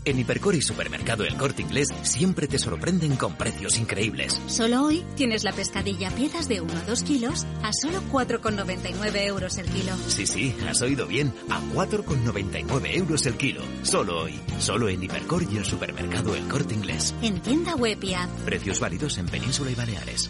En 0.06 0.20
Hipercor 0.20 0.54
y 0.54 0.62
Supermercado 0.62 1.24
El 1.24 1.36
Corte 1.36 1.64
Inglés 1.64 1.88
siempre 2.04 2.48
te 2.48 2.60
sorprenden 2.60 3.16
con 3.16 3.36
precios 3.36 3.80
increíbles. 3.80 4.40
Solo 4.46 4.84
hoy 4.84 5.04
tienes 5.16 5.44
la 5.44 5.52
pescadilla 5.52 6.12
piezas 6.12 6.48
de 6.48 6.62
1 6.62 6.72
a 6.72 6.82
2 6.84 7.04
kilos 7.04 7.48
a 7.64 7.74
solo 7.74 8.04
4,99 8.12 9.26
euros 9.26 9.58
el 9.58 9.66
kilo. 9.66 9.94
Sí, 10.08 10.28
sí, 10.28 10.56
has 10.70 10.82
oído 10.84 11.08
bien. 11.08 11.34
A 11.50 11.60
4,99 11.74 12.96
euros 12.96 13.26
el 13.26 13.34
kilo. 13.34 13.62
Solo 13.82 14.22
hoy. 14.22 14.40
Solo 14.60 14.90
en 14.90 15.04
Hipercor 15.04 15.44
y 15.52 15.58
el 15.58 15.66
Supermercado 15.66 16.36
El 16.36 16.48
Corte 16.48 16.76
Inglés. 16.76 17.16
En 17.24 17.42
tienda 17.42 17.76
web 17.76 17.98
y 18.04 18.14
app. 18.14 18.30
Precios 18.46 18.80
válidos 18.80 19.18
en 19.18 19.26
Península 19.26 19.72
y 19.72 19.76
Baleares. 19.76 20.30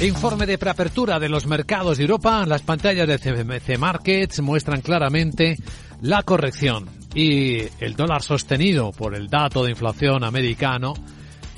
Informe 0.00 0.46
de 0.46 0.56
preapertura 0.56 1.18
de 1.18 1.28
los 1.28 1.46
mercados 1.46 1.98
de 1.98 2.04
Europa. 2.04 2.46
Las 2.46 2.62
pantallas 2.62 3.06
de 3.06 3.18
CMC 3.18 3.76
Markets 3.78 4.40
muestran 4.40 4.80
claramente 4.80 5.58
la 6.00 6.22
corrección 6.22 6.88
y 7.14 7.64
el 7.80 7.96
dólar 7.96 8.22
sostenido 8.22 8.92
por 8.92 9.14
el 9.14 9.28
dato 9.28 9.62
de 9.62 9.72
inflación 9.72 10.24
americano, 10.24 10.94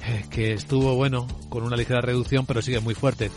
eh, 0.09 0.25
que 0.29 0.55
estuvo, 0.55 0.97
bueno, 0.97 1.29
con 1.49 1.63
una 1.63 1.77
ligera 1.77 2.01
reducción, 2.01 2.45
pero 2.45 2.61
sigue 2.63 2.81
muy 2.81 2.95
fuerte. 2.97 3.31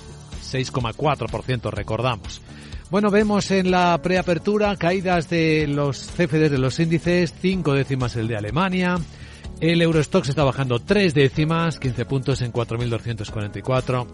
6,4% 0.43 1.69
recordamos. 1.69 2.41
Bueno, 2.89 3.11
vemos 3.11 3.51
en 3.51 3.69
la 3.69 3.99
preapertura 4.01 4.75
caídas 4.75 5.29
de 5.29 5.67
los 5.67 5.99
CFD 6.17 6.49
de 6.49 6.57
los 6.57 6.79
índices, 6.79 7.31
5 7.39 7.73
décimas 7.73 8.15
el 8.15 8.27
de 8.27 8.37
Alemania, 8.37 8.97
el 9.61 9.81
Eurostox 9.81 10.29
está 10.29 10.43
bajando 10.43 10.79
3 10.79 11.13
décimas, 11.13 11.79
15 11.79 12.05
puntos 12.05 12.41
en 12.41 12.51
4.244. 12.51 14.07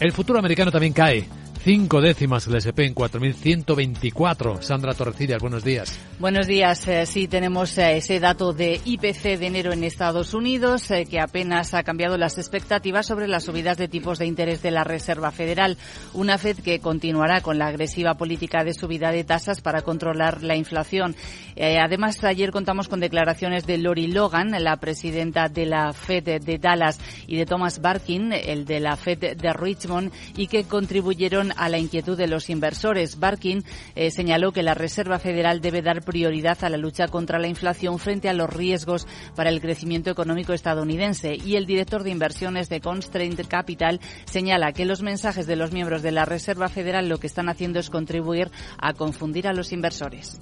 El 0.00 0.12
futuro 0.12 0.38
americano 0.38 0.70
también 0.70 0.92
cae. 0.92 1.26
Cinco 1.64 2.02
décimas 2.02 2.46
el 2.46 2.56
SP 2.60 2.84
en 2.84 2.94
4.124. 2.94 4.60
Sandra 4.60 4.92
Torrecillas, 4.92 5.40
buenos 5.40 5.64
días. 5.64 5.98
Buenos 6.18 6.46
días. 6.46 6.86
Eh, 6.88 7.06
sí, 7.06 7.26
tenemos 7.26 7.78
eh, 7.78 7.96
ese 7.96 8.20
dato 8.20 8.52
de 8.52 8.82
IPC 8.84 9.38
de 9.38 9.46
enero 9.46 9.72
en 9.72 9.82
Estados 9.82 10.34
Unidos 10.34 10.90
eh, 10.90 11.06
que 11.06 11.20
apenas 11.20 11.72
ha 11.72 11.82
cambiado 11.82 12.18
las 12.18 12.36
expectativas 12.36 13.06
sobre 13.06 13.28
las 13.28 13.44
subidas 13.44 13.78
de 13.78 13.88
tipos 13.88 14.18
de 14.18 14.26
interés 14.26 14.60
de 14.60 14.72
la 14.72 14.84
Reserva 14.84 15.30
Federal. 15.30 15.78
Una 16.12 16.36
Fed 16.36 16.58
que 16.58 16.80
continuará 16.80 17.40
con 17.40 17.56
la 17.56 17.68
agresiva 17.68 18.12
política 18.12 18.62
de 18.62 18.74
subida 18.74 19.10
de 19.10 19.24
tasas 19.24 19.62
para 19.62 19.80
controlar 19.80 20.42
la 20.42 20.56
inflación. 20.56 21.16
además, 21.56 22.22
ayer 22.24 22.50
contamos 22.50 22.88
con 22.88 23.00
declaraciones 23.00 23.66
de 23.66 23.78
Lori 23.78 24.08
Logan, 24.08 24.50
la 24.62 24.76
presidenta 24.76 25.48
de 25.48 25.64
la 25.64 25.94
Fed 25.94 26.42
de 26.42 26.58
Dallas, 26.58 27.00
y 27.26 27.36
de 27.36 27.46
Thomas 27.46 27.80
Barkin, 27.80 28.32
el 28.34 28.66
de 28.66 28.80
la 28.80 28.96
Fed 28.96 29.36
de 29.36 29.52
Richmond, 29.54 30.12
y 30.36 30.46
que 30.48 30.64
contribuyeron 30.64 31.53
a 31.56 31.68
la 31.68 31.78
inquietud 31.78 32.16
de 32.16 32.26
los 32.26 32.50
inversores. 32.50 33.18
Barkin 33.18 33.64
eh, 33.94 34.10
señaló 34.10 34.52
que 34.52 34.62
la 34.62 34.74
Reserva 34.74 35.18
Federal 35.18 35.60
debe 35.60 35.82
dar 35.82 36.02
prioridad 36.04 36.62
a 36.62 36.68
la 36.68 36.76
lucha 36.76 37.08
contra 37.08 37.38
la 37.38 37.48
inflación 37.48 37.98
frente 37.98 38.28
a 38.28 38.32
los 38.32 38.50
riesgos 38.50 39.06
para 39.34 39.50
el 39.50 39.60
crecimiento 39.60 40.10
económico 40.10 40.52
estadounidense. 40.52 41.36
Y 41.36 41.56
el 41.56 41.66
director 41.66 42.02
de 42.02 42.10
inversiones 42.10 42.68
de 42.68 42.80
Constraint 42.80 43.46
Capital 43.46 44.00
señala 44.24 44.72
que 44.72 44.84
los 44.84 45.02
mensajes 45.02 45.46
de 45.46 45.56
los 45.56 45.72
miembros 45.72 46.02
de 46.02 46.12
la 46.12 46.24
Reserva 46.24 46.68
Federal 46.68 47.08
lo 47.08 47.18
que 47.18 47.26
están 47.26 47.48
haciendo 47.48 47.80
es 47.80 47.90
contribuir 47.90 48.50
a 48.78 48.92
confundir 48.92 49.48
a 49.48 49.52
los 49.52 49.72
inversores. 49.72 50.40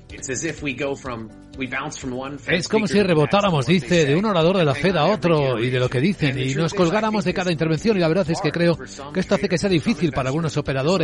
Es 2.49 2.69
como 2.69 2.87
si 2.87 3.03
rebotáramos, 3.03 3.67
dice, 3.67 4.07
de 4.07 4.17
un 4.17 4.25
orador 4.25 4.57
de 4.57 4.65
la 4.65 4.75
Fed 4.75 4.97
a 4.97 5.07
otro 5.07 5.59
y 5.59 5.71
de 5.71 5.79
lo 5.79 5.89
que 5.89 6.01
dicen 6.01 6.39
y 6.39 6.55
nos 6.55 6.73
colgáramos 6.75 7.25
de 7.25 7.35
cada 7.35 7.53
intervención 7.53 7.97
y 7.97 8.01
la 8.01 8.09
verdad 8.09 8.29
es 8.31 8.41
que 8.41 8.51
creo 8.51 8.79
que 9.13 9.21
esto 9.21 9.35
hace 9.35 9.49
que 9.49 9.59
sea 9.59 9.69
difícil 9.69 10.13
para 10.13 10.31
algunos 10.31 10.57
operadores 10.57 11.02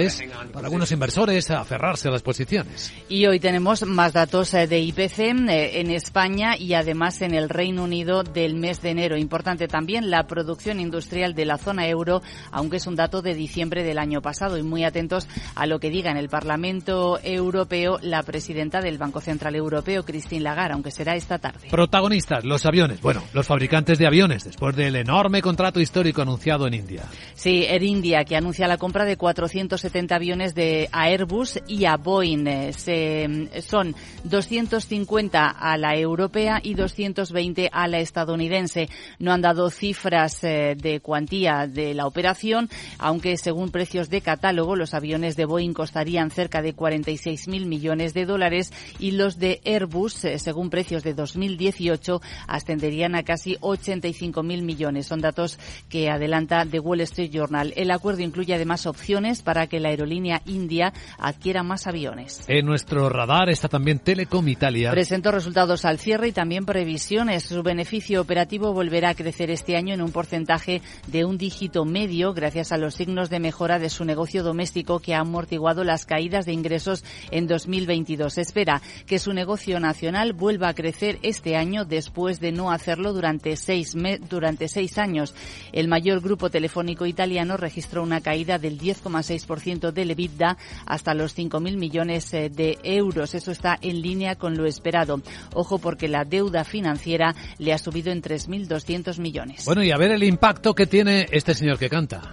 para 0.53 0.67
algunos 0.67 0.91
inversores 0.93 1.51
aferrarse 1.51 2.09
a 2.09 2.11
las 2.11 2.23
posiciones. 2.23 2.93
Y 3.09 3.27
hoy 3.27 3.41
tenemos 3.41 3.85
más 3.85 4.13
datos 4.13 4.55
eh, 4.55 4.67
de 4.67 4.81
IPC 4.81 5.19
eh, 5.19 5.81
en 5.81 5.91
España 5.91 6.57
y 6.57 6.75
además 6.75 7.23
en 7.23 7.35
el 7.35 7.49
Reino 7.49 7.85
Unido 7.85 8.23
del 8.23 8.55
mes 8.55 8.81
de 8.83 8.91
enero. 8.91 9.17
Importante 9.17 9.69
también 9.69 10.11
la 10.11 10.27
producción 10.27 10.81
industrial 10.81 11.35
de 11.35 11.45
la 11.45 11.59
zona 11.59 11.89
euro, 11.89 12.23
aunque 12.51 12.77
es 12.77 12.87
un 12.87 12.97
dato 12.97 13.23
de 13.23 13.35
diciembre 13.35 13.83
del 13.83 13.99
año 13.99 14.21
pasado. 14.21 14.59
Y 14.59 14.63
muy 14.63 14.85
atentos 14.85 15.27
a 15.55 15.67
lo 15.67 15.81
que 15.81 15.91
diga 15.91 16.11
en 16.11 16.17
el 16.17 16.29
Parlamento 16.29 17.19
Europeo 17.23 17.99
la 18.03 18.23
presidenta 18.23 18.81
del 18.81 18.99
Banco 18.99 19.21
Central 19.21 19.55
Europeo, 19.57 20.05
Christine 20.05 20.43
Lagarde, 20.43 20.75
aunque 20.75 20.91
será 20.91 21.17
esta 21.17 21.39
tarde. 21.39 21.69
Protagonistas, 21.71 22.45
los 22.45 22.65
aviones. 22.67 23.01
Bueno, 23.01 23.23
los 23.33 23.47
fabricantes 23.47 23.99
de 23.99 24.07
aviones, 24.07 24.45
después 24.45 24.77
del 24.77 24.97
enorme 24.97 25.43
contrato 25.43 25.81
histórico 25.81 26.23
anunciado 26.23 26.67
en 26.67 26.75
India. 26.75 27.05
Sí, 27.35 27.65
Air 27.65 27.83
India, 27.83 28.25
que 28.25 28.37
anuncia 28.37 28.69
la 28.69 28.77
compra 28.77 29.05
de 29.05 29.17
400 29.17 29.85
170 29.89 30.14
aviones 30.14 30.55
de 30.55 30.89
Airbus 30.93 31.61
y 31.66 31.86
a 31.86 31.97
Boeing. 31.97 32.47
Eh, 32.47 32.72
se, 32.72 33.49
son 33.62 33.95
250 34.24 35.47
a 35.47 35.76
la 35.78 35.97
europea 35.97 36.61
y 36.62 36.74
220 36.74 37.70
a 37.72 37.89
la 37.89 37.99
estadounidense. 37.99 38.89
No 39.18 39.32
han 39.32 39.41
dado 39.41 39.70
cifras 39.70 40.45
eh, 40.45 40.76
de 40.76 41.01
cuantía 41.01 41.66
de 41.66 41.95
la 41.95 42.07
operación, 42.07 42.68
aunque 42.99 43.36
según 43.39 43.70
precios 43.70 44.11
de 44.11 44.20
catálogo 44.20 44.76
los 44.76 44.93
aviones 44.93 45.36
de 45.36 45.47
Boeing 45.47 45.72
costarían 45.72 46.30
cerca 46.30 46.61
de 46.61 46.76
46.000 46.76 47.64
millones 47.64 48.12
de 48.12 48.26
dólares 48.26 48.72
y 48.99 49.12
los 49.12 49.39
de 49.39 49.61
Airbus, 49.64 50.24
eh, 50.24 50.39
según 50.39 50.68
precios 50.68 51.03
de 51.03 51.14
2018, 51.14 52.20
ascenderían 52.47 53.14
a 53.14 53.22
casi 53.22 53.57
85.000 53.57 54.62
millones. 54.62 55.07
Son 55.07 55.20
datos 55.20 55.59
que 55.89 56.11
adelanta 56.11 56.66
The 56.66 56.80
Wall 56.80 57.01
Street 57.01 57.30
Journal. 57.32 57.72
El 57.76 57.91
acuerdo 57.91 58.22
incluye 58.22 58.55
además 58.55 58.86
opciones 58.86 59.43
para 59.43 59.66
que 59.66 59.78
la 59.81 59.91
aerolínea 59.91 60.43
india 60.47 60.93
adquiera 61.18 61.62
más 61.62 61.87
aviones. 61.87 62.45
En 62.49 62.66
nuestro 62.66 63.09
radar 63.09 63.49
está 63.49 63.68
también 63.68 63.99
Telecom 63.99 64.47
Italia. 64.49 64.91
Presentó 64.91 65.31
resultados 65.31 65.85
al 65.85 65.99
cierre 65.99 66.29
y 66.29 66.33
también 66.33 66.64
previsiones. 66.64 67.45
Su 67.45 67.62
beneficio 67.62 68.20
operativo 68.20 68.72
volverá 68.72 69.11
a 69.11 69.14
crecer 69.14 69.51
este 69.51 69.76
año 69.76 69.95
en 69.95 70.03
un 70.03 70.12
porcentaje 70.12 70.83
de 71.07 71.24
un 71.24 71.39
dígito 71.39 71.85
medio 71.85 72.33
gracias 72.35 72.72
a 72.72 72.79
los 72.79 72.95
signos 72.95 73.31
de 73.31 73.41
mejora 73.41 73.79
de 73.79 73.91
su 73.91 74.05
negocio 74.05 74.43
doméstico 74.43 75.01
que 75.01 75.14
ha 75.14 75.20
amortiguado 75.20 75.85
las 75.85 76.07
caídas 76.07 76.47
de 76.47 76.53
ingresos 76.53 77.05
en 77.31 77.47
2022. 77.47 78.39
espera 78.39 78.83
que 79.07 79.18
su 79.18 79.33
negocio 79.33 79.81
nacional 79.81 80.33
vuelva 80.33 80.68
a 80.68 80.74
crecer 80.74 81.18
este 81.22 81.57
año 81.57 81.85
después 81.85 82.41
de 82.41 82.53
no 82.53 82.70
hacerlo 82.70 83.12
durante 83.12 83.57
seis, 83.57 83.95
durante 84.29 84.68
seis 84.68 84.99
años. 84.99 85.35
El 85.72 85.89
mayor 85.89 86.20
grupo 86.20 86.51
telefónico 86.51 87.07
italiano 87.07 87.57
registró 87.57 88.03
una 88.03 88.20
caída 88.20 88.59
del 88.59 88.79
10,6% 88.79 89.58
del 89.59 90.11
EBITDA 90.11 90.57
hasta 90.87 91.15
los 91.15 91.37
5.000 91.37 91.77
millones 91.77 92.33
eh, 92.35 92.51
de 92.51 92.79
euros. 92.83 93.35
Eso 93.35 93.51
está 93.51 93.79
en 93.81 94.01
línea 94.01 94.37
con 94.37 94.57
lo 94.57 94.67
esperado. 94.67 95.21
Ojo 95.55 95.79
porque 95.79 96.09
la 96.09 96.25
deuda 96.25 96.65
financiera 96.65 97.35
le 97.59 97.73
ha 97.73 97.79
subido 97.79 98.11
en 98.13 98.23
3.200 98.23 99.19
millones. 99.19 99.65
Bueno, 99.65 99.83
y 99.83 99.91
a 99.91 99.97
ver 99.97 100.13
el 100.13 100.23
impacto 100.23 100.75
que 100.75 100.87
tiene 100.87 101.27
este 101.31 101.55
señor 101.55 101.79
que 101.79 101.89
canta. 101.89 102.33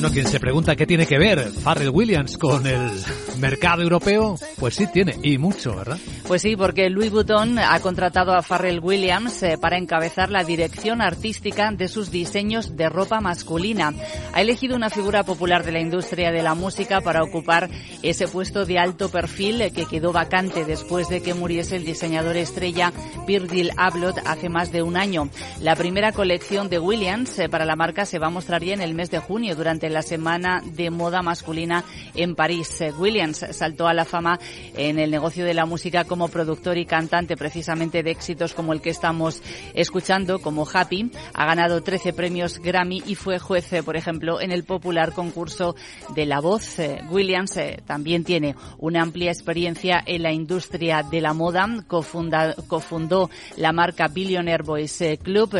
Bueno, 0.00 0.14
quien 0.14 0.28
se 0.28 0.40
pregunta 0.40 0.76
qué 0.76 0.86
tiene 0.86 1.04
que 1.04 1.18
ver 1.18 1.52
Farrell 1.62 1.90
Williams 1.90 2.38
con 2.38 2.66
el 2.66 2.90
mercado 3.38 3.82
europeo, 3.82 4.38
pues 4.58 4.74
sí 4.74 4.86
tiene, 4.86 5.18
y 5.22 5.36
mucho, 5.36 5.76
¿verdad? 5.76 5.98
Pues 6.26 6.40
sí, 6.40 6.56
porque 6.56 6.88
Louis 6.88 7.10
Vuitton 7.10 7.58
ha 7.58 7.78
contratado 7.80 8.32
a 8.32 8.40
Farrell 8.40 8.80
Williams 8.80 9.42
eh, 9.42 9.58
para 9.60 9.76
encabezar 9.76 10.30
la 10.30 10.42
dirección 10.42 11.02
artística 11.02 11.70
de 11.72 11.86
sus 11.86 12.10
diseños 12.10 12.78
de 12.78 12.88
ropa 12.88 13.20
masculina. 13.20 13.92
Ha 14.32 14.40
elegido 14.40 14.74
una 14.74 14.88
figura 14.88 15.22
popular 15.22 15.64
de 15.64 15.72
la 15.72 15.80
industria 15.80 16.32
de 16.32 16.42
la 16.42 16.54
música 16.54 17.02
para 17.02 17.22
ocupar 17.22 17.68
ese 18.02 18.26
puesto 18.26 18.64
de 18.64 18.78
alto 18.78 19.10
perfil 19.10 19.60
eh, 19.60 19.70
que 19.70 19.84
quedó 19.84 20.12
vacante 20.12 20.64
después 20.64 21.10
de 21.10 21.20
que 21.20 21.34
muriese 21.34 21.76
el 21.76 21.84
diseñador 21.84 22.38
estrella 22.38 22.90
Virgil 23.26 23.70
Abloh 23.76 24.14
hace 24.24 24.48
más 24.48 24.72
de 24.72 24.82
un 24.82 24.96
año. 24.96 25.28
La 25.60 25.76
primera 25.76 26.12
colección 26.12 26.70
de 26.70 26.78
Williams 26.78 27.38
eh, 27.38 27.50
para 27.50 27.66
la 27.66 27.76
marca 27.76 28.06
se 28.06 28.18
va 28.18 28.28
a 28.28 28.30
mostrar 28.30 28.64
ya 28.64 28.72
en 28.72 28.80
el 28.80 28.94
mes 28.94 29.10
de 29.10 29.18
junio 29.18 29.54
durante 29.54 29.89
la 29.92 30.02
Semana 30.02 30.62
de 30.64 30.90
Moda 30.90 31.22
Masculina 31.22 31.84
en 32.14 32.34
París. 32.34 32.80
Eh, 32.80 32.92
Williams 32.92 33.44
saltó 33.52 33.86
a 33.86 33.94
la 33.94 34.04
fama 34.04 34.38
en 34.76 34.98
el 34.98 35.10
negocio 35.10 35.44
de 35.44 35.54
la 35.54 35.66
música 35.66 36.04
como 36.04 36.28
productor 36.28 36.78
y 36.78 36.86
cantante 36.86 37.36
precisamente 37.36 38.02
de 38.02 38.10
éxitos 38.10 38.54
como 38.54 38.72
el 38.72 38.80
que 38.80 38.90
estamos 38.90 39.42
escuchando, 39.74 40.40
como 40.40 40.66
Happy. 40.72 41.10
Ha 41.34 41.46
ganado 41.46 41.82
13 41.82 42.12
premios 42.12 42.58
Grammy 42.58 43.02
y 43.06 43.14
fue 43.14 43.38
juez, 43.38 43.72
eh, 43.72 43.82
por 43.82 43.96
ejemplo, 43.96 44.40
en 44.40 44.52
el 44.52 44.64
popular 44.64 45.12
concurso 45.12 45.74
de 46.14 46.26
La 46.26 46.40
Voz. 46.40 46.78
Eh, 46.78 47.00
Williams 47.10 47.58
también 47.86 48.24
tiene 48.24 48.54
una 48.78 49.02
amplia 49.02 49.30
experiencia 49.30 50.02
en 50.06 50.22
la 50.22 50.32
industria 50.32 51.02
de 51.02 51.20
la 51.20 51.32
moda. 51.32 51.66
cofundó 51.86 53.30
la 53.56 53.72
marca 53.72 54.08
Billionaire 54.08 54.62
Boys 54.62 55.02
Club 55.22 55.56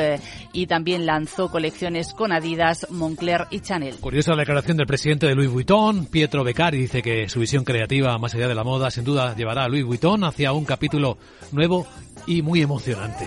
y 0.53 0.67
también 0.67 1.07
lanzó 1.07 1.51
colecciones 1.51 2.13
con 2.15 2.33
Adidas, 2.33 2.87
Moncler 2.91 3.47
y 3.51 3.61
Chanel. 3.61 3.97
Curiosa 4.21 4.37
la 4.37 4.43
declaración 4.43 4.77
del 4.77 4.87
presidente 4.87 5.27
de 5.27 5.35
Louis 5.35 5.49
Vuitton, 5.49 6.05
Pietro 6.05 6.45
Beccari, 6.45 6.77
dice 6.77 7.01
que 7.01 7.27
su 7.31 7.41
visión 7.41 7.65
creativa 7.65 8.19
más 8.19 8.35
allá 8.35 8.49
de 8.49 8.55
la 8.55 8.65
moda 8.65 8.91
sin 8.91 9.03
duda 9.03 9.35
llevará 9.35 9.65
a 9.65 9.69
Louis 9.69 9.83
Vuitton 9.83 10.25
hacia 10.25 10.53
un 10.53 10.67
capítulo 10.67 11.17
nuevo 11.53 11.87
y 12.27 12.43
muy 12.43 12.61
emocionante. 12.61 13.27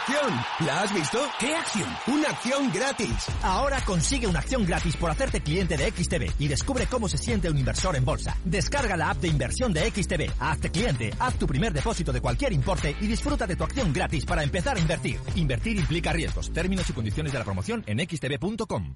Acción! 0.00 0.32
¿La 0.66 0.82
has 0.82 0.94
visto? 0.94 1.18
¿Qué 1.38 1.54
acción? 1.54 1.88
Una 2.06 2.28
acción 2.28 2.70
gratis. 2.72 3.26
Ahora 3.42 3.80
consigue 3.84 4.26
una 4.26 4.40
acción 4.40 4.64
gratis 4.64 4.96
por 4.96 5.10
hacerte 5.10 5.40
cliente 5.40 5.76
de 5.76 5.90
XTB 5.90 6.32
y 6.38 6.48
descubre 6.48 6.86
cómo 6.86 7.08
se 7.08 7.18
siente 7.18 7.50
un 7.50 7.58
inversor 7.58 7.96
en 7.96 8.04
bolsa. 8.04 8.36
Descarga 8.44 8.96
la 8.96 9.10
app 9.10 9.18
de 9.18 9.28
inversión 9.28 9.72
de 9.72 9.90
XTB, 9.90 10.30
hazte 10.38 10.70
cliente, 10.70 11.12
haz 11.18 11.34
tu 11.34 11.46
primer 11.46 11.72
depósito 11.72 12.12
de 12.12 12.20
cualquier 12.20 12.52
importe 12.52 12.96
y 13.00 13.06
disfruta 13.06 13.46
de 13.46 13.56
tu 13.56 13.64
acción 13.64 13.92
gratis 13.92 14.24
para 14.24 14.42
empezar 14.42 14.76
a 14.76 14.80
invertir. 14.80 15.20
Invertir 15.36 15.76
implica 15.76 16.12
riesgos. 16.12 16.52
Términos 16.52 16.88
y 16.88 16.92
condiciones 16.92 17.32
de 17.32 17.38
la 17.38 17.44
promoción 17.44 17.84
en 17.86 17.98
xtb.com. 18.00 18.94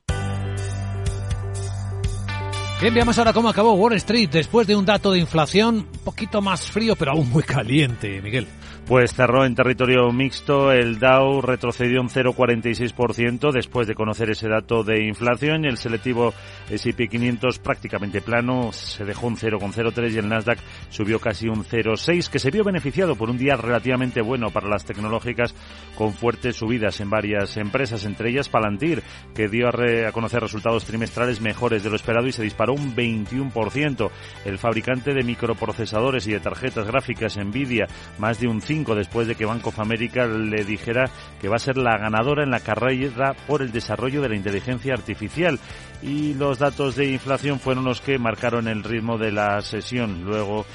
Bien, 2.80 2.92
veamos 2.92 3.16
ahora 3.18 3.32
cómo 3.32 3.48
acabó 3.48 3.72
Wall 3.74 3.94
Street 3.94 4.28
después 4.30 4.66
de 4.66 4.76
un 4.76 4.84
dato 4.84 5.12
de 5.12 5.18
inflación 5.18 5.76
un 5.76 5.98
poquito 6.05 6.42
más 6.42 6.70
frío, 6.70 6.96
pero 6.96 7.12
aún 7.12 7.30
muy 7.30 7.42
caliente, 7.42 8.20
Miguel. 8.20 8.46
Pues 8.87 9.14
cerró 9.14 9.47
en 9.47 9.55
territorio 9.55 10.12
mixto, 10.12 10.70
el 10.70 10.99
Dow 10.99 11.41
retrocedió 11.41 12.03
un 12.03 12.11
0,46% 12.11 13.51
después 13.51 13.87
de 13.87 13.95
conocer 13.95 14.28
ese 14.28 14.47
dato 14.47 14.85
de 14.85 15.07
inflación 15.07 15.64
el 15.64 15.78
selectivo 15.78 16.35
S&P 16.68 17.09
500 17.09 17.61
prácticamente 17.61 18.20
plano, 18.20 18.72
se 18.72 19.07
dejó 19.07 19.28
un 19.28 19.39
0,03 19.39 20.12
y 20.12 20.18
el 20.18 20.28
Nasdaq 20.28 20.59
subió 20.91 21.18
casi 21.18 21.49
un 21.49 21.64
0,6 21.64 22.28
que 22.28 22.39
se 22.39 22.51
vio 22.51 22.62
beneficiado 22.62 23.16
por 23.16 23.30
un 23.30 23.39
día 23.39 23.57
relativamente 23.57 24.20
bueno 24.20 24.51
para 24.51 24.68
las 24.68 24.85
tecnológicas 24.85 25.55
con 25.97 26.12
fuertes 26.12 26.57
subidas 26.57 27.01
en 27.01 27.09
varias 27.09 27.57
empresas, 27.57 28.05
entre 28.05 28.28
ellas 28.28 28.51
Palantir, 28.51 29.03
que 29.35 29.49
dio 29.49 29.66
a 29.68 30.12
conocer 30.12 30.43
resultados 30.43 30.85
trimestrales 30.85 31.41
mejores 31.41 31.82
de 31.82 31.89
lo 31.89 31.97
esperado 31.97 32.26
y 32.26 32.32
se 32.32 32.43
disparó 32.43 32.74
un 32.74 32.95
21%. 32.95 34.11
El 34.45 34.59
fabricante 34.59 35.14
de 35.14 35.22
microprocesadores 35.22 36.26
y 36.26 36.32
de 36.32 36.41
tarjetas 36.41 36.87
gráficas 36.87 37.39
Nvidia, 37.39 37.87
más 38.18 38.41
de 38.41 38.49
un 38.49 38.61
5 38.61 38.74
después 38.83 39.29
de 39.29 39.37
que 39.37 39.45
Bank 39.45 39.66
of 39.66 39.79
America 39.79 40.27
le 40.27 40.64
dijera 40.64 41.09
que 41.41 41.49
va 41.49 41.57
a 41.57 41.61
ser 41.61 41.77
la 41.77 41.97
ganadora 41.97 42.43
en 42.43 42.51
la 42.51 42.61
carrera 42.61 43.35
por 43.47 43.62
el 43.62 43.70
desarrollo 43.70 44.20
de 44.20 44.29
la 44.29 44.37
inteligencia 44.37 44.95
artificial. 44.95 45.59
Y 46.03 46.35
los 46.35 46.59
datos 46.59 46.97
de 46.97 47.11
inflación 47.11 47.61
fueron 47.61 47.85
los 47.85 48.01
que 48.01 48.18
marcaron 48.18 48.66
el 48.68 48.83
ritmo 48.83 49.16
de 49.16 49.33
la 49.33 49.61
sesión. 49.62 50.25
Luego, 50.25 50.66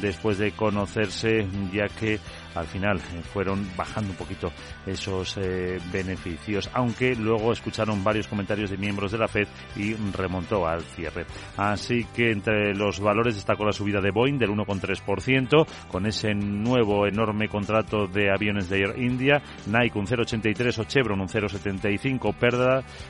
después 0.00 0.38
de 0.38 0.52
conocerse, 0.52 1.46
ya 1.72 1.88
que 1.88 2.20
al 2.54 2.66
final 2.66 2.98
eh, 2.98 3.22
fueron 3.22 3.66
bajando 3.76 4.10
un 4.10 4.16
poquito 4.16 4.52
esos 4.86 5.36
eh, 5.38 5.78
beneficios, 5.92 6.70
aunque 6.72 7.14
luego 7.14 7.52
escucharon 7.52 8.02
varios 8.02 8.26
comentarios 8.28 8.70
de 8.70 8.76
miembros 8.76 9.12
de 9.12 9.18
la 9.18 9.28
Fed 9.28 9.48
y 9.76 9.94
remontó 9.94 10.66
al 10.66 10.82
cierre. 10.82 11.26
Así 11.56 12.04
que 12.14 12.30
entre 12.30 12.74
los 12.74 13.00
valores 13.00 13.34
destacó 13.34 13.64
la 13.64 13.72
subida 13.72 14.00
de 14.00 14.10
Boeing 14.10 14.38
del 14.38 14.50
1,3%, 14.50 15.66
con 15.88 16.06
ese 16.06 16.34
nuevo 16.34 17.06
enorme 17.06 17.48
contrato 17.48 18.06
de 18.06 18.30
aviones 18.30 18.68
de 18.68 18.80
Air 18.80 18.98
India, 18.98 19.42
Nike 19.66 19.98
un 19.98 20.06
0,83 20.06 20.78
o 20.78 20.84
Chevron 20.84 21.20
un 21.20 21.28
0,75, 21.28 22.34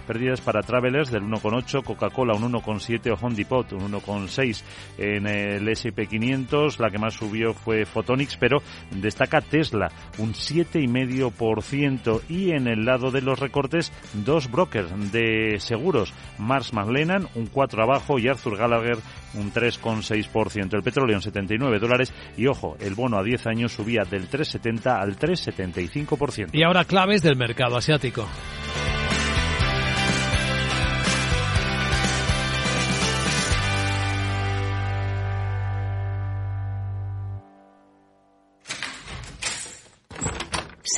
pérdidas 0.06 0.40
para 0.40 0.62
Travelers 0.62 1.10
del 1.10 1.22
1,8, 1.22 1.84
Coca-Cola 1.84 2.34
un 2.34 2.52
1,7 2.52 3.10
o 3.12 3.26
Home 3.26 3.36
Depot 3.36 3.72
un 3.72 3.92
1,6 3.92 4.62
en 4.98 5.26
el 5.26 5.68
S&P 5.68 6.06
500, 6.06 6.78
la 6.80 6.90
que 6.90 6.98
más 6.98 7.14
subió 7.14 7.54
fue 7.54 7.84
Photonics, 7.84 8.36
pero 8.36 8.58
destaca 8.90 9.29
Tesla, 9.40 9.90
un 10.18 10.34
7,5%. 10.34 12.22
Y 12.28 12.50
en 12.50 12.66
el 12.66 12.84
lado 12.84 13.10
de 13.10 13.22
los 13.22 13.38
recortes, 13.38 13.92
dos 14.12 14.50
brokers 14.50 15.12
de 15.12 15.60
seguros, 15.60 16.12
Mars 16.38 16.72
McLennan, 16.72 17.28
un 17.34 17.46
4 17.46 17.82
abajo, 17.82 18.18
y 18.18 18.28
Arthur 18.28 18.56
Gallagher, 18.56 18.98
un 19.34 19.52
3,6%. 19.52 20.74
El 20.74 20.82
petróleo 20.82 21.16
en 21.16 21.22
79 21.22 21.78
dólares 21.78 22.12
y 22.36 22.46
ojo, 22.46 22.76
el 22.80 22.94
bono 22.94 23.18
a 23.18 23.22
10 23.22 23.46
años 23.46 23.72
subía 23.72 24.02
del 24.02 24.28
3,70 24.28 25.00
al 25.00 25.16
3,75%. 25.16 26.50
Y 26.52 26.62
ahora 26.62 26.84
claves 26.84 27.22
del 27.22 27.36
mercado 27.36 27.76
asiático. 27.76 28.26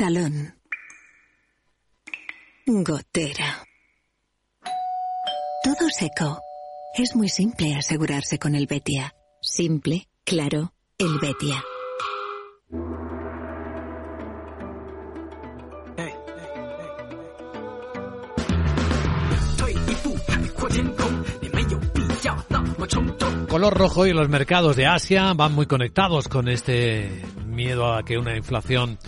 Salón. 0.03 0.53
Gotera. 2.67 3.65
Todo 5.63 5.89
seco. 5.97 6.41
Es 6.99 7.15
muy 7.15 7.29
simple 7.29 7.77
asegurarse 7.77 8.37
con 8.37 8.57
el 8.57 8.67
Betia. 8.67 9.15
Simple, 9.41 10.09
claro, 10.25 10.73
Helvetia. 10.99 11.63
Color 23.49 23.75
rojo 23.75 24.07
y 24.07 24.13
los 24.13 24.29
mercados 24.29 24.75
de 24.75 24.87
Asia 24.87 25.33
van 25.35 25.55
muy 25.55 25.67
conectados 25.67 26.27
con 26.27 26.49
este 26.49 27.23
miedo 27.47 27.95
a 27.95 28.03
que 28.03 28.19
una 28.19 28.37
inflación 28.37 28.99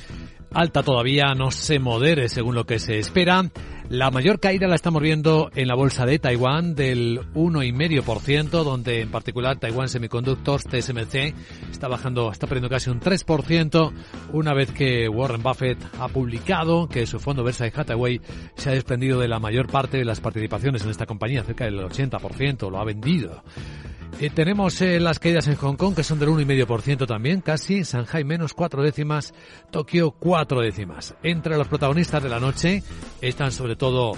alta 0.55 0.83
todavía 0.83 1.35
no 1.35 1.51
se 1.51 1.79
modere 1.79 2.29
según 2.29 2.55
lo 2.55 2.65
que 2.65 2.79
se 2.79 2.99
espera. 2.99 3.51
La 3.91 4.11
mayor 4.11 4.41
caída 4.41 4.67
la 4.67 4.77
estamos 4.77 5.03
viendo 5.03 5.51
en 5.55 5.69
la 5.69 5.75
bolsa 5.75 6.07
de 6.07 6.19
Taiwán 6.19 6.75
del 6.75 7.21
1,5%, 7.35 8.65
donde 8.65 9.03
en 9.03 9.11
particular 9.11 9.59
Taiwan 9.59 9.91
Semiconductors, 9.91 10.65
TSMC, 10.65 11.35
está 11.71 11.87
bajando, 11.87 12.33
está 12.33 12.47
perdiendo 12.47 12.71
casi 12.71 12.89
un 12.89 13.01
3%, 13.01 13.93
una 14.33 14.55
vez 14.55 14.71
que 14.71 15.07
Warren 15.07 15.43
Buffett 15.43 15.79
ha 16.01 16.09
publicado 16.09 16.89
que 16.89 17.07
su 17.07 17.21
fondo 17.21 17.45
Versailles 17.45 17.79
Hathaway 17.79 18.23
se 18.57 18.71
ha 18.71 18.73
desprendido 18.73 19.21
de 19.21 19.29
la 19.29 19.39
mayor 19.39 19.67
parte 19.67 19.99
de 19.99 20.07
las 20.07 20.21
participaciones 20.21 20.83
en 20.83 20.91
esta 20.91 21.05
compañía, 21.05 21.45
cerca 21.45 21.65
del 21.67 21.81
80%, 21.81 22.71
lo 22.71 22.79
ha 22.79 22.85
vendido. 22.85 23.43
Eh, 24.21 24.31
tenemos 24.31 24.81
eh, 24.81 25.01
las 25.01 25.19
caídas 25.19 25.49
en 25.49 25.57
Hong 25.57 25.75
Kong, 25.77 25.95
que 25.95 26.05
son 26.05 26.21
del 26.21 26.29
1,5% 26.29 27.07
también, 27.07 27.41
casi. 27.41 27.83
Shanghai 27.83 28.23
menos 28.23 28.55
cuatro 28.55 28.83
décimas, 28.83 29.35
Tokio 29.71 30.13
cuatro 30.13 30.61
décimas. 30.61 31.15
Entre 31.23 31.57
los 31.57 31.67
protagonistas 31.67 32.23
de 32.23 32.29
la 32.29 32.39
noche 32.39 32.83
están 33.21 33.51
sobre 33.51 33.75
todo 33.75 34.13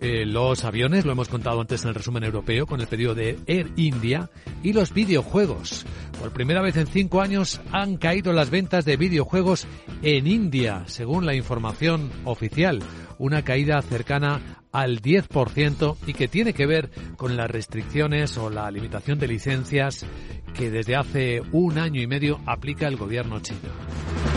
eh, 0.00 0.24
los 0.26 0.64
aviones, 0.64 1.04
lo 1.04 1.12
hemos 1.12 1.28
contado 1.28 1.60
antes 1.60 1.82
en 1.82 1.88
el 1.88 1.94
resumen 1.94 2.24
europeo, 2.24 2.66
con 2.66 2.80
el 2.80 2.86
pedido 2.86 3.14
de 3.14 3.38
Air 3.46 3.70
India, 3.76 4.30
y 4.62 4.72
los 4.72 4.92
videojuegos. 4.92 5.86
Por 6.18 6.32
primera 6.32 6.62
vez 6.62 6.76
en 6.76 6.86
cinco 6.86 7.20
años 7.20 7.60
han 7.72 7.96
caído 7.96 8.32
las 8.32 8.50
ventas 8.50 8.84
de 8.84 8.96
videojuegos 8.96 9.66
en 10.02 10.26
India, 10.26 10.84
según 10.86 11.26
la 11.26 11.34
información 11.34 12.10
oficial. 12.24 12.80
Una 13.18 13.42
caída 13.42 13.80
cercana 13.82 14.62
al 14.72 15.00
10% 15.00 15.96
y 16.06 16.14
que 16.14 16.28
tiene 16.28 16.52
que 16.52 16.66
ver 16.66 16.90
con 17.16 17.36
las 17.36 17.50
restricciones 17.50 18.36
o 18.38 18.50
la 18.50 18.70
limitación 18.70 19.18
de 19.18 19.28
licencias 19.28 20.06
que 20.54 20.70
desde 20.70 20.96
hace 20.96 21.42
un 21.52 21.78
año 21.78 22.00
y 22.00 22.06
medio 22.06 22.40
aplica 22.46 22.86
el 22.86 22.96
gobierno 22.96 23.40
chino. 23.40 24.27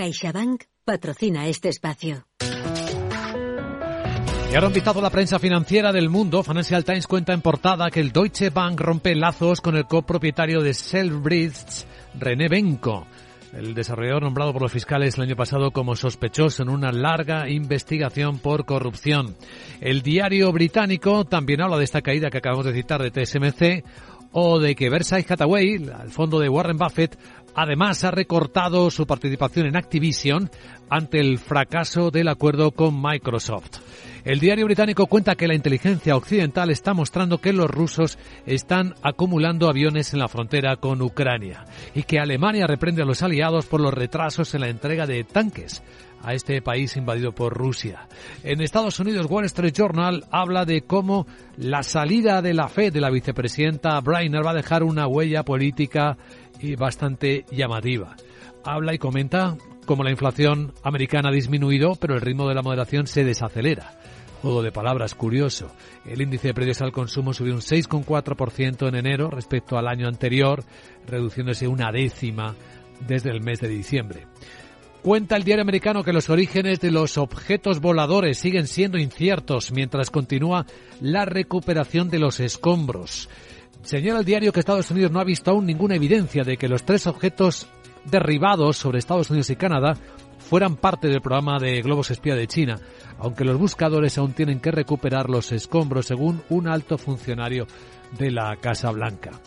CaixaBank 0.00 0.62
patrocina 0.82 1.46
este 1.46 1.68
espacio. 1.68 2.24
Y 4.50 4.54
ahora 4.54 4.68
un 4.68 4.72
vistazo 4.72 5.00
a 5.00 5.02
la 5.02 5.10
prensa 5.10 5.38
financiera 5.38 5.92
del 5.92 6.08
mundo. 6.08 6.42
Financial 6.42 6.82
Times 6.86 7.06
cuenta 7.06 7.34
en 7.34 7.42
portada 7.42 7.90
que 7.90 8.00
el 8.00 8.10
Deutsche 8.10 8.48
Bank 8.48 8.80
rompe 8.80 9.14
lazos 9.14 9.60
con 9.60 9.76
el 9.76 9.84
copropietario 9.84 10.62
de 10.62 10.72
Selbridge, 10.72 11.84
René 12.18 12.48
Benko. 12.48 13.06
El 13.52 13.74
desarrollador 13.74 14.22
nombrado 14.22 14.54
por 14.54 14.62
los 14.62 14.72
fiscales 14.72 15.18
el 15.18 15.24
año 15.24 15.36
pasado 15.36 15.70
como 15.70 15.94
sospechoso 15.94 16.62
en 16.62 16.70
una 16.70 16.92
larga 16.92 17.50
investigación 17.50 18.38
por 18.38 18.64
corrupción. 18.64 19.36
El 19.82 20.00
diario 20.00 20.50
británico 20.50 21.26
también 21.26 21.60
habla 21.60 21.76
de 21.76 21.84
esta 21.84 22.00
caída 22.00 22.30
que 22.30 22.38
acabamos 22.38 22.64
de 22.64 22.72
citar 22.72 23.02
de 23.02 23.10
TSMC 23.10 23.84
o 24.32 24.60
de 24.60 24.74
que 24.74 24.90
Versailles 24.90 25.30
Hathaway, 25.30 25.74
el 25.74 26.10
fondo 26.10 26.38
de 26.38 26.48
Warren 26.48 26.78
Buffett, 26.78 27.18
además 27.54 28.04
ha 28.04 28.10
recortado 28.10 28.90
su 28.90 29.06
participación 29.06 29.66
en 29.66 29.76
Activision 29.76 30.50
ante 30.88 31.20
el 31.20 31.38
fracaso 31.38 32.10
del 32.10 32.28
acuerdo 32.28 32.72
con 32.72 33.00
Microsoft. 33.00 33.78
El 34.24 34.38
diario 34.38 34.66
británico 34.66 35.06
cuenta 35.06 35.34
que 35.34 35.48
la 35.48 35.54
inteligencia 35.54 36.14
occidental 36.14 36.70
está 36.70 36.92
mostrando 36.92 37.38
que 37.38 37.54
los 37.54 37.70
rusos 37.70 38.18
están 38.44 38.94
acumulando 39.02 39.68
aviones 39.68 40.12
en 40.12 40.18
la 40.18 40.28
frontera 40.28 40.76
con 40.76 41.00
Ucrania 41.00 41.64
y 41.94 42.02
que 42.02 42.18
Alemania 42.18 42.66
reprende 42.66 43.02
a 43.02 43.06
los 43.06 43.22
aliados 43.22 43.66
por 43.66 43.80
los 43.80 43.94
retrasos 43.94 44.54
en 44.54 44.60
la 44.60 44.68
entrega 44.68 45.06
de 45.06 45.24
tanques 45.24 45.82
a 46.22 46.34
este 46.34 46.60
país 46.60 46.96
invadido 46.96 47.32
por 47.32 47.54
Rusia. 47.54 48.06
En 48.42 48.60
Estados 48.60 49.00
Unidos, 49.00 49.26
Wall 49.28 49.46
Street 49.46 49.72
Journal 49.72 50.24
habla 50.30 50.66
de 50.66 50.82
cómo 50.82 51.26
la 51.56 51.82
salida 51.82 52.42
de 52.42 52.52
la 52.52 52.68
fe 52.68 52.90
de 52.90 53.00
la 53.00 53.10
vicepresidenta 53.10 53.98
Brainer 54.00 54.44
va 54.44 54.50
a 54.50 54.54
dejar 54.54 54.82
una 54.82 55.06
huella 55.06 55.44
política 55.44 56.18
y 56.60 56.76
bastante 56.76 57.44
llamativa. 57.50 58.16
Habla 58.64 58.94
y 58.94 58.98
comenta 58.98 59.56
cómo 59.86 60.04
la 60.04 60.10
inflación 60.10 60.72
americana 60.82 61.30
ha 61.30 61.32
disminuido, 61.32 61.96
pero 61.96 62.14
el 62.14 62.20
ritmo 62.20 62.48
de 62.48 62.54
la 62.54 62.62
moderación 62.62 63.06
se 63.06 63.24
desacelera. 63.24 63.98
Juego 64.42 64.62
de 64.62 64.72
palabras 64.72 65.14
curioso. 65.14 65.70
El 66.06 66.22
índice 66.22 66.48
de 66.48 66.54
precios 66.54 66.80
al 66.80 66.92
consumo 66.92 67.34
subió 67.34 67.54
un 67.54 67.60
6,4% 67.60 68.88
en 68.88 68.94
enero 68.94 69.30
respecto 69.30 69.76
al 69.76 69.88
año 69.88 70.06
anterior, 70.06 70.64
reduciéndose 71.06 71.68
una 71.68 71.92
décima 71.92 72.54
desde 73.06 73.30
el 73.30 73.42
mes 73.42 73.60
de 73.60 73.68
diciembre. 73.68 74.26
Cuenta 75.02 75.36
el 75.36 75.44
diario 75.44 75.62
americano 75.62 76.04
que 76.04 76.12
los 76.12 76.28
orígenes 76.28 76.78
de 76.80 76.90
los 76.90 77.16
objetos 77.16 77.80
voladores 77.80 78.38
siguen 78.38 78.66
siendo 78.66 78.98
inciertos 78.98 79.72
mientras 79.72 80.10
continúa 80.10 80.66
la 81.00 81.24
recuperación 81.24 82.10
de 82.10 82.18
los 82.18 82.38
escombros. 82.38 83.30
Señala 83.82 84.20
el 84.20 84.24
diario 84.24 84.52
que 84.52 84.60
Estados 84.60 84.90
Unidos 84.90 85.10
no 85.10 85.20
ha 85.20 85.24
visto 85.24 85.50
aún 85.50 85.66
ninguna 85.66 85.96
evidencia 85.96 86.44
de 86.44 86.56
que 86.56 86.68
los 86.68 86.84
tres 86.84 87.06
objetos 87.06 87.66
derribados 88.04 88.76
sobre 88.76 88.98
Estados 88.98 89.30
Unidos 89.30 89.50
y 89.50 89.56
Canadá 89.56 89.96
fueran 90.38 90.76
parte 90.76 91.08
del 91.08 91.20
programa 91.20 91.58
de 91.58 91.80
globos 91.82 92.10
espía 92.10 92.34
de 92.34 92.46
China, 92.46 92.78
aunque 93.18 93.44
los 93.44 93.58
buscadores 93.58 94.18
aún 94.18 94.32
tienen 94.32 94.60
que 94.60 94.70
recuperar 94.70 95.30
los 95.30 95.52
escombros, 95.52 96.06
según 96.06 96.42
un 96.48 96.68
alto 96.68 96.98
funcionario 96.98 97.66
de 98.18 98.30
la 98.30 98.56
Casa 98.56 98.90
Blanca 98.90 99.40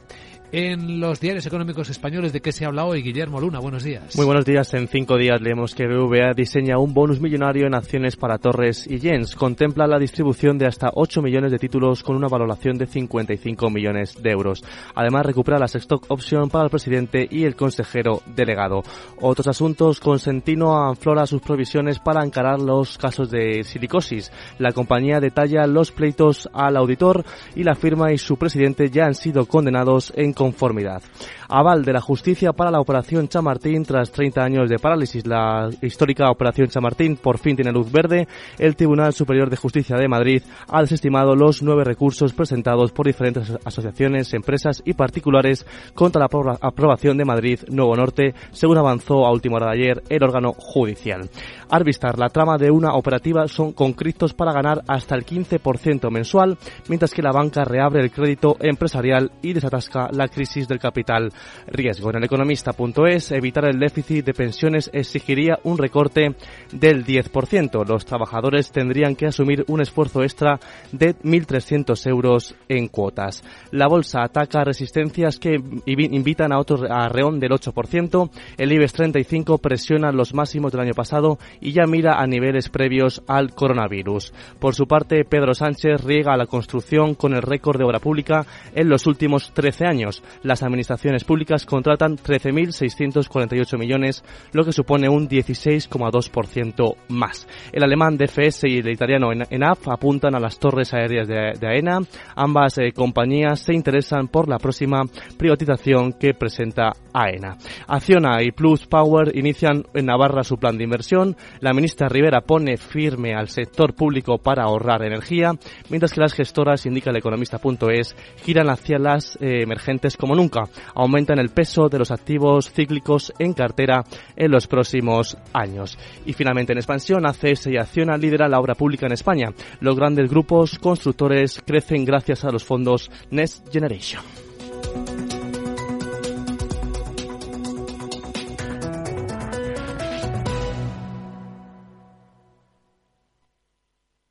en 0.53 0.99
los 0.99 1.19
diarios 1.19 1.47
económicos 1.47 1.89
españoles. 1.89 2.31
¿De 2.31 2.39
qué 2.39 2.51
se 2.51 2.63
habla 2.63 2.85
hoy? 2.85 3.01
Guillermo 3.01 3.41
Luna, 3.41 3.57
buenos 3.59 3.83
días. 3.83 4.15
Muy 4.15 4.25
buenos 4.27 4.45
días. 4.45 4.71
En 4.75 4.87
cinco 4.87 5.17
días 5.17 5.41
leemos 5.41 5.73
que 5.73 5.87
BVA 5.87 6.33
diseña 6.35 6.77
un 6.77 6.93
bonus 6.93 7.19
millonario 7.19 7.65
en 7.65 7.73
acciones 7.73 8.15
para 8.15 8.37
Torres 8.37 8.85
y 8.87 8.99
Jens. 8.99 9.35
Contempla 9.35 9.87
la 9.87 9.97
distribución 9.97 10.59
de 10.59 10.67
hasta 10.67 10.91
8 10.93 11.23
millones 11.23 11.51
de 11.51 11.57
títulos 11.57 12.03
con 12.03 12.15
una 12.15 12.27
valoración 12.27 12.77
de 12.77 12.85
55 12.85 13.71
millones 13.71 14.21
de 14.21 14.29
euros. 14.29 14.63
Además, 14.93 15.25
recupera 15.25 15.57
las 15.57 15.73
stock 15.73 16.05
option 16.09 16.51
para 16.51 16.65
el 16.65 16.69
presidente 16.69 17.27
y 17.29 17.45
el 17.45 17.55
consejero 17.55 18.21
delegado. 18.35 18.83
Otros 19.21 19.47
asuntos, 19.47 19.99
Consentino 19.99 20.87
aflora 20.87 21.25
sus 21.25 21.41
provisiones 21.41 21.97
para 21.97 22.23
encarar 22.23 22.61
los 22.61 22.99
casos 22.99 23.31
de 23.31 23.63
silicosis. 23.63 24.31
La 24.59 24.71
compañía 24.71 25.19
detalla 25.19 25.65
los 25.65 25.91
pleitos 25.91 26.47
al 26.53 26.77
auditor 26.77 27.25
y 27.55 27.63
la 27.63 27.73
firma 27.73 28.13
y 28.13 28.19
su 28.19 28.37
presidente 28.37 28.91
ya 28.91 29.05
han 29.05 29.15
sido 29.15 29.47
condenados 29.47 30.13
en 30.15 30.33
conformidad. 30.43 31.01
Aval 31.47 31.85
de 31.85 31.93
la 31.93 32.01
justicia 32.01 32.51
para 32.51 32.69
la 32.69 32.81
operación 32.81 33.29
Chamartín 33.29 33.85
tras 33.85 34.11
30 34.11 34.43
años 34.43 34.69
de 34.69 34.77
parálisis. 34.77 35.25
La 35.25 35.69
histórica 35.81 36.29
operación 36.29 36.67
Chamartín 36.67 37.15
por 37.15 37.37
fin 37.37 37.55
tiene 37.55 37.71
luz 37.71 37.89
verde. 37.89 38.27
El 38.59 38.75
Tribunal 38.75 39.13
Superior 39.13 39.49
de 39.49 39.55
Justicia 39.55 39.95
de 39.95 40.09
Madrid 40.09 40.43
ha 40.67 40.81
desestimado 40.81 41.33
los 41.33 41.63
nueve 41.63 41.85
recursos 41.85 42.33
presentados 42.33 42.91
por 42.91 43.05
diferentes 43.05 43.53
asociaciones, 43.63 44.33
empresas 44.33 44.81
y 44.83 44.93
particulares 44.93 45.65
contra 45.93 46.19
la 46.19 46.57
aprobación 46.59 47.17
de 47.17 47.25
Madrid 47.25 47.59
Nuevo 47.69 47.95
Norte, 47.95 48.33
según 48.51 48.79
avanzó 48.79 49.25
a 49.25 49.31
última 49.31 49.55
hora 49.57 49.67
de 49.67 49.81
ayer 49.81 50.03
el 50.09 50.23
órgano 50.23 50.51
judicial. 50.51 51.29
Arvistar, 51.69 52.19
la 52.19 52.29
trama 52.29 52.57
de 52.57 52.69
una 52.69 52.95
operativa 52.95 53.47
son 53.47 53.71
con 53.71 53.93
criptos 53.93 54.33
para 54.33 54.53
ganar 54.53 54.83
hasta 54.87 55.15
el 55.15 55.25
15% 55.25 56.11
mensual, 56.11 56.57
mientras 56.89 57.13
que 57.13 57.21
la 57.21 57.31
banca 57.31 57.63
reabre 57.63 58.01
el 58.01 58.11
crédito 58.11 58.57
empresarial 58.59 59.31
y 59.41 59.53
desatasca 59.53 60.09
la 60.11 60.25
crisis 60.33 60.67
del 60.67 60.79
capital 60.79 61.31
riesgo. 61.67 62.09
En 62.09 62.17
el 62.17 62.23
economista.es, 62.23 63.31
evitar 63.31 63.65
el 63.65 63.79
déficit 63.79 64.25
de 64.25 64.33
pensiones 64.33 64.89
exigiría 64.93 65.59
un 65.63 65.77
recorte 65.77 66.35
del 66.71 67.05
10%. 67.05 67.85
Los 67.87 68.05
trabajadores 68.05 68.71
tendrían 68.71 69.15
que 69.15 69.27
asumir 69.27 69.63
un 69.67 69.81
esfuerzo 69.81 70.23
extra 70.23 70.59
de 70.91 71.15
1.300 71.15 72.09
euros 72.09 72.55
en 72.67 72.87
cuotas. 72.87 73.43
La 73.71 73.87
bolsa 73.87 74.23
ataca 74.23 74.63
resistencias 74.63 75.39
que 75.39 75.61
invitan 75.85 76.51
a 76.51 76.59
otro 76.59 76.83
arreón 76.89 77.39
del 77.39 77.51
8%. 77.51 78.29
El 78.57 78.71
IBEX 78.71 78.93
35 78.93 79.57
presiona 79.57 80.11
los 80.11 80.33
máximos 80.33 80.71
del 80.71 80.81
año 80.81 80.93
pasado 80.93 81.37
y 81.61 81.71
ya 81.73 81.85
mira 81.85 82.19
a 82.19 82.27
niveles 82.27 82.69
previos 82.69 83.21
al 83.27 83.53
coronavirus. 83.53 84.33
Por 84.59 84.75
su 84.75 84.87
parte, 84.87 85.25
Pedro 85.25 85.53
Sánchez 85.53 86.03
riega 86.03 86.37
la 86.37 86.47
construcción 86.47 87.15
con 87.15 87.33
el 87.33 87.41
récord 87.41 87.77
de 87.77 87.85
obra 87.85 87.99
pública 87.99 88.45
en 88.73 88.89
los 88.89 89.07
últimos 89.07 89.51
13 89.53 89.85
años. 89.85 90.22
Las 90.41 90.63
administraciones 90.63 91.23
públicas 91.23 91.65
contratan 91.65 92.17
13.648 92.17 93.77
millones, 93.77 94.23
lo 94.51 94.63
que 94.63 94.71
supone 94.71 95.09
un 95.09 95.27
16,2% 95.27 96.95
más. 97.09 97.47
El 97.71 97.83
alemán 97.83 98.17
DFS 98.17 98.65
y 98.65 98.77
el 98.79 98.89
italiano 98.89 99.31
ENAF 99.31 99.87
apuntan 99.87 100.35
a 100.35 100.39
las 100.39 100.59
torres 100.59 100.93
aéreas 100.93 101.27
de, 101.27 101.67
AENA. 101.67 101.99
Ambas 102.35 102.77
eh, 102.77 102.91
compañías 102.93 103.59
se 103.59 103.73
interesan 103.73 104.27
por 104.27 104.49
la 104.49 104.57
próxima 104.57 105.03
privatización 105.37 106.13
que 106.13 106.33
presenta 106.33 106.91
AENA. 107.13 107.57
Acciona 107.87 108.41
y 108.41 108.51
Plus 108.51 108.85
Power 108.87 109.35
inician 109.35 109.83
en 109.93 110.05
Navarra 110.05 110.43
su 110.43 110.57
plan 110.57 110.77
de 110.77 110.83
inversión. 110.83 111.35
La 111.59 111.73
ministra 111.73 112.09
Rivera 112.09 112.41
pone 112.41 112.77
firme 112.77 113.33
al 113.33 113.49
sector 113.49 113.93
público 113.93 114.37
para 114.37 114.63
ahorrar 114.63 115.03
energía, 115.03 115.51
mientras 115.89 116.13
que 116.13 116.21
las 116.21 116.33
gestoras, 116.33 116.85
indica 116.85 117.09
el 117.09 117.17
economista.es, 117.17 118.15
giran 118.43 118.69
hacia 118.69 118.99
las 118.99 119.35
eh, 119.37 119.61
emergentes 119.63 120.02
como 120.17 120.35
nunca. 120.35 120.63
Aumentan 120.95 121.39
el 121.39 121.49
peso 121.49 121.89
de 121.89 121.99
los 121.99 122.11
activos 122.11 122.71
cíclicos 122.71 123.33
en 123.39 123.53
cartera 123.53 124.03
en 124.35 124.51
los 124.51 124.67
próximos 124.67 125.37
años. 125.53 125.97
Y 126.25 126.33
finalmente 126.33 126.73
en 126.73 126.79
expansión, 126.79 127.25
ACS 127.25 127.67
y 127.67 127.77
Acciona 127.77 128.17
lidera 128.17 128.47
la 128.47 128.59
obra 128.59 128.75
pública 128.75 129.05
en 129.05 129.13
España. 129.13 129.49
Los 129.79 129.95
grandes 129.95 130.29
grupos 130.29 130.77
constructores 130.79 131.61
crecen 131.65 132.05
gracias 132.05 132.43
a 132.43 132.51
los 132.51 132.63
fondos 132.63 133.09
Next 133.31 133.71
Generation. 133.71 134.21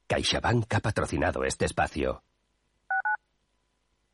CaixaBank 0.06 0.74
ha 0.74 0.80
patrocinado 0.80 1.42
este 1.44 1.64
espacio. 1.64 2.22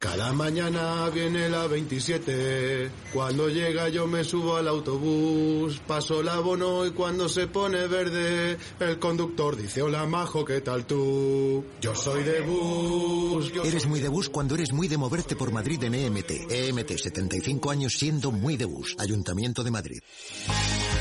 Cada 0.00 0.32
mañana 0.32 1.10
viene 1.10 1.50
la 1.50 1.66
27, 1.66 2.90
cuando 3.12 3.50
llega 3.50 3.90
yo 3.90 4.06
me 4.06 4.24
subo 4.24 4.56
al 4.56 4.66
autobús, 4.66 5.78
paso 5.86 6.22
el 6.22 6.28
abono 6.30 6.86
y 6.86 6.92
cuando 6.92 7.28
se 7.28 7.48
pone 7.48 7.86
verde, 7.86 8.56
el 8.80 8.98
conductor 8.98 9.56
dice 9.56 9.82
hola 9.82 10.06
majo, 10.06 10.42
¿qué 10.42 10.62
tal 10.62 10.86
tú? 10.86 11.66
Yo 11.82 11.94
soy 11.94 12.22
de 12.22 12.40
bus. 12.40 13.52
eres 13.62 13.86
muy 13.86 14.00
de 14.00 14.08
bus 14.08 14.30
cuando 14.30 14.54
eres 14.54 14.72
muy 14.72 14.88
de 14.88 14.96
moverte 14.96 15.36
por 15.36 15.52
Madrid 15.52 15.84
en 15.84 15.94
EMT. 15.94 16.30
EMT, 16.48 16.92
75 16.92 17.70
años 17.70 17.92
siendo 17.92 18.32
muy 18.32 18.56
de 18.56 18.64
bus. 18.64 18.96
Ayuntamiento 18.98 19.62
de 19.62 19.70
Madrid. 19.70 20.00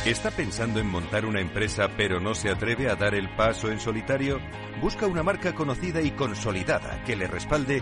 ¿Está 0.06 0.30
pensando 0.32 0.82
en 0.82 0.88
montar 0.88 1.26
una 1.26 1.40
empresa 1.40 1.88
pero 1.96 2.20
no 2.20 2.36
se 2.36 2.50
atreve 2.50 2.90
a 2.90 2.96
dar 2.96 3.16
el 3.16 3.34
paso 3.38 3.72
en 3.72 3.80
solitario? 3.80 4.40
Busca 4.82 5.08
una 5.08 5.24
marca 5.24 5.56
conocida 5.56 6.02
y 6.02 6.12
consolidada 6.12 7.02
que 7.06 7.16
le 7.16 7.28
respalde 7.28 7.82